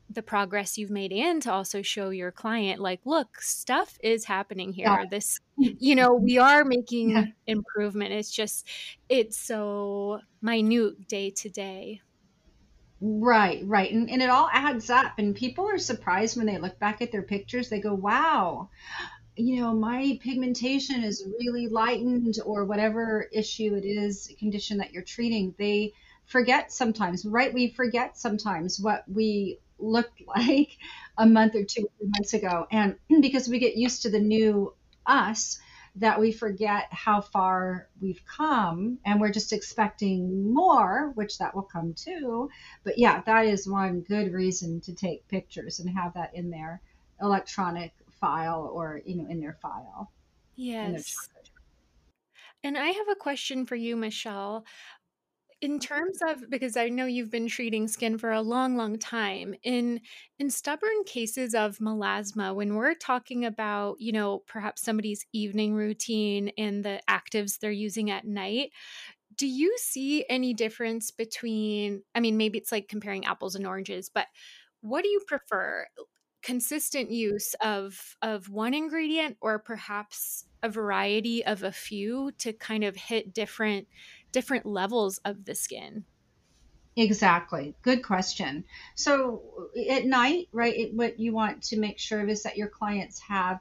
the 0.10 0.22
progress 0.22 0.78
you've 0.78 0.90
made 0.90 1.12
and 1.12 1.42
to 1.42 1.52
also 1.52 1.82
show 1.82 2.10
your 2.10 2.32
client 2.32 2.80
like 2.80 3.02
look 3.06 3.42
stuff 3.42 3.98
is 4.02 4.26
happening 4.26 4.72
here 4.72 4.88
yeah. 4.88 5.06
this 5.10 5.40
you 5.58 5.96
know 5.96 6.14
we 6.14 6.38
are 6.38 6.64
making 6.64 7.10
yeah. 7.10 7.26
improvement 7.46 8.14
it's 8.14 8.32
just 8.32 8.68
it's 9.10 9.38
so 9.38 10.20
minute 10.42 11.08
day 11.08 11.30
to 11.30 11.50
day 11.50 12.02
Right, 13.00 13.62
right. 13.66 13.92
And, 13.92 14.10
and 14.10 14.22
it 14.24 14.30
all 14.30 14.50
adds 14.52 14.90
up. 14.90 15.14
And 15.20 15.36
people 15.36 15.70
are 15.70 15.78
surprised 15.78 16.36
when 16.36 16.48
they 16.48 16.58
look 16.58 16.80
back 16.80 17.02
at 17.02 17.12
their 17.12 17.22
pictures. 17.22 17.70
They 17.70 17.80
go, 17.80 17.94
wow, 17.94 18.70
you 19.36 19.62
know, 19.62 19.74
my 19.74 20.20
pigmentation 20.24 21.04
is 21.04 21.26
really 21.40 21.68
lightened, 21.68 22.38
or 22.46 22.66
whatever 22.66 23.30
issue 23.34 23.76
it 23.76 23.86
is, 23.86 24.34
condition 24.40 24.78
that 24.80 24.94
you're 24.94 25.04
treating. 25.04 25.56
They 25.60 25.94
forget 26.26 26.72
sometimes, 26.72 27.26
right? 27.26 27.54
We 27.54 27.70
forget 27.70 28.18
sometimes 28.18 28.80
what 28.80 29.06
we 29.10 29.60
looked 29.80 30.22
like 30.28 30.78
a 31.18 31.26
month 31.28 31.56
or 31.56 31.64
two 31.66 31.90
months 32.02 32.34
ago. 32.34 32.68
And 32.72 32.98
because 33.22 33.50
we 33.50 33.60
get 33.60 33.78
used 33.78 34.04
to 34.04 34.10
the 34.12 34.20
new 34.20 34.74
us, 35.06 35.60
that 36.00 36.20
we 36.20 36.32
forget 36.32 36.88
how 36.92 37.22
far 37.22 37.88
we've 38.00 38.22
come 38.26 39.00
and 39.06 39.20
we're 39.20 39.32
just 39.32 39.54
expecting 39.54 40.54
more, 40.54 41.12
which 41.16 41.38
that 41.40 41.56
will 41.56 41.64
come 41.64 41.94
too. 41.94 42.50
But 42.84 42.98
yeah, 42.98 43.22
that 43.26 43.46
is 43.46 43.68
one 43.68 44.02
good 44.02 44.32
reason 44.32 44.80
to 44.82 44.94
take 44.94 45.28
pictures 45.28 45.80
and 45.80 45.90
have 45.90 46.14
that 46.14 46.36
in 46.36 46.50
their 46.50 46.82
electronic 47.22 47.94
file 48.20 48.70
or, 48.74 49.02
you 49.06 49.16
know, 49.16 49.28
in 49.30 49.40
their 49.40 49.58
file. 49.62 50.12
Yes. 50.56 51.30
And 52.64 52.78
I 52.78 52.88
have 52.88 53.10
a 53.10 53.16
question 53.16 53.66
for 53.66 53.76
you, 53.76 53.96
Michele 53.96 54.66
in 55.62 55.80
terms 55.80 56.20
of 56.28 56.50
because 56.50 56.78
i 56.78 56.88
know 56.88 57.06
you've 57.06 57.32
been 57.32 57.48
treating 57.48 57.88
skin 57.88 58.18
for 58.18 58.32
a 58.32 58.42
long 58.42 58.76
long 58.78 58.98
time 59.00 59.56
in 59.64 60.00
in 60.38 60.50
stubborn 60.50 61.04
cases 61.06 61.56
of 61.56 61.78
melasma 61.80 62.54
when 62.54 62.76
we're 62.76 62.94
talking 62.94 63.44
about 63.44 63.96
you 64.00 64.12
know 64.12 64.40
perhaps 64.48 64.84
somebody's 64.84 65.26
evening 65.34 65.74
routine 65.74 66.52
and 66.58 66.86
the 66.86 67.00
actives 67.10 67.60
they're 67.60 67.72
using 67.72 68.12
at 68.12 68.26
night 68.26 68.72
do 69.36 69.48
you 69.48 69.78
see 69.78 70.26
any 70.30 70.54
difference 70.54 71.12
between 71.12 72.04
i 72.16 72.20
mean 72.20 72.38
maybe 72.38 72.58
it's 72.58 72.72
like 72.72 72.88
comparing 72.88 73.26
apples 73.26 73.56
and 73.56 73.66
oranges 73.66 74.10
but 74.10 74.28
what 74.82 75.04
do 75.04 75.10
you 75.10 75.22
prefer? 75.28 75.88
Consistent 76.44 77.12
use 77.12 77.56
of 77.62 78.16
of 78.22 78.50
one 78.50 78.74
ingredient 78.74 79.38
or 79.42 79.60
perhaps 79.60 80.46
a 80.64 80.70
variety 80.70 81.44
of 81.46 81.64
a 81.64 81.72
few 81.72 82.32
to 82.38 82.54
kind 82.54 82.84
of 82.84 82.96
hit 82.96 83.34
different 83.34 83.88
different 84.32 84.66
levels 84.66 85.20
of 85.26 85.46
the 85.46 85.56
skin? 85.56 86.06
Exactly. 86.96 87.76
Good 87.84 88.02
question. 88.02 88.64
So 88.96 89.70
at 89.90 90.06
night, 90.06 90.48
right, 90.52 90.76
it, 90.76 90.94
what 90.96 91.20
you 91.20 91.32
want 91.32 91.62
to 91.64 91.80
make 91.80 92.00
sure 92.00 92.28
is 92.28 92.44
that 92.44 92.58
your 92.58 92.70
clients 92.70 93.20
have 93.20 93.60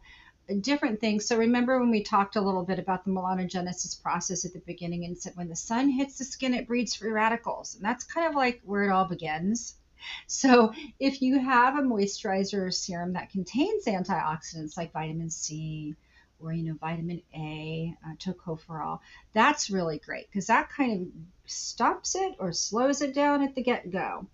different 0.61 1.01
things. 1.01 1.27
So 1.27 1.37
remember 1.37 1.79
when 1.79 1.91
we 1.91 2.03
talked 2.03 2.37
a 2.37 2.41
little 2.41 2.65
bit 2.65 2.79
about 2.79 3.05
the 3.05 3.11
melanogenesis 3.11 4.01
process 4.03 4.45
at 4.45 4.53
the 4.53 4.61
beginning 4.61 5.05
and 5.05 5.19
said 5.19 5.33
when 5.35 5.49
the 5.49 5.57
sun 5.57 5.91
hits 5.91 6.19
the 6.19 6.25
skin, 6.25 6.55
it 6.55 6.67
breeds 6.67 6.95
free 6.95 7.11
radicals. 7.11 7.75
And 7.75 7.85
that's 7.85 8.05
kind 8.05 8.27
of 8.27 8.35
like 8.35 8.63
where 8.65 8.85
it 8.85 8.93
all 8.93 9.07
begins. 9.07 9.75
So 10.27 10.73
if 11.01 11.21
you 11.21 11.39
have 11.41 11.77
a 11.77 11.83
moisturizer 11.83 12.67
or 12.67 12.71
serum 12.71 13.15
that 13.15 13.31
contains 13.31 13.87
antioxidants 13.87 14.77
like 14.77 14.93
vitamin 14.93 15.31
C, 15.31 15.95
or 16.41 16.53
you 16.53 16.65
know 16.65 16.75
vitamin 16.81 17.23
A, 17.35 17.95
uh, 18.05 18.15
tocopherol. 18.17 19.01
That's 19.33 19.71
really 19.71 19.99
great 19.99 20.29
because 20.29 20.47
that 20.47 20.71
kind 20.71 21.01
of 21.01 21.09
stops 21.51 22.15
it 22.15 22.35
or 22.39 22.53
slows 22.53 23.03
it 23.03 23.15
down 23.15 23.43
at 23.43 23.55
the 23.55 23.63
get 23.63 23.91
go. 23.91 24.27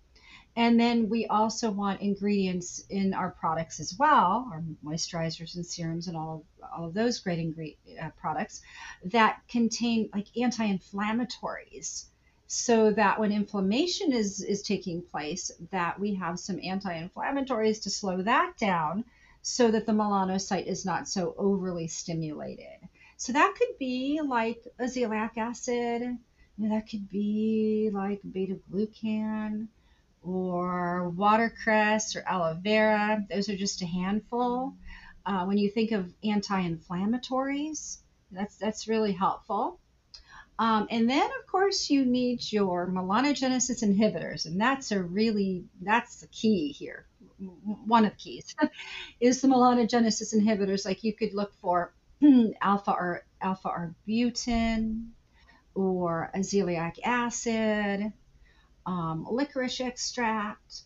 And 0.55 0.79
then 0.79 1.09
we 1.09 1.25
also 1.25 1.71
want 1.71 2.01
ingredients 2.01 2.85
in 2.89 3.15
our 3.15 3.31
products 3.31 3.79
as 3.79 3.97
well, 3.97 4.47
our 4.51 4.63
moisturizers 4.85 5.55
and 5.55 5.65
serums 5.65 6.07
and 6.07 6.15
all 6.15 6.45
of, 6.61 6.69
all 6.71 6.85
of 6.85 6.93
those 6.93 7.19
great 7.19 7.39
ingredient 7.39 7.79
uh, 7.99 8.09
products 8.21 8.61
that 9.05 9.41
contain 9.47 10.09
like 10.13 10.27
anti-inflammatories 10.37 12.05
so 12.45 12.91
that 12.91 13.19
when 13.19 13.31
inflammation 13.31 14.13
is 14.13 14.43
is 14.43 14.61
taking 14.61 15.01
place 15.01 15.49
that 15.71 15.99
we 15.99 16.13
have 16.13 16.39
some 16.39 16.59
anti-inflammatories 16.63 17.81
to 17.81 17.89
slow 17.89 18.21
that 18.21 18.55
down 18.59 19.03
so 19.43 19.69
that 19.69 19.85
the 19.85 19.91
melanocyte 19.91 20.65
is 20.65 20.85
not 20.85 21.07
so 21.07 21.35
overly 21.37 21.85
stimulated. 21.85 22.79
So 23.17 23.33
that 23.33 23.55
could 23.57 23.77
be 23.77 24.21
like 24.25 24.65
azelaic 24.79 25.37
acid, 25.37 26.17
that 26.57 26.89
could 26.89 27.09
be 27.09 27.89
like 27.93 28.21
beta 28.31 28.57
glucan 28.71 29.67
or 30.23 31.09
watercress 31.09 32.15
or 32.15 32.23
aloe 32.25 32.57
vera. 32.61 33.25
Those 33.29 33.49
are 33.49 33.57
just 33.57 33.81
a 33.81 33.85
handful. 33.85 34.75
Uh, 35.25 35.45
when 35.45 35.57
you 35.57 35.69
think 35.69 35.91
of 35.91 36.13
anti-inflammatories, 36.23 37.97
that's 38.31 38.55
that's 38.57 38.87
really 38.87 39.11
helpful. 39.11 39.77
Um, 40.57 40.87
and 40.89 41.09
then, 41.09 41.29
of 41.39 41.47
course, 41.47 41.89
you 41.89 42.05
need 42.05 42.51
your 42.51 42.87
melanogenesis 42.87 43.83
inhibitors, 43.83 44.45
and 44.45 44.61
that's 44.61 44.91
a 44.91 45.01
really 45.01 45.65
that's 45.81 46.21
the 46.21 46.27
key 46.27 46.69
here 46.69 47.05
one 47.85 48.05
of 48.05 48.11
the 48.11 48.17
keys 48.17 48.55
is 49.19 49.41
the 49.41 49.47
melanogenesis 49.47 50.35
inhibitors. 50.35 50.85
Like 50.85 51.03
you 51.03 51.13
could 51.13 51.33
look 51.33 51.53
for 51.61 51.93
alpha 52.61 52.91
or 52.91 53.25
alpha 53.41 53.69
arbutin 53.69 55.09
or 55.75 56.31
azelaic 56.35 56.99
acid, 57.03 58.11
um, 58.85 59.25
licorice 59.29 59.81
extract, 59.81 60.81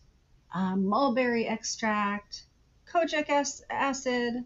um, 0.54 0.86
mulberry 0.86 1.46
extract, 1.46 2.44
kojic 2.92 3.28
acid, 3.70 4.44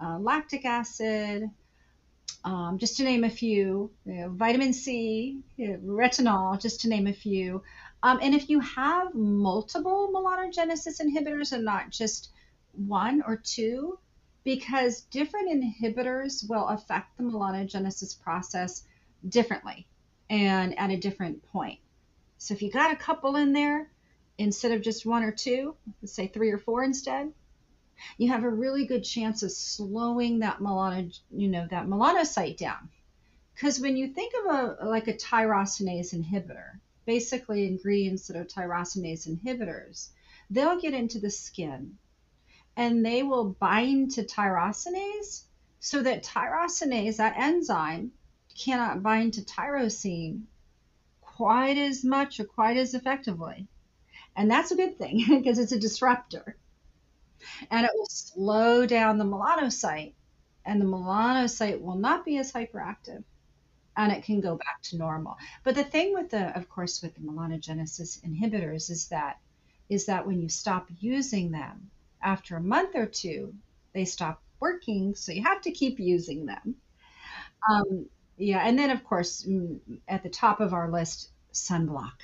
uh, 0.00 0.18
lactic 0.18 0.64
acid, 0.64 1.50
um, 2.44 2.78
just 2.78 2.96
to 2.96 3.04
name 3.04 3.24
a 3.24 3.30
few, 3.30 3.90
you 4.04 4.14
know, 4.14 4.28
vitamin 4.30 4.72
C, 4.72 5.40
you 5.56 5.68
know, 5.68 5.78
retinol, 5.78 6.60
just 6.60 6.80
to 6.82 6.88
name 6.88 7.06
a 7.06 7.12
few. 7.12 7.62
Um, 8.02 8.20
and 8.22 8.34
if 8.34 8.48
you 8.48 8.60
have 8.60 9.14
multiple 9.14 10.10
melanogenesis 10.14 11.00
inhibitors 11.00 11.52
and 11.52 11.64
not 11.64 11.90
just 11.90 12.30
one 12.72 13.22
or 13.26 13.36
two, 13.36 13.98
because 14.44 15.02
different 15.02 15.50
inhibitors 15.50 16.48
will 16.48 16.68
affect 16.68 17.16
the 17.16 17.24
melanogenesis 17.24 18.18
process 18.20 18.84
differently 19.28 19.86
and 20.30 20.78
at 20.78 20.90
a 20.90 20.96
different 20.96 21.42
point. 21.50 21.80
So 22.38 22.54
if 22.54 22.62
you 22.62 22.70
got 22.70 22.92
a 22.92 22.96
couple 22.96 23.36
in 23.36 23.52
there, 23.52 23.90
instead 24.38 24.72
of 24.72 24.82
just 24.82 25.04
one 25.04 25.24
or 25.24 25.32
two, 25.32 25.74
let's 26.00 26.12
say 26.12 26.28
three 26.28 26.50
or 26.50 26.58
four 26.58 26.84
instead, 26.84 27.32
you 28.16 28.28
have 28.28 28.44
a 28.44 28.48
really 28.48 28.86
good 28.86 29.02
chance 29.02 29.42
of 29.42 29.50
slowing 29.50 30.38
that 30.38 30.60
melano, 30.60 31.12
you 31.32 31.48
know, 31.48 31.66
that 31.70 31.88
melanocyte 31.88 32.56
down. 32.56 32.88
Because 33.54 33.80
when 33.80 33.96
you 33.96 34.08
think 34.08 34.32
of 34.40 34.54
a 34.54 34.86
like 34.86 35.08
a 35.08 35.14
tyrosinase 35.14 36.14
inhibitor, 36.14 36.78
basically 37.08 37.66
ingredients 37.66 38.26
that 38.26 38.36
are 38.36 38.44
tyrosinase 38.44 39.26
inhibitors, 39.26 40.10
they'll 40.50 40.78
get 40.78 40.92
into 40.92 41.18
the 41.18 41.30
skin 41.30 41.96
and 42.76 43.04
they 43.04 43.22
will 43.22 43.56
bind 43.58 44.10
to 44.10 44.22
tyrosinase 44.22 45.44
so 45.80 46.02
that 46.02 46.22
tyrosinase, 46.22 47.16
that 47.16 47.38
enzyme, 47.38 48.12
cannot 48.62 49.02
bind 49.02 49.32
to 49.32 49.40
tyrosine 49.40 50.42
quite 51.22 51.78
as 51.78 52.04
much 52.04 52.40
or 52.40 52.44
quite 52.44 52.76
as 52.76 52.92
effectively. 52.92 53.66
And 54.36 54.50
that's 54.50 54.72
a 54.72 54.76
good 54.76 54.98
thing 54.98 55.24
because 55.30 55.58
it's 55.58 55.72
a 55.72 55.80
disruptor. 55.80 56.58
And 57.70 57.86
it 57.86 57.92
will 57.94 58.10
slow 58.10 58.84
down 58.84 59.16
the 59.16 59.24
melanocyte 59.24 60.12
and 60.66 60.78
the 60.78 60.84
melanocyte 60.84 61.80
will 61.80 61.96
not 61.96 62.26
be 62.26 62.36
as 62.36 62.52
hyperactive 62.52 63.24
and 63.98 64.12
it 64.12 64.22
can 64.22 64.40
go 64.40 64.54
back 64.54 64.80
to 64.80 64.96
normal. 64.96 65.36
But 65.64 65.74
the 65.74 65.84
thing 65.84 66.14
with 66.14 66.30
the, 66.30 66.56
of 66.56 66.70
course, 66.70 67.02
with 67.02 67.14
the 67.14 67.20
melanogenesis 67.20 68.20
inhibitors 68.24 68.90
is 68.90 69.08
that 69.08 69.40
is 69.90 70.06
that 70.06 70.26
when 70.26 70.40
you 70.40 70.48
stop 70.48 70.86
using 71.00 71.50
them 71.50 71.90
after 72.22 72.56
a 72.56 72.60
month 72.60 72.94
or 72.94 73.06
two, 73.06 73.54
they 73.94 74.04
stop 74.04 74.42
working. 74.60 75.14
So 75.14 75.32
you 75.32 75.42
have 75.42 75.62
to 75.62 75.72
keep 75.72 75.98
using 75.98 76.46
them. 76.46 76.76
Um, 77.68 78.06
yeah, 78.36 78.60
and 78.64 78.78
then 78.78 78.90
of 78.90 79.02
course 79.02 79.44
mm, 79.44 79.80
at 80.06 80.22
the 80.22 80.28
top 80.28 80.60
of 80.60 80.72
our 80.72 80.90
list, 80.90 81.30
sunblock. 81.52 82.20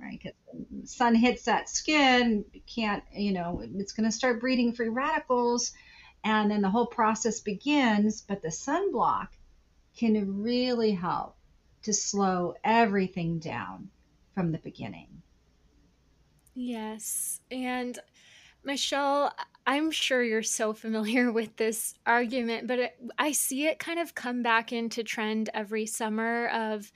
Right, 0.00 0.20
because 0.22 0.90
sun 0.90 1.14
hits 1.14 1.44
that 1.44 1.68
skin, 1.68 2.44
can't 2.66 3.02
you 3.12 3.32
know 3.32 3.62
it's 3.62 3.92
going 3.92 4.08
to 4.08 4.16
start 4.16 4.40
breeding 4.40 4.72
free 4.72 4.88
radicals, 4.88 5.72
and 6.22 6.50
then 6.50 6.60
the 6.60 6.70
whole 6.70 6.86
process 6.86 7.40
begins. 7.40 8.20
But 8.20 8.42
the 8.42 8.48
sunblock 8.48 9.28
can 9.96 10.42
really 10.42 10.92
help 10.92 11.36
to 11.82 11.92
slow 11.92 12.54
everything 12.64 13.38
down 13.38 13.90
from 14.34 14.52
the 14.52 14.58
beginning. 14.58 15.22
Yes. 16.54 17.40
And 17.50 17.98
Michele, 18.64 19.32
I'm 19.66 19.90
sure 19.90 20.22
you're 20.22 20.42
so 20.42 20.72
familiar 20.74 21.32
with 21.32 21.56
this 21.56 21.94
argument, 22.06 22.68
but 22.68 22.78
it, 22.78 22.92
I 23.18 23.32
see 23.32 23.66
it 23.66 23.78
kind 23.78 23.98
of 24.00 24.14
come 24.14 24.42
back 24.42 24.72
into 24.72 25.04
trend 25.04 25.50
every 25.54 25.86
summer 25.86 26.48
of, 26.48 26.92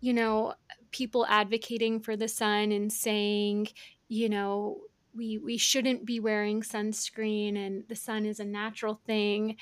you 0.00 0.12
know, 0.14 0.54
people 0.92 1.26
advocating 1.28 2.00
for 2.00 2.16
the 2.16 2.28
sun 2.28 2.72
and 2.72 2.92
saying, 2.92 3.68
you 4.08 4.28
know, 4.28 4.82
we 5.14 5.38
we 5.38 5.58
shouldn't 5.58 6.06
be 6.06 6.20
wearing 6.20 6.62
sunscreen 6.62 7.56
and 7.56 7.84
the 7.88 7.96
sun 7.96 8.26
is 8.26 8.40
a 8.40 8.44
natural 8.44 9.00
thing. 9.06 9.56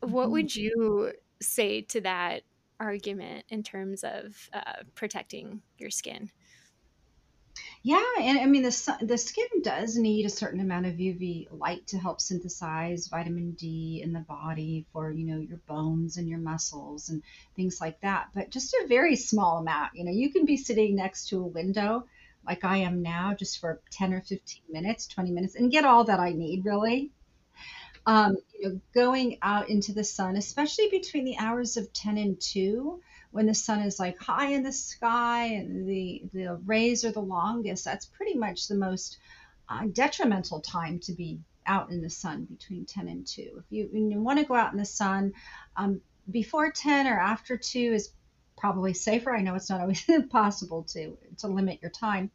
What 0.00 0.30
Mhm. 0.30 0.32
would 0.32 0.54
you 0.54 1.12
say 1.40 1.82
to 1.82 2.00
that 2.02 2.42
argument 2.80 3.44
in 3.48 3.62
terms 3.62 4.04
of 4.04 4.48
uh, 4.52 4.82
protecting 4.94 5.62
your 5.78 5.90
skin? 5.90 6.30
Yeah, 7.82 8.04
and 8.20 8.38
I 8.38 8.46
mean 8.46 8.62
the 8.62 8.98
the 9.02 9.18
skin 9.18 9.62
does 9.62 9.96
need 9.96 10.26
a 10.26 10.30
certain 10.30 10.60
amount 10.60 10.86
of 10.86 10.94
UV 10.94 11.48
light 11.50 11.86
to 11.88 11.98
help 11.98 12.20
synthesize 12.20 13.08
vitamin 13.08 13.52
D 13.52 14.00
in 14.02 14.12
the 14.12 14.20
body 14.20 14.86
for, 14.92 15.10
you 15.10 15.24
know, 15.24 15.38
your 15.38 15.58
bones 15.66 16.16
and 16.16 16.28
your 16.28 16.38
muscles 16.38 17.08
and 17.08 17.22
things 17.56 17.80
like 17.80 18.00
that. 18.00 18.28
But 18.34 18.50
just 18.50 18.74
a 18.74 18.86
very 18.88 19.16
small 19.16 19.58
amount. 19.58 19.94
You 19.94 20.04
know, 20.04 20.12
you 20.12 20.30
can 20.30 20.44
be 20.44 20.56
sitting 20.56 20.94
next 20.94 21.28
to 21.28 21.40
a 21.40 21.46
window 21.46 22.04
like 22.48 22.64
I 22.64 22.78
am 22.78 23.02
now 23.02 23.34
just 23.34 23.60
for 23.60 23.80
10 23.90 24.14
or 24.14 24.22
15 24.22 24.62
minutes, 24.70 25.06
20 25.06 25.30
minutes 25.30 25.54
and 25.54 25.70
get 25.70 25.84
all 25.84 26.04
that 26.04 26.18
I 26.18 26.32
need 26.32 26.64
really. 26.64 27.10
Um, 28.08 28.38
you 28.58 28.68
know, 28.68 28.80
going 28.94 29.36
out 29.42 29.68
into 29.68 29.92
the 29.92 30.02
sun, 30.02 30.36
especially 30.36 30.88
between 30.88 31.26
the 31.26 31.36
hours 31.36 31.76
of 31.76 31.92
10 31.92 32.16
and 32.16 32.40
2 32.40 33.02
when 33.32 33.44
the 33.44 33.54
sun 33.54 33.80
is 33.80 33.98
like 33.98 34.18
high 34.18 34.46
in 34.46 34.62
the 34.62 34.72
sky 34.72 35.44
and 35.44 35.86
the 35.86 36.22
the 36.32 36.58
rays 36.64 37.04
are 37.04 37.12
the 37.12 37.20
longest, 37.20 37.84
that's 37.84 38.06
pretty 38.06 38.34
much 38.34 38.66
the 38.66 38.74
most 38.74 39.18
uh, 39.68 39.82
detrimental 39.92 40.60
time 40.60 40.98
to 41.00 41.12
be 41.12 41.38
out 41.66 41.90
in 41.90 42.00
the 42.00 42.08
sun 42.08 42.46
between 42.46 42.86
10 42.86 43.08
and 43.08 43.26
2. 43.26 43.42
If 43.58 43.64
you, 43.68 43.90
you 43.92 44.20
want 44.22 44.38
to 44.38 44.46
go 44.46 44.54
out 44.54 44.72
in 44.72 44.78
the 44.78 44.86
sun 44.86 45.34
um, 45.76 46.00
before 46.30 46.72
10 46.72 47.06
or 47.06 47.20
after 47.20 47.58
2 47.58 47.78
is 47.78 48.10
probably 48.56 48.94
safer. 48.94 49.36
I 49.36 49.42
know 49.42 49.54
it's 49.54 49.68
not 49.68 49.82
always 49.82 50.08
possible 50.30 50.82
to 50.94 51.18
to 51.40 51.48
limit 51.48 51.80
your 51.82 51.90
time. 51.90 52.30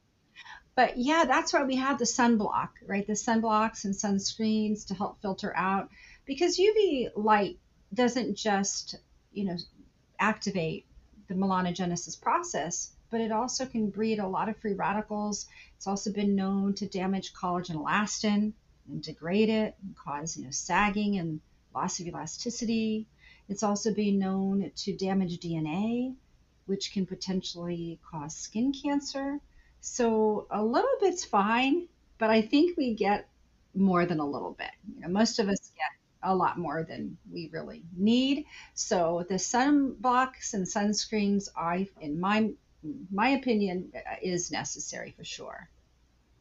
But 0.76 0.98
yeah, 0.98 1.26
that's 1.26 1.54
why 1.54 1.64
we 1.64 1.76
have 1.76 2.00
the 2.00 2.06
sunblock, 2.06 2.70
right? 2.88 3.06
The 3.06 3.14
sunblocks 3.14 3.86
and 3.86 3.94
sunscreens 3.94 4.88
to 4.88 4.96
help 4.96 5.22
filter 5.22 5.56
out 5.56 5.90
because 6.26 6.58
UV 6.58 7.12
light 7.16 7.60
doesn't 7.94 8.36
just, 8.36 8.96
you 9.32 9.46
know, 9.46 9.58
activate 10.20 10.86
the 11.28 11.36
melanogenesis 11.36 12.20
process, 12.20 12.92
but 13.12 13.22
it 13.22 13.32
also 13.32 13.66
can 13.66 13.90
breed 13.90 14.20
a 14.20 14.28
lot 14.28 14.50
of 14.50 14.58
free 14.58 14.74
radicals. 14.74 15.48
It's 15.76 15.86
also 15.86 16.12
been 16.12 16.36
known 16.36 16.74
to 16.76 16.88
damage 16.88 17.34
collagen 17.34 17.76
elastin 17.76 18.54
and 18.88 19.02
degrade 19.02 19.50
it 19.50 19.76
and 19.82 19.96
cause 19.96 20.38
you 20.38 20.44
know 20.44 20.52
sagging 20.52 21.18
and 21.18 21.40
loss 21.74 22.00
of 22.00 22.08
elasticity. 22.08 23.06
It's 23.50 23.64
also 23.64 23.94
been 23.94 24.20
known 24.20 24.72
to 24.76 24.96
damage 24.96 25.40
DNA, 25.40 26.16
which 26.66 26.94
can 26.94 27.06
potentially 27.06 28.00
cause 28.10 28.36
skin 28.36 28.74
cancer. 28.74 29.40
So 29.86 30.48
a 30.50 30.64
little 30.64 30.96
bit's 31.02 31.26
fine, 31.26 31.90
but 32.18 32.30
I 32.30 32.42
think 32.42 32.78
we 32.78 32.94
get 32.94 33.28
more 33.76 34.06
than 34.06 34.22
a 34.22 34.26
little 34.26 34.54
bit. 34.54 34.72
You 34.96 35.02
know, 35.02 35.10
most 35.10 35.40
of 35.40 35.50
us 35.50 35.74
get 35.76 35.90
a 36.24 36.34
lot 36.34 36.58
more 36.58 36.84
than 36.84 37.18
we 37.30 37.50
really 37.52 37.84
need. 37.94 38.46
So 38.76 39.26
the 39.28 39.36
sunblocks 39.36 40.54
and 40.54 40.66
sunscreens, 40.66 41.50
I, 41.58 41.90
in 42.00 42.18
my 42.18 42.52
my 43.12 43.30
opinion, 43.32 43.92
is 44.22 44.52
necessary 44.52 45.14
for 45.18 45.26
sure. 45.26 45.70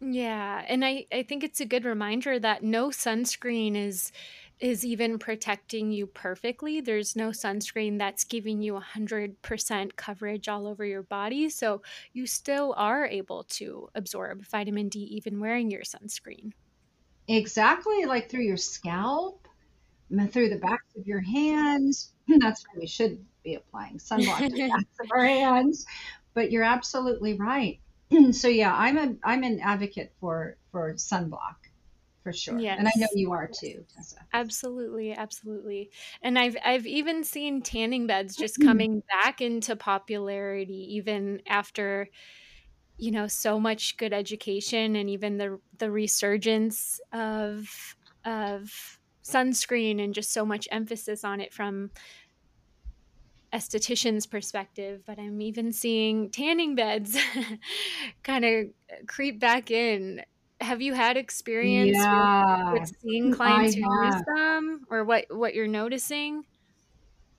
Yeah, 0.00 0.64
and 0.68 0.84
I 0.84 1.06
I 1.12 1.24
think 1.24 1.42
it's 1.42 1.60
a 1.60 1.66
good 1.66 1.84
reminder 1.84 2.38
that 2.38 2.62
no 2.62 2.90
sunscreen 2.90 3.74
is 3.74 4.12
is 4.62 4.84
even 4.84 5.18
protecting 5.18 5.90
you 5.90 6.06
perfectly. 6.06 6.80
There's 6.80 7.16
no 7.16 7.30
sunscreen 7.30 7.98
that's 7.98 8.22
giving 8.22 8.62
you 8.62 8.74
100% 8.74 9.96
coverage 9.96 10.48
all 10.48 10.68
over 10.68 10.84
your 10.84 11.02
body, 11.02 11.50
so 11.50 11.82
you 12.12 12.28
still 12.28 12.72
are 12.78 13.04
able 13.04 13.42
to 13.44 13.88
absorb 13.96 14.46
vitamin 14.46 14.88
D 14.88 15.00
even 15.00 15.40
wearing 15.40 15.68
your 15.68 15.82
sunscreen. 15.82 16.52
Exactly, 17.26 18.04
like 18.06 18.30
through 18.30 18.44
your 18.44 18.56
scalp, 18.56 19.48
through 20.30 20.50
the 20.50 20.58
backs 20.58 20.94
of 20.96 21.08
your 21.08 21.20
hands. 21.20 22.12
That's 22.38 22.64
why 22.64 22.78
we 22.78 22.86
should 22.86 23.18
be 23.42 23.56
applying 23.56 23.98
sunblock 23.98 24.38
to 24.38 24.48
the 24.48 24.68
backs 24.70 25.00
of 25.00 25.10
our 25.10 25.24
hands. 25.24 25.86
But 26.34 26.52
you're 26.52 26.62
absolutely 26.62 27.34
right. 27.34 27.80
so 28.30 28.46
yeah, 28.46 28.72
I'm 28.72 28.96
a 28.96 29.14
I'm 29.24 29.42
an 29.42 29.58
advocate 29.58 30.12
for 30.20 30.56
for 30.70 30.94
sunblock 30.94 31.56
for 32.22 32.32
sure, 32.32 32.56
and 32.58 32.86
I 32.86 32.92
know 32.96 33.08
you 33.14 33.32
are 33.32 33.48
too, 33.48 33.84
Tessa. 33.94 34.16
Absolutely, 34.32 35.12
absolutely. 35.12 35.90
And 36.22 36.38
I've 36.38 36.56
I've 36.64 36.86
even 36.86 37.24
seen 37.24 37.62
tanning 37.62 38.06
beds 38.06 38.36
just 38.36 38.58
mm-hmm. 38.58 38.68
coming 38.68 39.02
back 39.08 39.40
into 39.40 39.74
popularity 39.74 40.94
even 40.96 41.42
after, 41.48 42.08
you 42.96 43.10
know, 43.10 43.26
so 43.26 43.58
much 43.58 43.96
good 43.96 44.12
education 44.12 44.94
and 44.96 45.10
even 45.10 45.38
the 45.38 45.58
the 45.78 45.90
resurgence 45.90 47.00
of 47.12 47.96
of 48.24 48.98
sunscreen 49.24 50.02
and 50.02 50.14
just 50.14 50.32
so 50.32 50.44
much 50.44 50.68
emphasis 50.70 51.24
on 51.24 51.40
it 51.40 51.52
from 51.52 51.90
esthetician's 53.52 54.26
perspective, 54.26 55.02
but 55.06 55.18
I'm 55.18 55.40
even 55.42 55.72
seeing 55.72 56.30
tanning 56.30 56.74
beds 56.74 57.18
kind 58.22 58.44
of 58.44 58.66
creep 59.06 59.38
back 59.38 59.70
in. 59.70 60.22
Have 60.62 60.80
you 60.82 60.94
had 60.94 61.16
experience 61.16 62.08
with 62.10 62.30
with 62.70 62.82
Yeah, 62.82 62.90
seeing 63.00 63.30
mm, 63.30 63.38
I 63.44 63.70
clients 63.70 63.74
who 63.74 63.82
use 63.82 64.22
them 64.36 64.84
or 64.90 65.04
what 65.04 65.26
what 65.30 65.54
you're 65.54 65.68
noticing? 65.68 66.44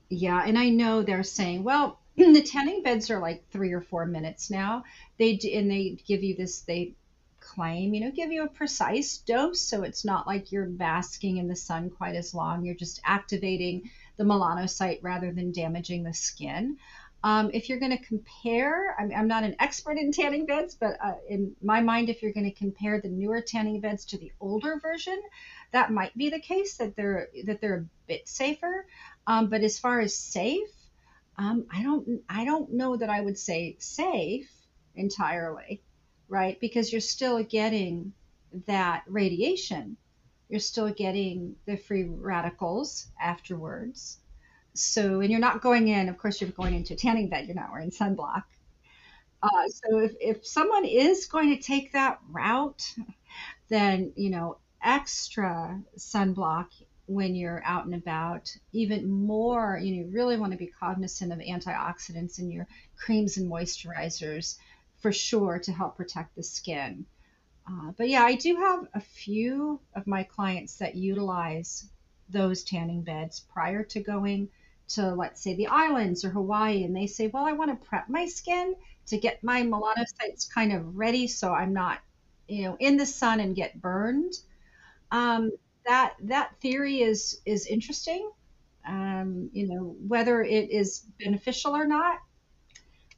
Yeah, 0.09 0.43
and 0.45 0.57
I 0.57 0.69
know 0.69 1.01
they're 1.01 1.23
saying, 1.23 1.63
well, 1.63 1.99
the 2.15 2.41
tanning 2.41 2.83
beds 2.83 3.09
are 3.09 3.19
like 3.19 3.49
three 3.49 3.73
or 3.73 3.81
four 3.81 4.05
minutes 4.05 4.49
now. 4.49 4.83
They 5.17 5.35
do, 5.35 5.49
and 5.49 5.69
they 5.69 5.97
give 6.07 6.23
you 6.23 6.35
this, 6.35 6.61
they 6.61 6.95
claim, 7.39 7.93
you 7.93 7.99
know, 8.01 8.11
give 8.11 8.31
you 8.31 8.43
a 8.43 8.47
precise 8.49 9.17
dose, 9.17 9.61
so 9.61 9.83
it's 9.83 10.05
not 10.05 10.27
like 10.27 10.51
you're 10.51 10.67
basking 10.67 11.37
in 11.37 11.47
the 11.47 11.55
sun 11.55 11.89
quite 11.89 12.15
as 12.15 12.33
long. 12.33 12.63
You're 12.65 12.75
just 12.75 13.01
activating 13.03 13.89
the 14.17 14.23
melanocyte 14.23 14.99
rather 15.01 15.31
than 15.33 15.51
damaging 15.51 16.03
the 16.03 16.13
skin. 16.13 16.77
Um, 17.23 17.51
if 17.53 17.69
you're 17.69 17.79
going 17.79 17.97
to 17.97 18.03
compare, 18.03 18.95
I'm, 18.99 19.11
I'm 19.15 19.27
not 19.27 19.43
an 19.43 19.55
expert 19.59 19.97
in 19.97 20.11
tanning 20.11 20.45
beds, 20.45 20.75
but 20.75 20.97
uh, 21.01 21.13
in 21.29 21.55
my 21.61 21.79
mind, 21.79 22.09
if 22.09 22.21
you're 22.21 22.33
going 22.33 22.51
to 22.51 22.57
compare 22.57 22.99
the 22.99 23.07
newer 23.07 23.39
tanning 23.39 23.79
beds 23.79 24.03
to 24.05 24.17
the 24.17 24.33
older 24.41 24.77
version, 24.81 25.21
that 25.71 25.89
might 25.89 26.15
be 26.17 26.29
the 26.29 26.39
case 26.39 26.75
that 26.77 26.97
they're 26.97 27.29
that 27.45 27.61
they're 27.61 27.77
a 27.77 27.85
bit 28.07 28.27
safer. 28.27 28.85
Um, 29.25 29.47
but 29.47 29.61
as 29.61 29.79
far 29.79 30.01
as 30.01 30.15
safe, 30.15 30.67
um, 31.37 31.65
I 31.71 31.81
don't 31.81 32.21
I 32.27 32.43
don't 32.43 32.73
know 32.73 32.97
that 32.97 33.09
I 33.09 33.21
would 33.21 33.39
say 33.39 33.77
safe 33.79 34.49
entirely, 34.95 35.81
right? 36.27 36.59
Because 36.59 36.91
you're 36.91 37.01
still 37.01 37.41
getting 37.41 38.13
that 38.67 39.03
radiation. 39.07 39.95
You're 40.49 40.59
still 40.59 40.91
getting 40.91 41.55
the 41.65 41.77
free 41.77 42.03
radicals 42.03 43.07
afterwards. 43.19 44.19
So, 44.73 45.21
and 45.21 45.29
you're 45.29 45.39
not 45.39 45.61
going 45.61 45.87
in, 45.87 46.09
of 46.09 46.17
course, 46.17 46.41
you're 46.41 46.49
going 46.49 46.73
into 46.73 46.93
a 46.93 46.97
tanning 46.97 47.29
bed, 47.29 47.45
you're 47.45 47.55
not 47.55 47.71
wearing 47.71 47.91
sunblock. 47.91 48.43
Uh, 49.41 49.67
so, 49.67 49.99
if, 49.99 50.13
if 50.19 50.47
someone 50.47 50.85
is 50.85 51.27
going 51.27 51.55
to 51.55 51.61
take 51.61 51.93
that 51.93 52.19
route, 52.29 52.95
then, 53.69 54.13
you 54.15 54.29
know, 54.29 54.57
extra 54.83 55.81
sunblock 55.97 56.67
when 57.05 57.35
you're 57.35 57.61
out 57.65 57.85
and 57.85 57.93
about, 57.93 58.55
even 58.71 59.09
more, 59.09 59.79
you 59.81 59.91
know, 59.95 60.07
you 60.07 60.11
really 60.13 60.37
want 60.37 60.53
to 60.53 60.57
be 60.57 60.67
cognizant 60.67 61.31
of 61.31 61.39
antioxidants 61.39 62.39
in 62.39 62.49
your 62.49 62.65
creams 62.95 63.37
and 63.37 63.51
moisturizers 63.51 64.57
for 65.01 65.11
sure 65.11 65.59
to 65.59 65.71
help 65.71 65.97
protect 65.97 66.35
the 66.35 66.43
skin. 66.43 67.05
Uh, 67.69 67.91
but 67.97 68.09
yeah, 68.09 68.23
I 68.23 68.35
do 68.35 68.55
have 68.55 68.87
a 68.93 69.01
few 69.01 69.79
of 69.95 70.07
my 70.07 70.23
clients 70.23 70.77
that 70.77 70.95
utilize 70.95 71.85
those 72.29 72.63
tanning 72.63 73.01
beds 73.01 73.41
prior 73.53 73.83
to 73.83 74.01
going 74.01 74.49
to, 74.89 75.13
let's 75.15 75.41
say, 75.41 75.55
the 75.55 75.67
islands 75.67 76.23
or 76.25 76.29
Hawaii, 76.29 76.83
and 76.83 76.95
they 76.95 77.07
say, 77.07 77.27
Well, 77.27 77.45
I 77.45 77.53
want 77.53 77.71
to 77.71 77.87
prep 77.87 78.09
my 78.09 78.25
skin 78.27 78.75
to 79.07 79.17
get 79.17 79.43
my 79.43 79.61
melanocytes 79.63 80.49
kind 80.53 80.73
of 80.73 80.95
ready 80.97 81.27
so 81.27 81.53
I'm 81.53 81.73
not, 81.73 81.99
you 82.47 82.63
know, 82.63 82.77
in 82.79 82.97
the 82.97 83.05
sun 83.05 83.39
and 83.39 83.55
get 83.55 83.81
burned. 83.81 84.33
Um, 85.11 85.51
that 85.85 86.15
that 86.23 86.55
theory 86.61 87.01
is 87.01 87.41
is 87.45 87.67
interesting. 87.67 88.31
Um, 88.87 89.49
you 89.53 89.67
know, 89.67 89.95
whether 90.07 90.41
it 90.43 90.71
is 90.71 91.05
beneficial 91.19 91.75
or 91.75 91.85
not, 91.87 92.19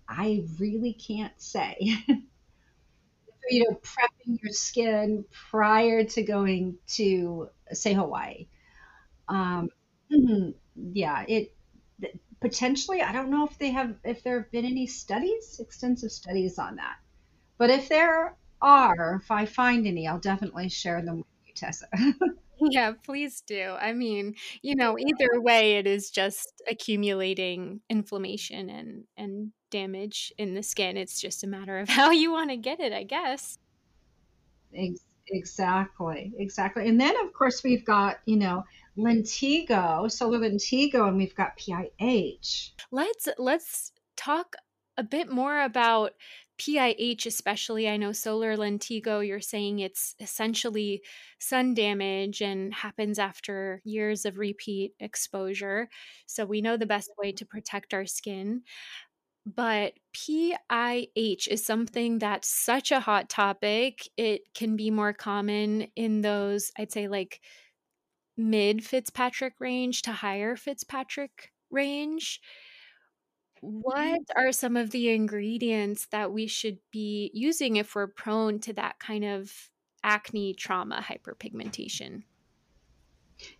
I 0.09 0.45
really 0.59 0.93
can't 0.93 1.39
say. 1.39 1.78
you 3.49 3.63
know, 3.63 3.76
prepping 3.84 4.41
your 4.41 4.51
skin 4.51 5.26
prior 5.49 6.03
to 6.03 6.24
going 6.24 6.78
to, 6.88 7.49
say, 7.72 7.93
Hawaii. 7.93 8.47
Um, 9.30 9.70
mhm, 10.11 10.53
yeah, 10.76 11.26
it 11.28 11.55
potentially. 12.41 13.01
I 13.01 13.11
don't 13.11 13.30
know 13.30 13.45
if 13.45 13.57
they 13.57 13.71
have, 13.71 13.95
if 14.03 14.23
there 14.23 14.39
have 14.39 14.51
been 14.51 14.65
any 14.65 14.88
studies, 14.88 15.59
extensive 15.59 16.11
studies 16.11 16.59
on 16.59 16.76
that. 16.76 16.97
But 17.57 17.69
if 17.69 17.89
there 17.89 18.36
are, 18.61 19.19
if 19.21 19.32
I 19.32 19.45
find 19.45 19.88
any, 19.88 20.07
I'll 20.07 20.19
definitely 20.19 20.69
share 20.69 21.01
them 21.01 21.17
with 21.17 21.26
you, 21.45 21.53
Tessa. 21.55 21.88
Yeah, 22.57 22.93
please 23.03 23.41
do. 23.41 23.76
I 23.80 23.91
mean, 23.93 24.36
you 24.61 24.76
know, 24.76 24.97
either 24.97 25.41
way, 25.41 25.73
it 25.73 25.86
is 25.86 26.09
just 26.09 26.61
accumulating 26.69 27.82
inflammation 27.89 28.69
and 28.69 29.03
and 29.17 29.51
damage 29.71 30.32
in 30.38 30.53
the 30.53 30.63
skin. 30.63 30.95
It's 30.95 31.19
just 31.19 31.43
a 31.43 31.47
matter 31.47 31.80
of 31.80 31.89
how 31.99 32.11
you 32.11 32.32
want 32.32 32.51
to 32.51 32.57
get 32.57 32.80
it, 32.80 32.93
I 32.93 33.03
guess. 33.03 33.57
Exactly, 35.28 36.34
exactly. 36.38 36.88
And 36.88 36.99
then, 36.99 37.15
of 37.26 37.34
course, 37.34 37.63
we've 37.63 37.86
got, 37.86 38.19
you 38.26 38.38
know, 38.38 38.63
Lentigo, 38.97 40.09
solar 40.11 40.39
Lentigo, 40.39 41.07
and 41.07 41.17
we've 41.17 41.35
got 41.35 41.57
PIH. 41.57 42.71
Let's 42.91 43.27
let's 43.37 43.91
talk 44.15 44.55
a 44.97 45.03
bit 45.03 45.29
more 45.29 45.61
about 45.61 46.13
PIH, 46.57 47.25
especially. 47.25 47.89
I 47.89 47.97
know 47.97 48.11
solar 48.13 48.55
lentigo, 48.55 49.25
you're 49.25 49.41
saying 49.41 49.79
it's 49.79 50.15
essentially 50.19 51.01
sun 51.39 51.73
damage 51.73 52.41
and 52.41 52.73
happens 52.73 53.19
after 53.19 53.81
years 53.83 54.25
of 54.25 54.37
repeat 54.37 54.93
exposure. 54.99 55.89
So 56.27 56.45
we 56.45 56.61
know 56.61 56.77
the 56.77 56.85
best 56.85 57.11
way 57.17 57.33
to 57.33 57.45
protect 57.45 57.93
our 57.93 58.05
skin. 58.05 58.61
But 59.45 59.93
PIH 60.13 61.47
is 61.49 61.63
something 61.63 62.17
that's 62.17 62.47
such 62.47 62.91
a 62.91 62.99
hot 62.99 63.29
topic. 63.29 64.09
It 64.17 64.41
can 64.55 64.75
be 64.75 64.89
more 64.89 65.13
common 65.13 65.87
in 65.95 66.21
those, 66.21 66.71
I'd 66.79 66.91
say, 66.91 67.07
like 67.07 67.41
mid 68.38 68.83
Fitzpatrick 68.83 69.53
range 69.59 70.01
to 70.03 70.11
higher 70.11 70.55
Fitzpatrick 70.55 71.51
range. 71.69 72.41
What 73.61 74.21
are 74.36 74.51
some 74.51 74.77
of 74.77 74.91
the 74.91 75.09
ingredients 75.09 76.07
that 76.11 76.31
we 76.31 76.47
should 76.47 76.77
be 76.91 77.31
using 77.33 77.77
if 77.77 77.95
we're 77.95 78.07
prone 78.07 78.59
to 78.61 78.73
that 78.73 78.99
kind 78.99 79.25
of 79.25 79.51
acne 80.03 80.53
trauma 80.53 81.03
hyperpigmentation? 81.03 82.23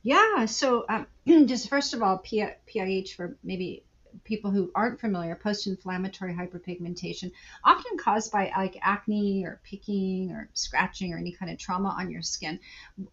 Yeah, 0.04 0.46
so 0.46 0.86
um, 0.88 1.08
just 1.48 1.70
first 1.70 1.94
of 1.94 2.04
all, 2.04 2.20
PIH 2.20 3.16
for 3.16 3.38
maybe 3.44 3.84
people 4.24 4.52
who 4.52 4.72
aren't 4.74 5.00
familiar, 5.00 5.36
post-inflammatory 5.36 6.34
hyperpigmentation, 6.34 7.32
often 7.64 7.98
caused 7.98 8.32
by 8.32 8.52
like 8.56 8.78
acne 8.82 9.46
or 9.46 9.60
picking 9.64 10.32
or 10.32 10.50
scratching 10.54 11.14
or 11.14 11.18
any 11.18 11.32
kind 11.32 11.52
of 11.52 11.58
trauma 11.58 11.90
on 11.90 12.10
your 12.10 12.22
skin. 12.22 12.60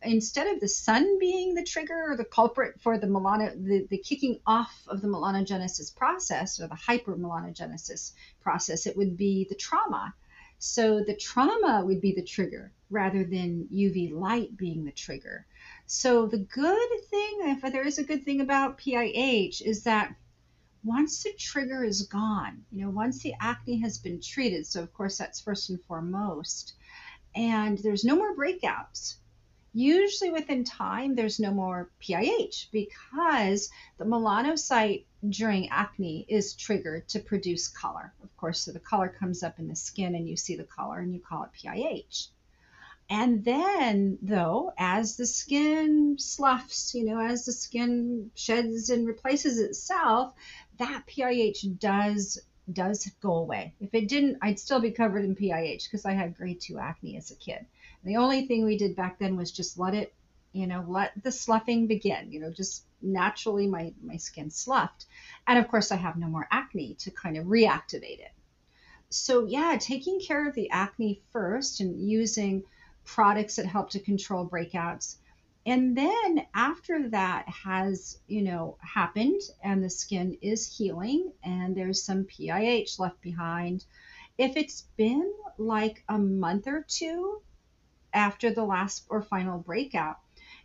Instead 0.03 0.46
of 0.46 0.61
the 0.61 0.68
sun 0.68 1.18
being 1.18 1.55
the 1.55 1.64
trigger 1.64 2.12
or 2.12 2.16
the 2.16 2.24
culprit 2.24 2.80
for 2.80 2.98
the 2.98 3.07
melano, 3.07 3.53
the, 3.64 3.86
the 3.90 3.98
kicking 3.98 4.38
off 4.46 4.82
of 4.88 5.00
the 5.00 5.09
melanogenesis 5.09 5.94
process 5.94 6.61
or 6.61 6.66
the 6.66 6.74
hypermelanogenesis 6.74 8.12
process, 8.42 8.86
it 8.86 8.96
would 8.96 9.16
be 9.16 9.46
the 9.48 9.55
trauma. 9.55 10.14
So 10.59 11.03
the 11.03 11.16
trauma 11.16 11.84
would 11.84 12.00
be 12.00 12.12
the 12.12 12.22
trigger 12.22 12.70
rather 12.88 13.24
than 13.24 13.68
UV 13.72 14.12
light 14.12 14.57
being 14.57 14.84
the 14.84 14.92
trigger. 14.92 15.44
So 15.86 16.26
the 16.26 16.38
good 16.38 16.88
thing, 17.11 17.38
if 17.42 17.62
there 17.72 17.86
is 17.86 17.98
a 17.98 18.05
good 18.05 18.24
thing 18.24 18.40
about 18.40 18.78
PIH, 18.78 19.61
is 19.62 19.82
that 19.82 20.14
once 20.85 21.22
the 21.22 21.33
trigger 21.39 21.85
is 21.85 22.03
gone, 22.03 22.64
you 22.72 22.85
know, 22.85 22.91
once 22.91 23.22
the 23.22 23.35
acne 23.41 23.80
has 23.80 23.99
been 23.99 24.20
treated, 24.20 24.66
so 24.66 24.83
of 24.83 24.93
course 24.93 25.16
that's 25.16 25.41
first 25.41 25.70
and 25.70 25.80
foremost, 25.85 26.74
and 27.35 27.78
there's 27.78 28.05
no 28.05 28.16
more 28.16 28.37
breakouts. 28.37 29.16
Usually 29.74 30.30
within 30.30 30.64
time, 30.64 31.14
there's 31.14 31.41
no 31.41 31.51
more 31.51 31.91
PIH 32.01 32.70
because 32.72 33.70
the 33.97 34.05
melanocyte 34.05 35.05
during 35.26 35.68
acne 35.70 36.26
is 36.28 36.55
triggered 36.55 37.09
to 37.09 37.20
produce 37.20 37.68
color. 37.68 38.12
Of 38.22 38.37
course, 38.37 38.62
so 38.62 38.72
the 38.72 38.80
color 38.80 39.09
comes 39.09 39.43
up 39.43 39.59
in 39.59 39.68
the 39.68 39.76
skin 39.76 40.14
and 40.14 40.28
you 40.28 40.37
see 40.37 40.57
the 40.57 40.64
color 40.64 40.99
and 40.99 41.14
you 41.14 41.20
call 41.20 41.45
it 41.45 41.51
PIH. 41.53 42.28
And 43.09 43.45
then, 43.45 44.18
though, 44.22 44.72
as 44.78 45.16
the 45.16 45.26
skin 45.26 46.16
sloughs, 46.18 46.95
you 46.95 47.05
know, 47.05 47.20
as 47.20 47.45
the 47.45 47.53
skin 47.53 48.30
sheds 48.35 48.91
and 48.91 49.07
replaces 49.07 49.59
itself, 49.59 50.33
that 50.83 51.07
PIH 51.07 51.78
does 51.78 52.41
does 52.72 53.11
go 53.20 53.35
away. 53.35 53.74
If 53.80 53.95
it 53.95 54.09
didn't, 54.09 54.39
I'd 54.43 54.59
still 54.59 54.80
be 54.80 54.91
covered 54.91 55.24
in 55.24 55.37
PIH 55.37 55.85
because 55.85 56.05
I 56.05 56.12
had 56.12 56.37
grade 56.37 56.61
two 56.61 56.78
acne 56.78 57.16
as 57.16 57.30
a 57.30 57.37
kid. 57.37 57.66
The 58.05 58.16
only 58.16 58.47
thing 58.47 58.64
we 58.64 58.76
did 58.76 58.97
back 58.97 59.18
then 59.18 59.37
was 59.37 59.53
just 59.53 59.78
let 59.78 59.95
it, 59.95 60.12
you 60.53 60.66
know, 60.66 60.85
let 60.89 61.12
the 61.22 61.30
sloughing 61.30 61.87
begin. 61.87 62.33
You 62.33 62.41
know, 62.41 62.51
just 62.51 62.85
naturally 63.01 63.66
my 63.66 63.93
my 64.03 64.16
skin 64.16 64.51
sloughed, 64.51 65.07
and 65.47 65.59
of 65.59 65.68
course 65.68 65.93
I 65.93 65.97
have 65.97 66.16
no 66.16 66.26
more 66.26 66.49
acne 66.51 66.95
to 67.01 67.11
kind 67.11 67.37
of 67.37 67.47
reactivate 67.47 68.20
it. 68.20 68.33
So 69.09 69.47
yeah, 69.47 69.76
taking 69.78 70.20
care 70.20 70.49
of 70.49 70.55
the 70.55 70.70
acne 70.70 71.20
first 71.33 71.80
and 71.80 72.01
using 72.09 72.64
products 73.05 73.57
that 73.57 73.66
help 73.66 73.91
to 73.91 74.01
control 74.01 74.49
breakouts 74.49 75.16
and 75.64 75.96
then 75.96 76.44
after 76.54 77.08
that 77.10 77.48
has 77.48 78.18
you 78.26 78.42
know 78.42 78.76
happened 78.80 79.40
and 79.62 79.82
the 79.82 79.90
skin 79.90 80.36
is 80.42 80.76
healing 80.76 81.32
and 81.44 81.76
there's 81.76 82.02
some 82.02 82.24
pih 82.24 82.98
left 82.98 83.20
behind 83.20 83.84
if 84.38 84.56
it's 84.56 84.82
been 84.96 85.32
like 85.58 86.02
a 86.08 86.18
month 86.18 86.66
or 86.66 86.84
two 86.88 87.40
after 88.12 88.52
the 88.52 88.64
last 88.64 89.04
or 89.08 89.22
final 89.22 89.58
breakout 89.58 90.18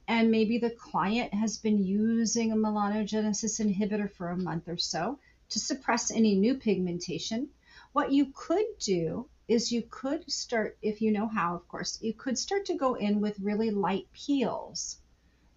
and 0.08 0.32
maybe 0.32 0.58
the 0.58 0.72
client 0.72 1.34
has 1.34 1.58
been 1.58 1.84
using 1.84 2.52
a 2.52 2.56
melanogenesis 2.56 3.60
inhibitor 3.60 4.12
for 4.12 4.30
a 4.30 4.38
month 4.38 4.68
or 4.68 4.78
so 4.78 5.20
to 5.50 5.60
suppress 5.60 6.12
any 6.12 6.36
new 6.36 6.56
pigmentation 6.56 7.48
what 7.94 8.12
you 8.12 8.32
could 8.36 8.66
do 8.80 9.28
is 9.48 9.72
you 9.72 9.82
could 9.90 10.30
start, 10.30 10.78
if 10.82 11.02
you 11.02 11.12
know 11.12 11.28
how, 11.28 11.56
of 11.56 11.68
course, 11.68 12.00
you 12.02 12.14
could 12.14 12.38
start 12.38 12.66
to 12.66 12.76
go 12.76 12.96
in 12.96 13.22
with 13.22 13.40
really 13.40 13.72
light 13.72 14.08
peels, 14.14 14.98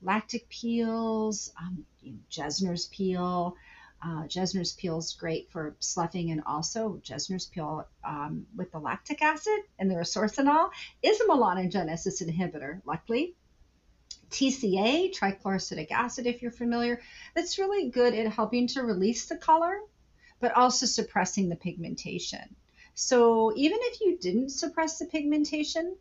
lactic 0.02 0.48
peels, 0.48 1.52
um, 1.60 1.84
Jessner's 2.30 2.86
peel. 2.86 3.56
Uh, 4.02 4.22
Jessner's 4.22 4.72
peel 4.72 4.98
is 4.98 5.12
great 5.12 5.50
for 5.50 5.76
sloughing, 5.78 6.30
and 6.30 6.42
also 6.46 7.00
Jessner's 7.02 7.46
peel 7.46 7.86
um, 8.02 8.46
with 8.56 8.72
the 8.72 8.78
lactic 8.78 9.20
acid 9.20 9.58
and 9.78 9.90
the 9.90 9.96
resorcinol 9.96 10.70
is 11.02 11.20
a 11.20 11.24
melanogenesis 11.24 12.22
inhibitor, 12.22 12.80
luckily. 12.86 13.34
TCA, 14.30 15.12
trichloroacetic 15.12 15.90
acid, 15.90 16.26
if 16.26 16.40
you're 16.40 16.52
familiar, 16.52 17.02
that's 17.34 17.58
really 17.58 17.90
good 17.90 18.14
at 18.14 18.32
helping 18.32 18.68
to 18.68 18.82
release 18.82 19.26
the 19.26 19.36
color, 19.36 19.80
but 20.38 20.56
also 20.56 20.86
suppressing 20.86 21.48
the 21.48 21.56
pigmentation. 21.56 22.54
So 23.02 23.50
even 23.56 23.78
if 23.80 24.02
you 24.02 24.18
didn't 24.18 24.50
suppress 24.50 24.98
the 24.98 25.06
pigmentation, 25.06 25.96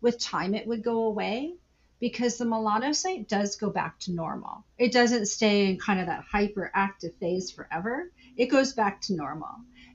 with 0.00 0.20
time 0.20 0.54
it 0.54 0.68
would 0.68 0.84
go 0.84 1.02
away 1.02 1.56
because 1.98 2.38
the 2.38 2.44
melanocyte 2.44 3.26
does 3.26 3.56
go 3.56 3.70
back 3.70 3.98
to 4.00 4.12
normal. 4.12 4.64
It 4.78 4.92
doesn't 4.92 5.26
stay 5.26 5.68
in 5.68 5.80
kind 5.80 5.98
of 5.98 6.06
that 6.06 6.26
hyperactive 6.32 7.16
phase 7.16 7.50
forever. 7.50 8.12
It 8.36 8.46
goes 8.46 8.72
back 8.72 9.00
to 9.02 9.16
normal. 9.16 9.50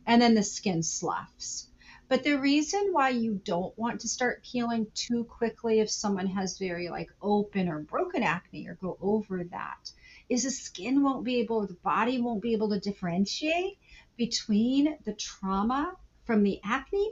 And 0.05 0.21
then 0.21 0.35
the 0.35 0.43
skin 0.43 0.83
sloughs. 0.83 1.67
But 2.09 2.23
the 2.23 2.37
reason 2.37 2.89
why 2.91 3.11
you 3.11 3.39
don't 3.45 3.75
want 3.79 4.01
to 4.01 4.09
start 4.09 4.43
peeling 4.43 4.87
too 4.93 5.23
quickly 5.23 5.79
if 5.79 5.89
someone 5.89 6.27
has 6.27 6.57
very 6.59 6.89
like 6.89 7.09
open 7.21 7.69
or 7.69 7.79
broken 7.79 8.21
acne 8.21 8.67
or 8.67 8.75
go 8.75 8.97
over 8.99 9.45
that 9.45 9.93
is 10.27 10.43
the 10.43 10.51
skin 10.51 11.03
won't 11.03 11.23
be 11.23 11.37
able, 11.39 11.65
the 11.65 11.73
body 11.75 12.19
won't 12.19 12.41
be 12.41 12.51
able 12.51 12.69
to 12.71 12.81
differentiate 12.81 13.77
between 14.17 14.97
the 15.05 15.13
trauma 15.13 15.95
from 16.29 16.43
the 16.43 16.61
acne 16.63 17.11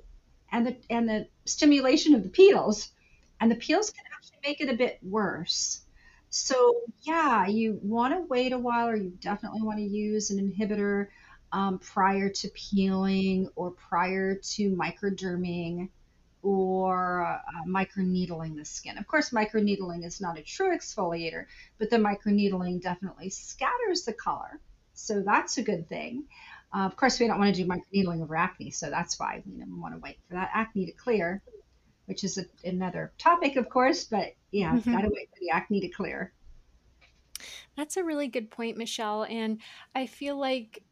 and 0.52 0.68
the 0.68 0.78
and 0.92 1.10
the 1.10 1.28
stimulation 1.46 2.14
of 2.14 2.22
the 2.22 2.30
peels, 2.30 2.92
and 3.42 3.50
the 3.50 3.56
peels 3.56 3.90
can 3.90 4.04
actually 4.14 4.38
make 4.46 4.62
it 4.62 4.70
a 4.70 4.78
bit 4.78 5.00
worse. 5.02 5.82
So 6.30 6.82
yeah, 7.02 7.48
you 7.48 7.80
want 7.82 8.14
to 8.14 8.28
wait 8.30 8.54
a 8.54 8.60
while, 8.60 8.90
or 8.90 8.96
you 8.96 9.12
definitely 9.20 9.64
want 9.64 9.80
to 9.80 9.84
use 9.84 10.30
an 10.30 10.38
inhibitor 10.38 11.08
um, 11.52 11.80
prior 11.80 12.30
to 12.30 12.50
peeling 12.50 13.50
or 13.56 13.72
prior 13.72 14.36
to 14.36 14.76
microderming 14.76 15.90
or 16.44 17.26
uh, 17.26 17.40
microneedling 17.68 18.56
the 18.56 18.66
skin. 18.66 19.00
Of 19.00 19.08
course, 19.08 19.32
microneedling 19.32 20.06
is 20.06 20.22
not 20.22 20.38
a 20.38 20.44
true 20.44 20.78
exfoliator, 20.78 21.46
but 21.80 21.90
the 21.90 21.98
microneedling 21.98 22.84
definitely 22.84 23.32
scatters 23.32 24.04
the 24.04 24.14
color. 24.14 24.60
So 24.94 25.22
that's 25.22 25.58
a 25.58 25.64
good 25.64 25.90
thing. 25.90 26.26
Uh, 26.74 26.86
of 26.86 26.96
course, 26.96 27.20
we 27.20 27.28
don't 27.28 27.40
want 27.40 27.56
to 27.56 27.64
do 27.64 27.70
microneedling 27.70 28.22
over 28.22 28.36
acne, 28.36 28.72
so 28.72 28.90
that's 28.90 29.20
why 29.20 29.42
we 29.46 29.64
want 29.68 29.94
to 29.94 30.00
wait 30.00 30.18
for 30.28 30.36
that 30.36 30.50
acne 30.54 30.86
to 30.86 30.92
clear, 30.92 31.42
which 32.06 32.24
is 32.24 32.38
a, 32.38 32.46
another 32.68 33.14
topic, 33.18 33.56
of 33.56 33.70
course. 33.70 34.04
But 34.04 34.34
yeah, 34.52 34.74
mm-hmm. 34.74 34.92
got 34.92 35.02
to 35.02 35.10
wait 35.10 35.30
for 35.30 35.40
the 35.40 35.50
acne 35.50 35.80
to 35.82 35.90
clear. 35.90 36.34
That's 37.78 37.98
a 37.98 38.04
really 38.04 38.28
good 38.28 38.50
point, 38.50 38.78
Michele. 38.78 39.24
And 39.30 39.62
I 39.96 40.08
feel 40.08 40.38
like 40.38 40.84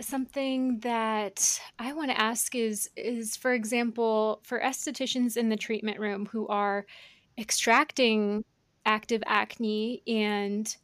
something 0.00 0.78
that 0.80 1.60
I 1.78 1.92
want 1.94 2.10
to 2.10 2.20
ask 2.20 2.54
is 2.54 2.90
is 2.96 3.36
for 3.36 3.52
example, 3.52 4.40
for 4.44 4.60
estheticians 4.60 5.36
in 5.36 5.48
the 5.48 5.56
treatment 5.56 5.98
room 5.98 6.26
who 6.26 6.46
are 6.48 6.86
extracting 7.38 8.44
active 8.84 9.22
acne 9.26 10.02
and 10.06 10.76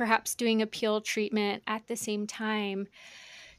perhaps 0.00 0.34
doing 0.34 0.62
a 0.62 0.66
peel 0.66 1.02
treatment 1.02 1.62
at 1.66 1.86
the 1.86 1.94
same 1.94 2.26
time. 2.26 2.88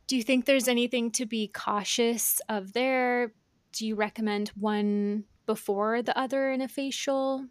Do 0.07 0.17
you 0.17 0.23
think 0.23 0.45
there's 0.45 0.67
anything 0.67 1.11
to 1.11 1.27
be 1.27 1.47
cautious 1.47 2.41
of 2.49 2.73
there? 2.73 3.31
Do 3.73 3.85
you 3.85 3.93
recommend 3.93 4.49
one 4.55 5.25
before 5.45 6.01
the 6.01 6.17
other 6.17 6.51
in 6.51 6.59
a 6.61 6.67
facial? 6.67 7.45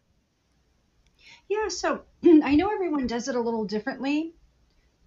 Yeah, 1.48 1.68
so 1.68 2.02
I 2.24 2.56
know 2.56 2.68
everyone 2.74 3.06
does 3.06 3.28
it 3.28 3.36
a 3.36 3.40
little 3.40 3.64
differently. 3.64 4.34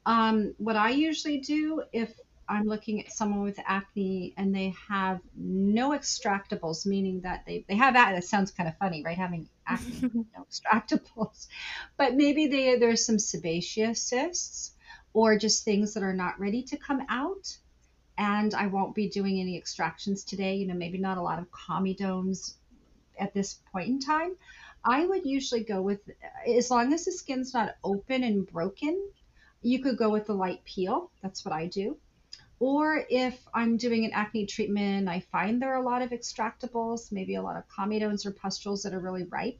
Um, 0.05 0.55
what 0.59 0.77
I 0.77 0.91
usually 0.91 1.39
do 1.39 1.83
if 1.91 2.17
I'm 2.47 2.65
looking 2.65 2.99
at 2.99 3.11
someone 3.11 3.41
with 3.41 3.59
acne 3.65 4.33
and 4.37 4.53
they 4.53 4.73
have 4.89 5.21
no 5.35 5.91
extractables, 5.91 6.85
meaning 6.85 7.21
that 7.21 7.43
they, 7.45 7.65
they 7.67 7.75
have 7.75 7.93
that. 7.93 8.13
That 8.13 8.23
sounds 8.23 8.51
kind 8.51 8.67
of 8.67 8.77
funny, 8.77 9.03
right? 9.03 9.17
Having 9.17 9.49
acne, 9.67 10.01
no 10.13 10.45
extractables. 10.49 11.47
But 11.97 12.15
maybe 12.15 12.47
they, 12.47 12.77
there's 12.77 13.05
some 13.05 13.19
sebaceous 13.19 14.01
cysts 14.01 14.71
or 15.13 15.37
just 15.37 15.63
things 15.63 15.93
that 15.93 16.03
are 16.03 16.13
not 16.13 16.39
ready 16.39 16.63
to 16.63 16.77
come 16.77 17.03
out. 17.09 17.57
And 18.17 18.53
I 18.53 18.67
won't 18.67 18.93
be 18.95 19.09
doing 19.09 19.39
any 19.39 19.57
extractions 19.57 20.23
today. 20.23 20.55
You 20.55 20.67
know, 20.67 20.75
maybe 20.75 20.97
not 20.97 21.17
a 21.17 21.21
lot 21.21 21.39
of 21.39 21.51
comedones 21.51 22.55
at 23.19 23.33
this 23.33 23.59
point 23.71 23.87
in 23.87 23.99
time. 23.99 24.35
I 24.85 25.05
would 25.05 25.25
usually 25.25 25.63
go 25.63 25.81
with, 25.81 26.01
as 26.45 26.69
long 26.69 26.93
as 26.93 27.05
the 27.05 27.11
skin's 27.11 27.53
not 27.53 27.75
open 27.83 28.23
and 28.23 28.45
broken, 28.45 29.01
you 29.61 29.81
could 29.81 29.97
go 29.97 30.09
with 30.09 30.25
the 30.27 30.33
light 30.33 30.63
peel. 30.65 31.09
That's 31.21 31.45
what 31.45 31.53
I 31.53 31.67
do. 31.67 31.97
Or 32.65 33.03
if 33.09 33.45
I'm 33.53 33.75
doing 33.75 34.05
an 34.05 34.11
acne 34.13 34.45
treatment, 34.45 35.09
I 35.09 35.19
find 35.19 35.61
there 35.61 35.73
are 35.73 35.81
a 35.81 35.85
lot 35.85 36.01
of 36.01 36.11
extractables, 36.11 37.11
maybe 37.11 37.35
a 37.35 37.41
lot 37.41 37.57
of 37.57 37.67
comedones 37.67 38.25
or 38.25 38.31
pustules 38.31 38.83
that 38.83 38.93
are 38.93 39.01
really 39.01 39.25
ripe, 39.25 39.59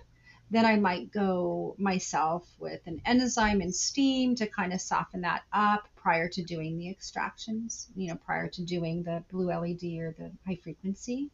then 0.50 0.66
I 0.66 0.78
might 0.78 1.12
go 1.12 1.76
myself 1.78 2.48
with 2.60 2.80
an 2.86 3.02
enzyme 3.06 3.60
and 3.60 3.76
steam 3.76 4.36
to 4.36 4.48
kind 4.48 4.72
of 4.72 4.80
soften 4.80 5.20
that 5.20 5.42
up 5.52 5.90
prior 5.98 6.30
to 6.30 6.44
doing 6.44 6.78
the 6.78 6.90
extractions, 6.90 7.90
you 7.94 8.08
know, 8.08 8.16
prior 8.16 8.48
to 8.48 8.62
doing 8.64 9.04
the 9.04 9.22
blue 9.30 9.48
LED 9.48 9.84
or 10.00 10.16
the 10.18 10.32
high 10.48 10.60
frequency. 10.64 11.30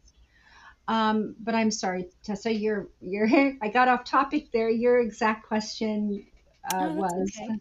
Um, 0.87 1.35
but 1.39 1.53
I'm 1.53 1.69
sorry, 1.69 2.07
Tessa, 2.23 2.51
you're, 2.51 2.87
you're, 2.99 3.29
I 3.61 3.67
got 3.67 3.87
off 3.87 4.05
topic 4.05 4.51
there. 4.51 4.71
Your 4.71 4.99
exact 4.99 5.45
question 5.47 6.25
uh, 6.73 6.87
oh, 6.89 6.93
was. 6.93 7.31
Okay. 7.39 7.59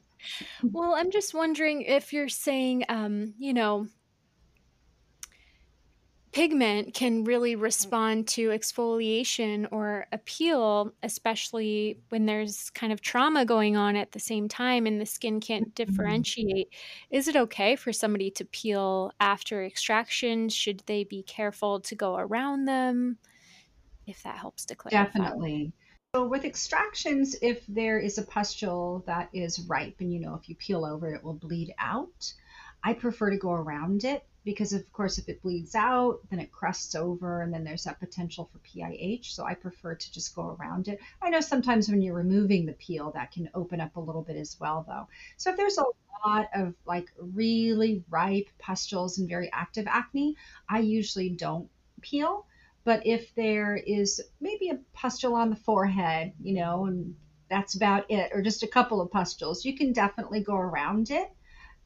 Well, 0.62 0.94
I'm 0.94 1.10
just 1.10 1.34
wondering 1.34 1.82
if 1.82 2.14
you're 2.14 2.30
saying, 2.30 2.84
um, 2.88 3.34
you 3.38 3.52
know, 3.52 3.86
pigment 6.32 6.94
can 6.94 7.24
really 7.24 7.56
respond 7.56 8.28
to 8.28 8.50
exfoliation 8.50 9.66
or 9.70 10.06
a 10.12 10.18
peel, 10.18 10.92
especially 11.02 11.98
when 12.10 12.26
there's 12.26 12.70
kind 12.70 12.92
of 12.92 13.00
trauma 13.00 13.44
going 13.44 13.76
on 13.76 13.96
at 13.96 14.12
the 14.12 14.20
same 14.20 14.48
time 14.48 14.86
and 14.86 15.00
the 15.00 15.06
skin 15.06 15.40
can't 15.40 15.74
mm-hmm. 15.74 15.92
differentiate. 15.92 16.68
Is 17.10 17.28
it 17.28 17.36
okay 17.36 17.76
for 17.76 17.92
somebody 17.92 18.30
to 18.32 18.44
peel 18.44 19.12
after 19.20 19.64
extraction? 19.64 20.48
Should 20.48 20.82
they 20.86 21.04
be 21.04 21.22
careful 21.22 21.80
to 21.80 21.94
go 21.94 22.16
around 22.16 22.66
them? 22.66 23.18
If 24.06 24.22
that 24.22 24.38
helps 24.38 24.64
to 24.66 24.74
clarify. 24.74 25.04
Definitely. 25.04 25.72
So 26.14 26.26
with 26.26 26.44
extractions, 26.44 27.36
if 27.42 27.66
there 27.66 27.98
is 27.98 28.16
a 28.16 28.22
pustule 28.22 29.04
that 29.06 29.28
is 29.32 29.60
ripe 29.68 29.96
and 30.00 30.12
you 30.12 30.20
know 30.20 30.34
if 30.34 30.48
you 30.48 30.54
peel 30.56 30.84
over 30.84 31.14
it 31.14 31.22
will 31.22 31.34
bleed 31.34 31.74
out, 31.78 32.32
I 32.82 32.94
prefer 32.94 33.30
to 33.30 33.36
go 33.36 33.52
around 33.52 34.04
it 34.04 34.24
because 34.44 34.72
of 34.72 34.90
course 34.92 35.18
if 35.18 35.28
it 35.28 35.42
bleeds 35.42 35.74
out 35.74 36.20
then 36.30 36.38
it 36.38 36.52
crusts 36.52 36.94
over 36.94 37.42
and 37.42 37.52
then 37.52 37.64
there's 37.64 37.84
that 37.84 38.00
potential 38.00 38.48
for 38.52 38.58
PIH 38.60 39.26
so 39.26 39.44
I 39.44 39.54
prefer 39.54 39.94
to 39.94 40.12
just 40.12 40.34
go 40.34 40.56
around 40.58 40.88
it. 40.88 40.98
I 41.20 41.30
know 41.30 41.40
sometimes 41.40 41.88
when 41.88 42.02
you're 42.02 42.14
removing 42.14 42.66
the 42.66 42.72
peel 42.74 43.10
that 43.12 43.32
can 43.32 43.50
open 43.54 43.80
up 43.80 43.96
a 43.96 44.00
little 44.00 44.22
bit 44.22 44.36
as 44.36 44.56
well 44.60 44.84
though. 44.88 45.08
So 45.36 45.50
if 45.50 45.56
there's 45.56 45.78
a 45.78 45.84
lot 46.26 46.48
of 46.54 46.74
like 46.86 47.12
really 47.18 48.02
ripe 48.10 48.48
pustules 48.58 49.18
and 49.18 49.28
very 49.28 49.50
active 49.52 49.86
acne 49.86 50.36
I 50.68 50.80
usually 50.80 51.30
don't 51.30 51.68
peel. 52.00 52.46
But 52.84 53.06
if 53.06 53.34
there 53.34 53.76
is 53.76 54.20
maybe 54.40 54.70
a 54.70 54.78
pustule 54.92 55.34
on 55.34 55.50
the 55.50 55.56
forehead 55.56 56.32
you 56.40 56.54
know 56.54 56.86
and 56.86 57.14
that's 57.50 57.74
about 57.74 58.10
it 58.10 58.30
or 58.34 58.42
just 58.42 58.62
a 58.62 58.68
couple 58.68 59.00
of 59.00 59.10
pustules 59.10 59.64
you 59.64 59.76
can 59.76 59.92
definitely 59.92 60.42
go 60.42 60.54
around 60.54 61.10
it 61.10 61.30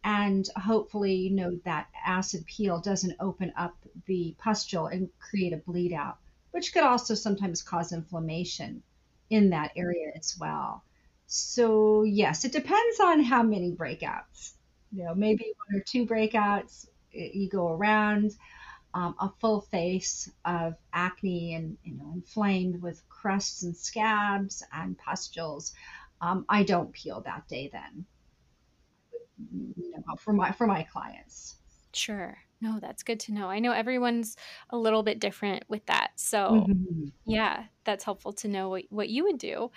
and 0.05 0.49
hopefully 0.57 1.15
you 1.15 1.31
know 1.31 1.59
that 1.65 1.89
acid 2.05 2.45
peel 2.47 2.81
doesn't 2.81 3.17
open 3.21 3.53
up 3.57 3.77
the 4.07 4.35
pustule 4.39 4.87
and 4.87 5.09
create 5.21 5.53
a 5.53 5.57
bleed 5.59 5.93
out 5.93 6.19
which 6.53 6.73
could 6.73 6.83
also 6.85 7.15
sometimes 7.15 7.63
cause 7.63 7.93
inflammation 7.93 8.83
in 9.31 9.51
that 9.51 9.73
area 9.77 10.13
as 10.17 10.37
well. 10.39 10.85
So 11.27 12.03
yes 12.03 12.45
it 12.45 12.53
depends 12.53 13.01
on 13.01 13.23
how 13.23 13.43
many 13.43 13.73
breakouts. 13.73 14.53
You 14.93 15.05
know 15.05 15.15
maybe 15.15 15.53
one 15.67 15.81
or 15.81 15.85
two 15.85 16.07
breakouts 16.07 16.87
you 17.13 17.49
go 17.49 17.69
around. 17.73 18.37
Um, 18.95 19.15
a 19.19 19.31
full 19.41 19.63
face 19.63 20.31
of 20.45 20.75
acne 20.93 21.55
and 21.55 21.79
you 21.83 21.95
know 21.95 22.11
inflamed 22.13 22.83
with 22.83 23.03
crusts 23.09 23.63
and 23.63 23.75
scabs 23.75 24.63
and 24.71 24.99
pustules 24.99 25.73
um, 26.21 26.45
i 26.47 26.63
don't 26.63 26.93
peel 26.93 27.23
that 27.23 27.49
day 27.49 27.71
then 27.73 28.05
for 30.19 30.33
my 30.33 30.53
for 30.53 30.67
my 30.67 30.83
clients. 30.83 31.57
Sure. 31.95 32.39
No, 32.61 32.79
that's 32.81 33.03
good 33.03 33.19
to 33.21 33.33
know. 33.33 33.49
I 33.49 33.59
know 33.59 33.73
everyone's 33.73 34.37
a 34.71 34.79
little 34.79 35.03
bit 35.03 35.19
different 35.19 35.65
with 35.69 35.85
that. 35.87 36.13
So, 36.15 36.65
mm-hmm. 36.69 37.07
yeah, 37.27 37.65
that's 37.85 38.05
helpful 38.05 38.33
to 38.35 38.49
know 38.49 38.69
what, 38.69 38.85
what 38.89 39.09
you 39.09 39.25
would 39.25 39.39
do. 39.39 39.73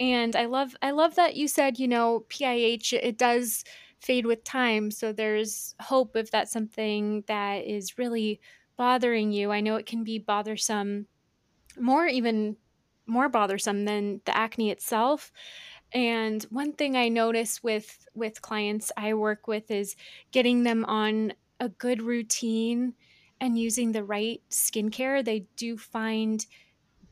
And 0.00 0.34
I 0.34 0.46
love 0.46 0.74
I 0.82 0.90
love 0.90 1.14
that 1.14 1.36
you 1.36 1.46
said, 1.46 1.78
you 1.78 1.86
know, 1.86 2.24
PIH 2.28 2.92
it 2.92 3.16
does 3.16 3.64
fade 4.00 4.26
with 4.26 4.44
time, 4.44 4.90
so 4.90 5.12
there's 5.12 5.74
hope 5.80 6.16
if 6.16 6.30
that's 6.30 6.52
something 6.52 7.22
that 7.28 7.64
is 7.64 7.96
really 7.98 8.40
bothering 8.76 9.32
you. 9.32 9.52
I 9.52 9.60
know 9.60 9.76
it 9.76 9.86
can 9.86 10.02
be 10.02 10.18
bothersome 10.18 11.06
more 11.78 12.06
even 12.06 12.56
more 13.06 13.28
bothersome 13.28 13.84
than 13.84 14.20
the 14.24 14.36
acne 14.36 14.70
itself 14.70 15.30
and 15.94 16.42
one 16.50 16.72
thing 16.72 16.96
I 16.96 17.08
notice 17.08 17.62
with 17.62 18.06
with 18.14 18.42
clients 18.42 18.92
I 18.96 19.14
work 19.14 19.46
with 19.46 19.70
is 19.70 19.96
getting 20.32 20.64
them 20.64 20.84
on 20.84 21.32
a 21.60 21.68
good 21.68 22.02
routine 22.02 22.94
and 23.40 23.58
using 23.58 23.92
the 23.92 24.04
right 24.04 24.42
skincare. 24.50 25.24
They 25.24 25.46
do 25.56 25.76
find 25.76 26.44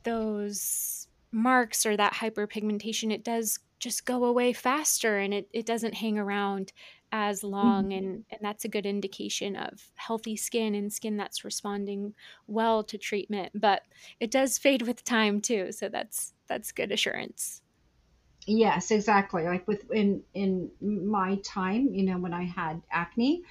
those 0.02 1.08
marks 1.32 1.86
or 1.86 1.96
that 1.96 2.14
hyperpigmentation, 2.14 3.12
it 3.12 3.24
does 3.24 3.58
just 3.78 4.04
go 4.04 4.24
away 4.24 4.52
faster 4.52 5.18
and 5.18 5.34
it, 5.34 5.48
it 5.52 5.66
doesn't 5.66 5.94
hang 5.94 6.18
around 6.18 6.72
as 7.10 7.42
long 7.42 7.84
mm-hmm. 7.84 7.98
and 7.98 8.24
and 8.30 8.40
that's 8.40 8.64
a 8.64 8.68
good 8.68 8.86
indication 8.86 9.56
of 9.56 9.90
healthy 9.96 10.36
skin 10.36 10.74
and 10.74 10.92
skin 10.92 11.16
that's 11.16 11.44
responding 11.44 12.14
well 12.46 12.82
to 12.82 12.96
treatment 12.96 13.50
but 13.54 13.82
it 14.18 14.30
does 14.30 14.56
fade 14.56 14.82
with 14.82 15.04
time 15.04 15.40
too 15.40 15.70
so 15.72 15.88
that's 15.88 16.32
that's 16.46 16.72
good 16.72 16.90
assurance 16.90 17.61
Yes, 18.46 18.90
exactly. 18.90 19.44
Like 19.44 19.66
with 19.68 19.88
in 19.90 20.22
in 20.34 20.70
my 20.80 21.36
time, 21.44 21.88
you 21.94 22.04
know, 22.04 22.18
when 22.18 22.34
I 22.34 22.44
had 22.44 22.82
acne, 22.90 23.42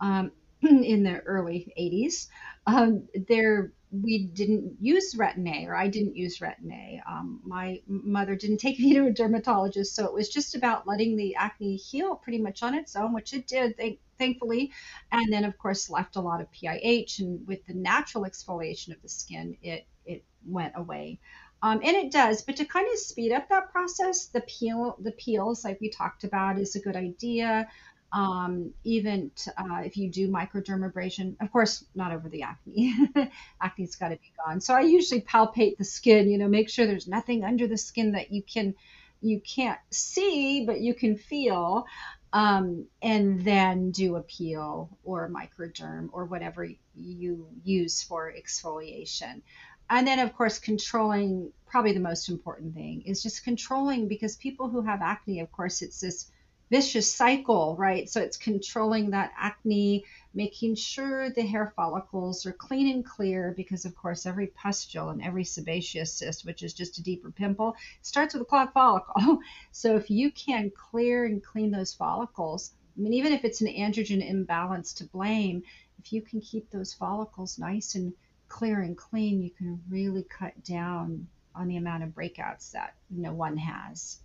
um, 0.00 0.30
in 0.62 1.02
the 1.02 1.18
early 1.20 1.72
80s, 1.76 2.28
um, 2.66 3.08
there 3.28 3.72
we 3.90 4.26
didn't 4.26 4.76
use 4.80 5.14
Retin-A, 5.14 5.66
or 5.66 5.74
I 5.76 5.88
didn't 5.88 6.16
use 6.16 6.38
Retin-A. 6.38 7.00
Um, 7.10 7.40
my 7.44 7.80
mother 7.88 8.36
didn't 8.36 8.58
take 8.60 8.78
me 8.78 8.92
to 8.94 9.06
a 9.06 9.10
dermatologist, 9.12 9.94
so 9.94 10.04
it 10.06 10.12
was 10.12 10.28
just 10.28 10.54
about 10.54 10.86
letting 10.86 11.16
the 11.16 11.34
acne 11.36 11.76
heal 11.76 12.14
pretty 12.16 12.38
much 12.38 12.62
on 12.62 12.74
its 12.74 12.94
own, 12.96 13.12
which 13.14 13.32
it 13.32 13.46
did, 13.48 13.76
thank, 13.76 13.98
thankfully. 14.18 14.70
And 15.12 15.32
then, 15.32 15.44
of 15.44 15.58
course, 15.58 15.90
left 15.90 16.16
a 16.16 16.20
lot 16.20 16.40
of 16.40 16.50
PIH, 16.52 17.18
and 17.20 17.46
with 17.48 17.64
the 17.66 17.74
natural 17.74 18.24
exfoliation 18.24 18.94
of 18.94 19.02
the 19.02 19.08
skin, 19.08 19.56
it 19.62 19.86
it 20.04 20.24
went 20.44 20.74
away. 20.76 21.18
Um, 21.66 21.80
and 21.82 21.96
it 21.96 22.12
does, 22.12 22.42
but 22.42 22.54
to 22.58 22.64
kind 22.64 22.86
of 22.92 22.96
speed 22.96 23.32
up 23.32 23.48
that 23.48 23.72
process, 23.72 24.26
the 24.26 24.42
peel, 24.42 24.96
the 25.00 25.10
peels, 25.10 25.64
like 25.64 25.80
we 25.80 25.90
talked 25.90 26.22
about, 26.22 26.60
is 26.60 26.76
a 26.76 26.80
good 26.80 26.94
idea. 26.94 27.68
Um, 28.12 28.72
even 28.84 29.32
t- 29.34 29.50
uh, 29.58 29.80
if 29.84 29.96
you 29.96 30.08
do 30.08 30.28
microdermabrasion, 30.28 31.34
of 31.40 31.50
course, 31.50 31.84
not 31.96 32.12
over 32.12 32.28
the 32.28 32.42
acne. 32.42 32.94
Acne's 33.60 33.96
got 33.96 34.10
to 34.10 34.16
be 34.16 34.32
gone. 34.46 34.60
So 34.60 34.74
I 34.74 34.82
usually 34.82 35.22
palpate 35.22 35.76
the 35.76 35.84
skin, 35.84 36.30
you 36.30 36.38
know, 36.38 36.46
make 36.46 36.70
sure 36.70 36.86
there's 36.86 37.08
nothing 37.08 37.42
under 37.42 37.66
the 37.66 37.76
skin 37.76 38.12
that 38.12 38.30
you 38.30 38.44
can 38.44 38.76
you 39.20 39.40
can't 39.40 39.80
see, 39.90 40.64
but 40.64 40.80
you 40.80 40.94
can 40.94 41.16
feel. 41.16 41.86
Um, 42.32 42.86
and 43.02 43.44
then 43.44 43.92
do 43.92 44.16
a 44.16 44.22
peel 44.22 44.90
or 45.04 45.30
microderm 45.30 46.10
or 46.12 46.26
whatever 46.26 46.68
you 46.94 47.48
use 47.64 48.02
for 48.02 48.32
exfoliation 48.32 49.42
and 49.90 50.06
then 50.06 50.18
of 50.18 50.34
course 50.36 50.58
controlling 50.58 51.52
probably 51.66 51.92
the 51.92 52.00
most 52.00 52.28
important 52.28 52.74
thing 52.74 53.02
is 53.02 53.22
just 53.22 53.44
controlling 53.44 54.08
because 54.08 54.36
people 54.36 54.68
who 54.68 54.82
have 54.82 55.02
acne 55.02 55.40
of 55.40 55.50
course 55.52 55.82
it's 55.82 56.00
this 56.00 56.30
vicious 56.70 57.12
cycle 57.12 57.76
right? 57.78 58.10
So 58.10 58.20
it's 58.20 58.36
controlling 58.36 59.10
that 59.10 59.32
acne 59.38 60.04
making 60.34 60.74
sure 60.74 61.30
the 61.30 61.42
hair 61.42 61.72
follicles 61.76 62.44
are 62.44 62.52
clean 62.52 62.92
and 62.92 63.04
clear 63.04 63.54
because 63.56 63.84
of 63.84 63.94
course 63.94 64.26
every 64.26 64.48
pustule 64.48 65.10
and 65.10 65.22
every 65.22 65.44
sebaceous 65.44 66.12
cyst 66.12 66.44
which 66.44 66.62
is 66.62 66.72
just 66.72 66.98
a 66.98 67.02
deeper 67.02 67.30
pimple 67.30 67.76
starts 68.02 68.34
with 68.34 68.42
a 68.42 68.46
clogged 68.46 68.72
follicle. 68.72 69.38
So 69.70 69.96
if 69.96 70.10
you 70.10 70.30
can 70.32 70.72
clear 70.74 71.24
and 71.24 71.42
clean 71.44 71.70
those 71.70 71.94
follicles 71.94 72.72
i 72.96 73.00
mean 73.00 73.12
even 73.12 73.32
if 73.32 73.44
it's 73.44 73.60
an 73.60 73.68
androgen 73.68 74.26
imbalance 74.28 74.92
to 74.94 75.04
blame 75.04 75.62
if 75.98 76.12
you 76.12 76.22
can 76.22 76.40
keep 76.40 76.70
those 76.70 76.92
follicles 76.92 77.58
nice 77.58 77.94
and 77.94 78.12
clear 78.48 78.82
and 78.82 78.96
clean, 78.96 79.42
you 79.42 79.50
can 79.50 79.82
really 79.88 80.24
cut 80.24 80.62
down 80.64 81.28
on 81.54 81.68
the 81.68 81.76
amount 81.76 82.02
of 82.02 82.10
breakouts 82.10 82.70
that 82.72 82.94
know 83.10 83.32
one 83.32 83.56
has. 83.56 84.20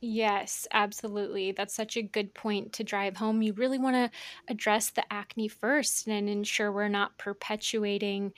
Yes, 0.00 0.66
absolutely. 0.70 1.52
That's 1.52 1.74
such 1.74 1.96
a 1.96 2.02
good 2.02 2.34
point 2.34 2.74
to 2.74 2.84
drive 2.84 3.16
home. 3.16 3.40
You 3.40 3.54
really 3.54 3.78
want 3.78 3.96
to 3.96 4.10
address 4.48 4.90
the 4.90 5.04
acne 5.10 5.48
first 5.48 6.06
and 6.06 6.28
ensure 6.28 6.70
we're 6.70 6.88
not 6.88 7.16
perpetuating 7.16 8.32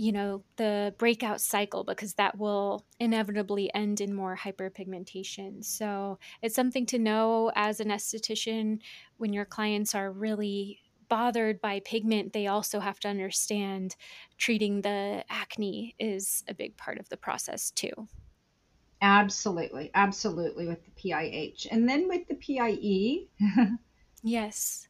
you 0.00 0.12
know 0.12 0.42
the 0.56 0.94
breakout 0.96 1.42
cycle 1.42 1.84
because 1.84 2.14
that 2.14 2.38
will 2.38 2.86
inevitably 2.98 3.72
end 3.74 4.00
in 4.00 4.14
more 4.14 4.34
hyperpigmentation 4.34 5.62
so 5.62 6.18
it's 6.40 6.54
something 6.54 6.86
to 6.86 6.98
know 6.98 7.52
as 7.54 7.80
an 7.80 7.88
esthetician 7.88 8.78
when 9.18 9.34
your 9.34 9.44
clients 9.44 9.94
are 9.94 10.10
really 10.10 10.80
bothered 11.10 11.60
by 11.60 11.80
pigment, 11.80 12.32
they 12.32 12.46
also 12.46 12.80
have 12.80 12.98
to 13.00 13.08
understand 13.08 13.96
treating 14.38 14.80
the 14.80 15.22
acne 15.28 15.94
is 15.98 16.42
a 16.48 16.54
big 16.54 16.74
part 16.78 16.98
of 16.98 17.06
the 17.10 17.16
process 17.18 17.70
too. 17.72 18.08
Absolutely, 19.02 19.90
absolutely 19.94 20.66
with 20.66 20.78
the 20.84 20.90
PIH. 20.92 21.66
And 21.70 21.88
then 21.88 22.08
with 22.08 22.28
the 22.28 22.34
PIE. 22.34 23.26
yes. 24.22 24.86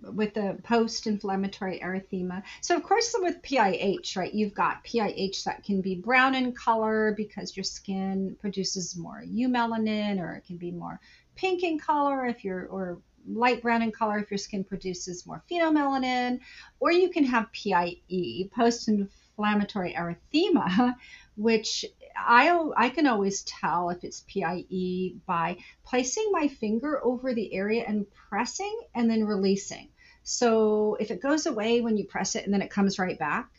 With 0.00 0.34
the 0.34 0.58
post 0.64 1.06
inflammatory 1.06 1.78
erythema. 1.78 2.42
So, 2.60 2.74
of 2.74 2.82
course, 2.82 3.14
with 3.20 3.40
PIH, 3.42 4.16
right, 4.16 4.34
you've 4.34 4.54
got 4.54 4.82
PIH 4.84 5.44
that 5.44 5.62
can 5.62 5.80
be 5.80 5.94
brown 5.94 6.34
in 6.34 6.52
color 6.52 7.14
because 7.16 7.56
your 7.56 7.64
skin 7.64 8.36
produces 8.40 8.96
more 8.96 9.22
eumelanin, 9.24 10.18
or 10.18 10.34
it 10.34 10.44
can 10.44 10.56
be 10.56 10.72
more 10.72 10.98
pink 11.36 11.62
in 11.62 11.78
color 11.78 12.26
if 12.26 12.44
you're, 12.44 12.66
or 12.66 12.98
light 13.26 13.62
brown 13.62 13.82
in 13.82 13.92
color 13.92 14.18
if 14.18 14.30
your 14.30 14.38
skin 14.38 14.64
produces 14.64 15.26
more 15.26 15.42
pheomelanin, 15.50 16.40
or 16.80 16.92
you 16.92 17.10
can 17.10 17.24
have 17.24 17.52
PIE, 17.52 18.48
post 18.54 18.88
inflammatory 18.88 19.94
erythema, 19.94 20.94
which 21.36 21.84
I, 22.16 22.70
I 22.76 22.88
can 22.90 23.06
always 23.06 23.42
tell 23.42 23.90
if 23.90 24.04
it's 24.04 24.24
PIE 24.32 25.14
by 25.26 25.58
placing 25.84 26.30
my 26.32 26.48
finger 26.48 27.04
over 27.04 27.34
the 27.34 27.52
area 27.54 27.84
and 27.86 28.06
pressing 28.28 28.80
and 28.94 29.10
then 29.10 29.24
releasing. 29.24 29.88
So 30.22 30.96
if 31.00 31.10
it 31.10 31.22
goes 31.22 31.46
away 31.46 31.80
when 31.80 31.96
you 31.96 32.04
press 32.04 32.36
it 32.36 32.44
and 32.44 32.54
then 32.54 32.62
it 32.62 32.70
comes 32.70 32.98
right 32.98 33.18
back, 33.18 33.50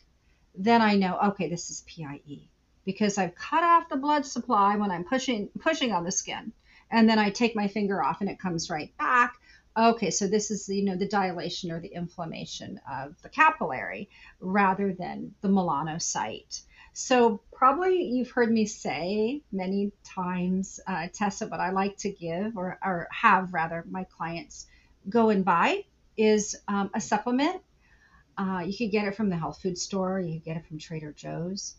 then 0.54 0.80
I 0.82 0.94
know, 0.94 1.18
okay, 1.28 1.48
this 1.48 1.70
is 1.70 1.84
PIE 1.86 2.48
because 2.84 3.18
I've 3.18 3.34
cut 3.34 3.64
off 3.64 3.88
the 3.88 3.96
blood 3.96 4.24
supply 4.24 4.76
when 4.76 4.90
I'm 4.90 5.04
pushing 5.04 5.48
pushing 5.58 5.92
on 5.92 6.04
the 6.04 6.12
skin. 6.12 6.52
And 6.90 7.08
then 7.08 7.18
I 7.18 7.30
take 7.30 7.56
my 7.56 7.66
finger 7.66 8.02
off 8.02 8.20
and 8.20 8.30
it 8.30 8.38
comes 8.38 8.70
right 8.70 8.96
back. 8.98 9.34
Okay, 9.76 10.10
so 10.10 10.28
this 10.28 10.52
is 10.52 10.68
you 10.68 10.84
know 10.84 10.96
the 10.96 11.08
dilation 11.08 11.72
or 11.72 11.80
the 11.80 11.92
inflammation 11.92 12.80
of 12.88 13.20
the 13.22 13.28
capillary 13.28 14.08
rather 14.40 14.92
than 14.92 15.34
the 15.40 15.48
melanocyte. 15.48 16.62
So 16.92 17.40
probably 17.52 18.04
you've 18.04 18.30
heard 18.30 18.52
me 18.52 18.66
say 18.66 19.42
many 19.50 19.90
times, 20.04 20.78
uh, 20.86 21.08
Tessa, 21.12 21.48
what 21.48 21.58
I 21.58 21.70
like 21.70 21.96
to 21.98 22.10
give 22.10 22.56
or, 22.56 22.78
or 22.84 23.08
have 23.10 23.52
rather 23.52 23.84
my 23.90 24.04
clients 24.04 24.66
go 25.08 25.30
and 25.30 25.44
buy 25.44 25.84
is 26.16 26.54
um, 26.68 26.90
a 26.94 27.00
supplement. 27.00 27.60
Uh, 28.38 28.62
you 28.64 28.76
could 28.76 28.92
get 28.92 29.08
it 29.08 29.16
from 29.16 29.28
the 29.28 29.36
health 29.36 29.60
food 29.60 29.76
store. 29.76 30.20
You 30.20 30.34
could 30.34 30.44
get 30.44 30.56
it 30.56 30.66
from 30.66 30.78
Trader 30.78 31.10
Joe's. 31.10 31.74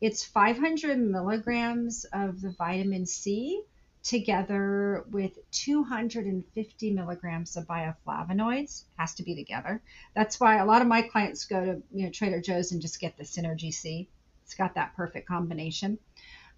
It's 0.00 0.24
500 0.24 0.98
milligrams 0.98 2.06
of 2.10 2.40
the 2.40 2.52
vitamin 2.52 3.04
C 3.04 3.62
together 4.04 5.04
with 5.10 5.38
250 5.50 6.92
milligrams 6.92 7.56
of 7.56 7.66
bioflavonoids 7.66 8.84
has 8.98 9.14
to 9.14 9.22
be 9.22 9.34
together. 9.34 9.82
That's 10.14 10.38
why 10.38 10.58
a 10.58 10.66
lot 10.66 10.82
of 10.82 10.88
my 10.88 11.02
clients 11.02 11.46
go 11.46 11.64
to 11.64 11.82
you 11.92 12.04
know 12.04 12.10
trader 12.10 12.40
joe's 12.40 12.72
and 12.72 12.82
just 12.82 13.00
get 13.00 13.16
the 13.16 13.24
synergy 13.24 13.72
c. 13.72 14.08
It's 14.44 14.54
got 14.54 14.74
that 14.74 14.94
perfect 14.94 15.26
combination 15.26 15.98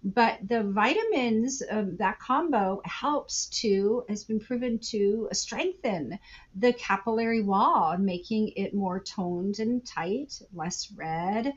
but 0.03 0.39
the 0.47 0.63
vitamins 0.63 1.63
um, 1.69 1.97
that 1.97 2.19
combo 2.19 2.81
helps 2.85 3.47
to 3.47 4.03
has 4.07 4.23
been 4.23 4.39
proven 4.39 4.77
to 4.79 5.27
strengthen 5.31 6.17
the 6.55 6.71
capillary 6.73 7.41
wall 7.41 7.97
making 7.97 8.49
it 8.55 8.73
more 8.73 8.99
toned 8.99 9.59
and 9.59 9.85
tight 9.85 10.39
less 10.53 10.91
red 10.95 11.53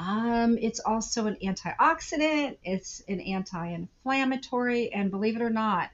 um, 0.00 0.56
it's 0.58 0.80
also 0.80 1.26
an 1.26 1.36
antioxidant, 1.42 2.56
it's 2.64 3.02
an 3.06 3.20
anti 3.20 3.68
inflammatory, 3.68 4.90
and 4.92 5.10
believe 5.10 5.36
it 5.36 5.42
or 5.42 5.50
not, 5.50 5.90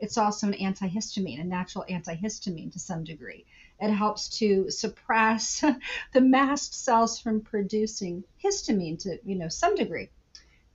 it's 0.00 0.18
also 0.18 0.48
an 0.48 0.54
antihistamine, 0.54 1.40
a 1.40 1.44
natural 1.44 1.84
antihistamine 1.88 2.72
to 2.72 2.80
some 2.80 3.04
degree. 3.04 3.46
It 3.80 3.92
helps 3.92 4.28
to 4.38 4.70
suppress 4.70 5.64
the 6.12 6.20
mast 6.20 6.74
cells 6.74 7.20
from 7.20 7.42
producing 7.42 8.24
histamine 8.42 8.98
to, 9.02 9.18
you 9.24 9.36
know, 9.36 9.48
some 9.48 9.76
degree. 9.76 10.10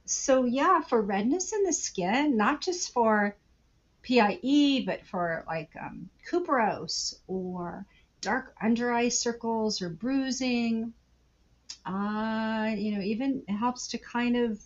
So 0.06 0.44
yeah, 0.44 0.82
for 0.82 1.02
redness 1.02 1.54
in 1.54 1.64
the 1.64 1.74
skin, 1.74 2.36
not 2.38 2.62
just 2.62 2.92
for 2.92 3.36
PIE, 4.04 4.84
but 4.86 5.06
for 5.06 5.44
like 5.48 5.72
um, 5.82 6.10
or 7.28 7.86
dark 8.22 8.56
under 8.62 8.92
eye 8.92 9.10
circles 9.10 9.82
or 9.82 9.90
bruising, 9.90 10.94
uh, 11.86 12.74
you 12.78 12.96
know, 12.96 13.02
even 13.02 13.44
it 13.48 13.54
helps 13.54 13.88
to 13.90 13.98
kind 13.98 14.36
of 14.36 14.60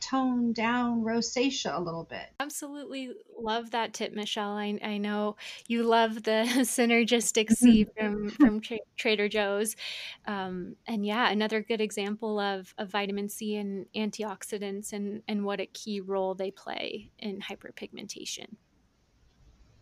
tone 0.00 0.52
down 0.52 1.02
rosacea 1.02 1.76
a 1.76 1.80
little 1.80 2.04
bit. 2.04 2.26
Absolutely 2.40 3.10
love 3.38 3.70
that 3.72 3.92
tip, 3.92 4.12
Michele. 4.12 4.50
I, 4.50 4.78
I 4.82 4.98
know 4.98 5.36
you 5.66 5.82
love 5.82 6.22
the 6.22 6.44
synergistic 6.60 7.50
C 7.50 7.86
from 7.96 8.30
from 8.30 8.60
Tra- 8.60 8.78
Trader 8.96 9.28
Joe's, 9.28 9.76
um, 10.26 10.76
and 10.86 11.04
yeah, 11.04 11.30
another 11.30 11.62
good 11.62 11.80
example 11.80 12.38
of, 12.38 12.74
of 12.78 12.90
vitamin 12.90 13.28
C 13.28 13.56
and 13.56 13.86
antioxidants 13.94 14.92
and 14.92 15.22
and 15.28 15.44
what 15.44 15.60
a 15.60 15.66
key 15.66 16.00
role 16.00 16.34
they 16.34 16.50
play 16.50 17.10
in 17.18 17.40
hyperpigmentation. 17.40 18.56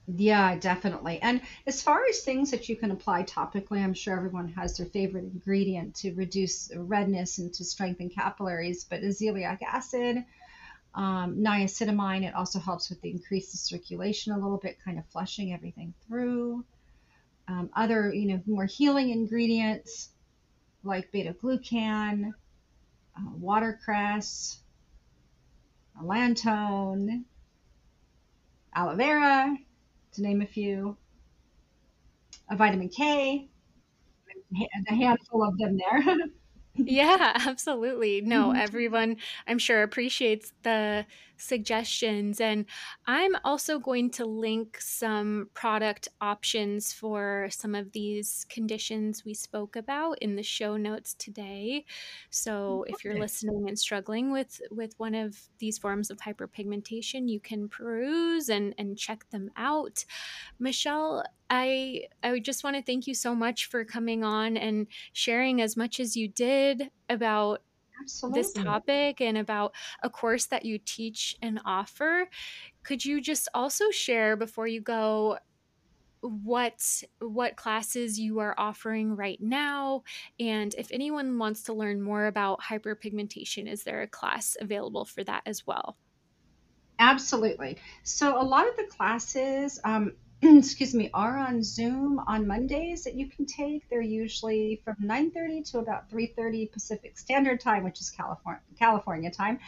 Yeah, 0.07 0.57
definitely. 0.59 1.20
And 1.22 1.40
as 1.66 1.80
far 1.80 2.05
as 2.07 2.20
things 2.20 2.50
that 2.50 2.68
you 2.68 2.76
can 2.76 2.90
apply 2.90 3.22
topically, 3.22 3.82
I'm 3.82 3.94
sure 3.94 4.16
everyone 4.16 4.48
has 4.48 4.76
their 4.76 4.86
favorite 4.86 5.24
ingredient 5.24 5.94
to 5.96 6.12
reduce 6.14 6.70
redness 6.76 7.38
and 7.38 7.52
to 7.55 7.64
strengthen 7.64 8.11
capillaries, 8.11 8.84
but 8.84 9.00
azelaic 9.00 9.62
acid, 9.62 10.24
um, 10.94 11.36
niacinamide, 11.36 12.24
it 12.24 12.34
also 12.34 12.59
helps 12.59 12.90
with 12.90 13.00
the 13.02 13.11
increase 13.11 13.52
the 13.52 13.59
circulation 13.59 14.32
a 14.32 14.38
little 14.38 14.59
bit, 14.59 14.78
kind 14.84 14.98
of 14.98 15.07
flushing 15.07 15.52
everything 15.52 15.94
through. 16.07 16.64
Um, 17.48 17.70
other, 17.74 18.12
you 18.12 18.26
know, 18.28 18.42
more 18.46 18.66
healing 18.66 19.11
ingredients 19.11 20.11
like 20.84 21.12
beta 21.12 21.34
glucan, 21.34 22.32
uh, 23.16 23.30
watercress, 23.38 24.59
allantoin, 26.00 27.24
aloe 28.74 28.96
vera, 28.96 29.57
to 30.14 30.22
name 30.22 30.42
a 30.42 30.46
few. 30.46 30.96
A 32.50 32.56
vitamin 32.56 32.88
K, 32.88 33.48
a 34.88 34.94
handful 34.94 35.42
of 35.42 35.56
them 35.58 35.76
there. 35.76 36.16
Yeah, 36.76 37.32
absolutely. 37.46 38.20
No, 38.20 38.48
mm-hmm. 38.48 38.60
everyone, 38.60 39.16
I'm 39.46 39.58
sure, 39.58 39.82
appreciates 39.82 40.52
the 40.62 41.06
suggestions. 41.36 42.40
And 42.40 42.64
I'm 43.06 43.36
also 43.44 43.78
going 43.78 44.10
to 44.10 44.24
link 44.24 44.80
some 44.80 45.50
product 45.54 46.08
options 46.20 46.92
for 46.92 47.48
some 47.50 47.74
of 47.74 47.92
these 47.92 48.46
conditions 48.48 49.24
we 49.24 49.34
spoke 49.34 49.76
about 49.76 50.18
in 50.20 50.36
the 50.36 50.42
show 50.42 50.76
notes 50.76 51.14
today. 51.14 51.84
So 52.30 52.84
if 52.88 53.04
you're 53.04 53.18
listening 53.18 53.64
and 53.68 53.78
struggling 53.78 54.32
with 54.32 54.60
with 54.70 54.94
one 54.98 55.14
of 55.14 55.38
these 55.58 55.78
forms 55.78 56.10
of 56.10 56.18
hyperpigmentation, 56.18 57.28
you 57.28 57.40
can 57.40 57.68
peruse 57.68 58.48
and 58.48 58.74
and 58.78 58.96
check 58.96 59.28
them 59.30 59.50
out. 59.56 60.04
Michele, 60.58 61.24
I 61.55 62.09
I 62.22 62.40
just 62.40 62.64
want 62.64 62.74
to 62.74 62.82
thank 62.82 63.07
you 63.07 63.14
so 63.14 63.32
much 63.32 63.66
for 63.66 63.84
coming 63.84 64.24
on 64.24 64.57
and 64.57 64.88
sharing 65.12 65.61
as 65.62 65.76
much 65.76 66.00
as 66.00 66.16
you 66.16 66.26
did 66.26 66.90
about 67.09 67.62
this 68.32 68.52
topic 68.52 69.20
and 69.20 69.38
about 69.38 69.72
a 70.02 70.11
course 70.11 70.46
that 70.46 70.64
you 70.64 70.78
teach 70.78 71.36
and 71.40 71.61
offer. 71.64 72.28
Could 72.82 73.05
you 73.05 73.20
just 73.20 73.48
also 73.55 73.90
share 73.90 74.36
before 74.36 74.66
you 74.66 74.80
go 74.80 75.38
what 76.22 77.02
what 77.20 77.55
classes 77.55 78.18
you 78.18 78.40
are 78.40 78.55
offering 78.57 79.14
right 79.14 79.40
now 79.42 80.02
and 80.40 80.74
if 80.78 80.90
anyone 80.90 81.38
wants 81.38 81.64
to 81.64 81.74
learn 81.74 82.00
more 82.00 82.26
about 82.26 82.62
hyperpigmentation 82.62 83.70
is 83.70 83.82
there 83.82 84.00
a 84.00 84.07
class 84.07 84.57
available 84.59 85.05
for 85.05 85.22
that 85.22 85.42
as 85.46 85.66
well? 85.66 85.98
Absolutely. 86.98 87.76
So 88.05 88.40
a 88.40 88.42
lot 88.42 88.68
of 88.68 88.76
the 88.76 88.84
classes, 88.84 89.78
um, 89.84 90.12
excuse 90.43 90.95
me, 90.95 91.11
are 91.14 91.39
on 91.39 91.62
Zoom 91.62 92.20
on 92.26 92.47
Mondays 92.47 93.05
that 93.05 93.14
you 93.14 93.28
can 93.28 93.47
take. 93.47 93.89
They're 93.89 94.01
usually 94.01 94.80
from 94.85 94.97
9:30 95.01 95.70
to 95.70 95.78
about 95.78 96.11
3:30 96.11 96.72
Pacific 96.72 97.18
Standard 97.18 97.61
Time, 97.61 97.85
which 97.85 98.01
is 98.01 98.11
California 98.11 98.61
California 98.78 99.30
time. 99.30 99.59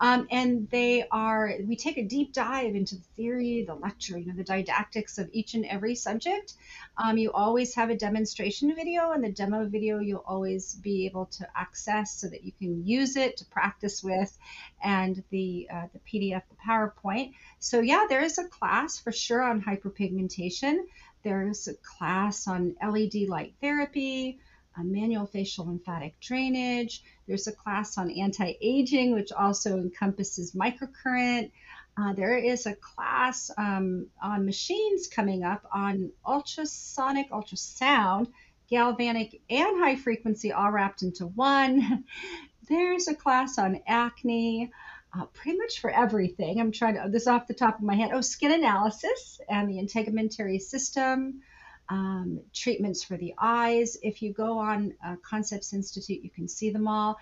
Um, 0.00 0.28
and 0.30 0.68
they 0.70 1.06
are, 1.10 1.54
we 1.66 1.76
take 1.76 1.98
a 1.98 2.04
deep 2.04 2.32
dive 2.32 2.74
into 2.74 2.96
the 2.96 3.04
theory, 3.16 3.64
the 3.66 3.74
lecture, 3.74 4.18
you 4.18 4.26
know, 4.26 4.34
the 4.34 4.44
didactics 4.44 5.18
of 5.18 5.28
each 5.32 5.54
and 5.54 5.64
every 5.64 5.94
subject. 5.94 6.54
Um, 6.96 7.18
you 7.18 7.32
always 7.32 7.74
have 7.74 7.90
a 7.90 7.96
demonstration 7.96 8.74
video, 8.74 9.12
and 9.12 9.24
the 9.24 9.32
demo 9.32 9.66
video 9.66 9.98
you'll 9.98 10.24
always 10.26 10.74
be 10.74 11.06
able 11.06 11.26
to 11.26 11.48
access 11.56 12.20
so 12.20 12.28
that 12.28 12.44
you 12.44 12.52
can 12.52 12.86
use 12.86 13.16
it 13.16 13.36
to 13.38 13.44
practice 13.46 14.02
with, 14.02 14.36
and 14.82 15.22
the 15.30 15.68
uh, 15.72 15.86
the 15.92 16.00
PDF, 16.00 16.42
the 16.48 16.56
PowerPoint. 16.66 17.32
So 17.58 17.80
yeah, 17.80 18.06
there 18.08 18.22
is 18.22 18.38
a 18.38 18.48
class 18.48 18.98
for 18.98 19.12
sure 19.12 19.42
on 19.42 19.62
hyperpigmentation. 19.62 20.78
There's 21.22 21.68
a 21.68 21.74
class 21.74 22.46
on 22.46 22.76
LED 22.82 23.28
light 23.28 23.54
therapy, 23.60 24.38
manual 24.84 25.26
facial 25.26 25.66
lymphatic 25.66 26.18
drainage. 26.20 27.02
There's 27.26 27.46
a 27.46 27.52
class 27.52 27.98
on 27.98 28.10
anti 28.10 28.54
aging, 28.60 29.14
which 29.14 29.32
also 29.32 29.76
encompasses 29.76 30.52
microcurrent. 30.52 31.50
Uh, 31.96 32.12
there 32.12 32.38
is 32.38 32.66
a 32.66 32.74
class 32.74 33.50
um, 33.58 34.06
on 34.22 34.46
machines 34.46 35.08
coming 35.08 35.42
up 35.42 35.66
on 35.72 36.12
ultrasonic 36.24 37.30
ultrasound, 37.30 38.28
galvanic, 38.70 39.40
and 39.50 39.80
high 39.80 39.96
frequency 39.96 40.52
all 40.52 40.70
wrapped 40.70 41.02
into 41.02 41.26
one. 41.26 42.04
There's 42.68 43.08
a 43.08 43.14
class 43.14 43.58
on 43.58 43.80
acne, 43.86 44.70
uh, 45.16 45.24
pretty 45.26 45.58
much 45.58 45.80
for 45.80 45.90
everything. 45.90 46.60
I'm 46.60 46.72
trying 46.72 46.94
to, 46.94 47.08
this 47.08 47.26
off 47.26 47.46
the 47.46 47.54
top 47.54 47.78
of 47.78 47.84
my 47.84 47.94
head. 47.94 48.10
Oh, 48.12 48.20
skin 48.20 48.52
analysis 48.52 49.40
and 49.48 49.68
the 49.68 49.76
integumentary 49.76 50.60
system, 50.60 51.40
um, 51.88 52.40
treatments 52.52 53.02
for 53.02 53.16
the 53.16 53.34
eyes. 53.38 53.96
If 54.02 54.20
you 54.20 54.32
go 54.32 54.58
on 54.58 54.94
uh, 55.04 55.16
Concepts 55.22 55.72
Institute, 55.72 56.22
you 56.22 56.30
can 56.30 56.46
see 56.46 56.70
them 56.70 56.86
all. 56.86 57.18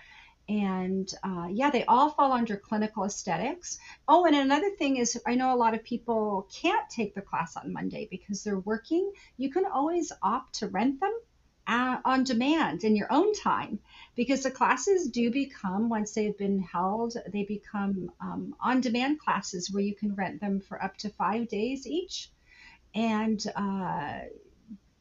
And 0.49 1.13
uh, 1.23 1.47
yeah, 1.51 1.69
they 1.69 1.85
all 1.85 2.09
fall 2.09 2.31
under 2.31 2.57
clinical 2.57 3.03
aesthetics. 3.03 3.79
Oh, 4.07 4.25
and 4.25 4.35
another 4.35 4.71
thing 4.71 4.97
is, 4.97 5.19
I 5.25 5.35
know 5.35 5.53
a 5.53 5.57
lot 5.57 5.73
of 5.73 5.83
people 5.83 6.47
can't 6.53 6.89
take 6.89 7.15
the 7.15 7.21
class 7.21 7.57
on 7.57 7.73
Monday 7.73 8.07
because 8.09 8.43
they're 8.43 8.59
working. 8.59 9.11
You 9.37 9.49
can 9.49 9.65
always 9.65 10.11
opt 10.21 10.55
to 10.59 10.67
rent 10.67 10.99
them 10.99 11.13
uh, 11.67 11.97
on 12.05 12.23
demand 12.23 12.83
in 12.83 12.95
your 12.95 13.11
own 13.11 13.33
time 13.33 13.79
because 14.17 14.41
the 14.41 14.51
classes 14.51 15.07
do 15.07 15.29
become, 15.29 15.89
once 15.89 16.11
they've 16.11 16.37
been 16.37 16.59
held, 16.59 17.15
they 17.31 17.43
become 17.43 18.11
um, 18.19 18.55
on 18.59 18.81
demand 18.81 19.19
classes 19.19 19.71
where 19.71 19.83
you 19.83 19.93
can 19.93 20.15
rent 20.15 20.41
them 20.41 20.59
for 20.59 20.83
up 20.83 20.97
to 20.97 21.09
five 21.09 21.47
days 21.47 21.85
each. 21.85 22.31
And 22.95 23.41
uh, 23.55 24.21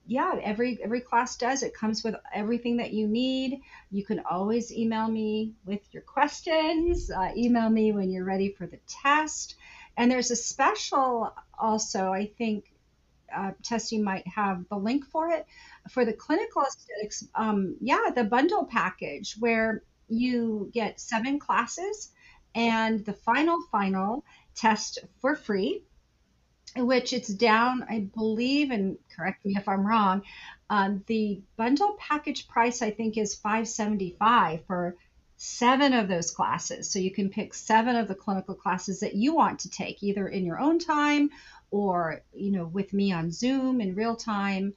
yeah, 0.07 0.35
every 0.43 0.79
every 0.85 1.01
class 1.01 1.39
does. 1.39 1.63
It 1.63 1.73
comes 1.73 2.05
with 2.05 2.15
everything 2.33 2.77
that 2.77 2.93
you 2.93 3.09
need. 3.09 3.63
You 3.91 4.05
can 4.05 4.21
always 4.31 4.71
email 4.71 5.09
me 5.09 5.55
with 5.65 5.81
your 5.93 6.03
questions. 6.03 7.11
Uh, 7.11 7.33
email 7.35 7.71
me 7.71 7.93
when 7.93 8.11
you're 8.11 8.25
ready 8.25 8.53
for 8.53 8.67
the 8.67 8.79
test. 8.87 9.57
And 9.97 10.11
there's 10.11 10.31
a 10.31 10.37
special 10.37 11.35
also, 11.59 12.13
I 12.13 12.27
think, 12.37 12.67
uh, 13.35 13.53
you 13.91 14.03
might 14.03 14.27
have 14.27 14.65
the 14.69 14.77
link 14.77 15.05
for 15.07 15.31
it 15.31 15.47
for 15.91 16.05
the 16.05 16.13
clinical 16.13 16.63
aesthetics. 16.63 17.27
Um, 17.35 17.77
yeah, 17.81 18.11
the 18.15 18.25
bundle 18.25 18.65
package 18.65 19.37
where 19.39 19.83
you 20.09 20.71
get 20.73 21.01
seven 21.01 21.39
classes 21.39 22.11
and 22.55 23.05
the 23.05 23.13
final 23.13 23.61
final 23.71 24.25
test 24.55 24.99
for 25.21 25.35
free 25.35 25.83
which 26.77 27.13
it's 27.13 27.29
down, 27.29 27.87
I 27.89 28.01
believe, 28.15 28.71
and 28.71 28.99
correct 29.15 29.45
me 29.45 29.55
if 29.57 29.69
I'm 29.69 29.87
wrong. 29.87 30.23
Um, 30.69 31.03
the 31.07 31.41
bundle 31.57 31.97
package 31.99 32.49
price, 32.49 32.83
I 32.83 32.91
think, 32.91 33.17
is 33.17 33.35
575 33.35 34.65
for 34.67 34.97
seven 35.37 35.93
of 35.93 36.09
those 36.09 36.31
classes. 36.31 36.91
So 36.91 36.99
you 36.99 37.11
can 37.11 37.31
pick 37.31 37.55
seven 37.55 37.97
of 37.97 38.09
the 38.09 38.15
clinical 38.15 38.55
classes 38.55 39.01
that 39.01 39.15
you 39.15 39.35
want 39.35 39.61
to 39.61 39.71
take, 39.71 40.03
either 40.03 40.27
in 40.27 40.45
your 40.45 40.59
own 40.59 40.79
time 40.79 41.31
or 41.71 42.23
you 42.33 42.53
know 42.53 42.67
with 42.67 42.93
me 42.93 43.13
on 43.13 43.31
Zoom 43.31 43.81
in 43.81 43.95
real 43.95 44.17
time. 44.17 44.75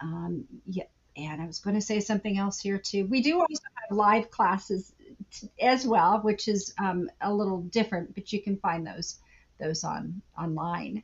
Um, 0.00 0.44
yeah, 0.66 0.84
and 1.16 1.40
I 1.40 1.46
was 1.46 1.58
going 1.58 1.76
to 1.76 1.82
say 1.82 2.00
something 2.00 2.38
else 2.38 2.60
here 2.60 2.78
too. 2.78 3.06
We 3.06 3.22
do 3.22 3.40
also 3.40 3.62
have 3.74 3.96
live 3.96 4.30
classes 4.30 4.92
as 5.60 5.86
well, 5.86 6.20
which 6.20 6.48
is 6.48 6.74
um, 6.78 7.10
a 7.20 7.32
little 7.32 7.62
different, 7.62 8.14
but 8.14 8.32
you 8.32 8.42
can 8.42 8.58
find 8.58 8.86
those 8.86 9.16
those 9.58 9.84
on 9.84 10.20
online. 10.38 11.02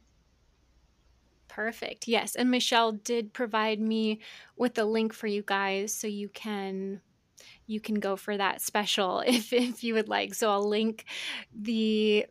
Perfect. 1.49 2.09
Yes, 2.09 2.35
and 2.35 2.51
Michele 2.51 2.93
did 2.93 3.33
provide 3.33 3.80
me 3.80 4.20
with 4.57 4.78
a 4.78 4.85
link 4.85 5.12
for 5.12 5.26
you 5.26 5.43
guys 5.45 5.95
so 5.95 6.07
you 6.07 6.28
can 6.28 7.01
you 7.66 7.80
can 7.80 7.97
go 7.97 8.16
for 8.16 8.37
that 8.37 8.61
special 8.61 9.20
if 9.26 9.53
if 9.53 9.85
you 9.85 9.95
would 9.95 10.09
like. 10.09 10.35
So 10.35 10.51
I'll 10.51 10.68
link 10.68 11.05
the 11.55 12.26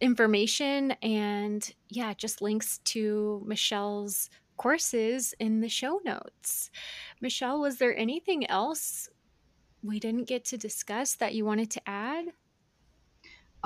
information 0.00 0.92
and 1.02 1.72
yeah, 1.88 2.14
just 2.14 2.42
links 2.42 2.78
to 2.78 3.42
Michele's 3.46 4.28
courses 4.56 5.34
in 5.38 5.60
the 5.60 5.68
show 5.68 6.00
notes. 6.04 6.70
Michele, 7.20 7.60
was 7.60 7.78
there 7.78 7.96
anything 7.96 8.48
else 8.48 9.08
we 9.82 10.00
didn't 10.00 10.28
get 10.28 10.44
to 10.46 10.58
discuss 10.58 11.14
that 11.16 11.34
you 11.34 11.44
wanted 11.44 11.70
to 11.72 11.88
add? 11.88 12.26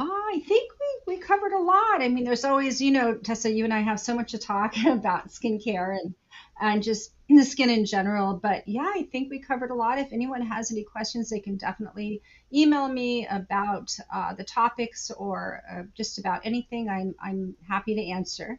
Oh, 0.01 0.31
I 0.33 0.39
think 0.41 0.73
we, 1.07 1.17
we 1.17 1.21
covered 1.21 1.53
a 1.53 1.59
lot. 1.59 2.01
I 2.01 2.09
mean, 2.09 2.25
there's 2.25 2.45
always, 2.45 2.81
you 2.81 2.93
know, 2.93 3.17
Tessa, 3.17 3.51
you 3.51 3.65
and 3.65 3.75
I 3.75 3.81
have 3.81 3.99
so 3.99 4.15
much 4.15 4.31
to 4.31 4.39
talk 4.39 4.77
about 4.87 5.29
skincare 5.29 5.99
and 5.99 6.15
and 6.61 6.83
just 6.83 7.13
the 7.29 7.45
skin 7.45 7.71
in 7.71 7.85
general. 7.85 8.35
But 8.35 8.67
yeah, 8.67 8.91
I 8.95 9.09
think 9.13 9.31
we 9.31 9.39
covered 9.39 9.71
a 9.71 9.75
lot. 9.75 9.99
If 9.99 10.13
anyone 10.13 10.43
has 10.43 10.73
any 10.73 10.85
questions, 10.85 11.31
they 11.31 11.41
can 11.41 11.57
definitely 11.57 12.23
email 12.53 12.89
me 12.89 13.27
about 13.27 13.95
uh, 14.13 14.35
the 14.35 14.45
topics 14.45 15.11
or 15.11 15.63
uh, 15.71 15.83
just 15.95 16.19
about 16.19 16.43
anything. 16.45 16.89
I'm 16.89 17.15
I'm 17.23 17.57
happy 17.69 17.95
to 17.95 18.05
answer. 18.11 18.59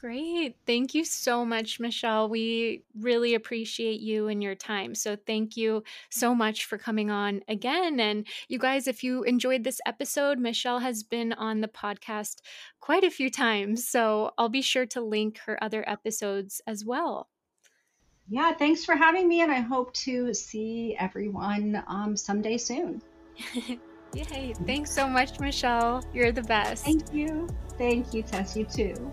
Great. 0.00 0.56
Thank 0.64 0.94
you 0.94 1.04
so 1.04 1.44
much, 1.44 1.78
Michele. 1.78 2.26
We 2.30 2.84
really 2.98 3.34
appreciate 3.34 4.00
you 4.00 4.28
and 4.28 4.42
your 4.42 4.54
time. 4.54 4.94
So, 4.94 5.14
thank 5.14 5.58
you 5.58 5.84
so 6.08 6.34
much 6.34 6.64
for 6.64 6.78
coming 6.78 7.10
on 7.10 7.42
again. 7.48 8.00
And 8.00 8.26
you 8.48 8.58
guys, 8.58 8.86
if 8.86 9.04
you 9.04 9.24
enjoyed 9.24 9.62
this 9.62 9.78
episode, 9.84 10.38
Michele 10.38 10.78
has 10.78 11.02
been 11.02 11.34
on 11.34 11.60
the 11.60 11.68
podcast 11.68 12.36
quite 12.80 13.04
a 13.04 13.10
few 13.10 13.28
times. 13.30 13.86
So, 13.86 14.32
I'll 14.38 14.48
be 14.48 14.62
sure 14.62 14.86
to 14.86 15.02
link 15.02 15.38
her 15.40 15.62
other 15.62 15.86
episodes 15.86 16.62
as 16.66 16.82
well. 16.82 17.28
Yeah, 18.30 18.54
thanks 18.54 18.86
for 18.86 18.94
having 18.94 19.28
me, 19.28 19.42
and 19.42 19.52
I 19.52 19.60
hope 19.60 19.92
to 19.94 20.32
see 20.32 20.96
everyone 20.98 21.82
um, 21.88 22.16
someday 22.16 22.56
soon. 22.56 23.02
Yay. 24.14 24.54
Thanks 24.66 24.92
so 24.92 25.06
much, 25.06 25.38
Michele. 25.38 26.02
You're 26.14 26.32
the 26.32 26.42
best. 26.42 26.86
Thank 26.86 27.12
you. 27.12 27.48
Thank 27.76 28.14
you, 28.14 28.22
Tess. 28.22 28.56
You 28.56 28.64
too. 28.64 29.12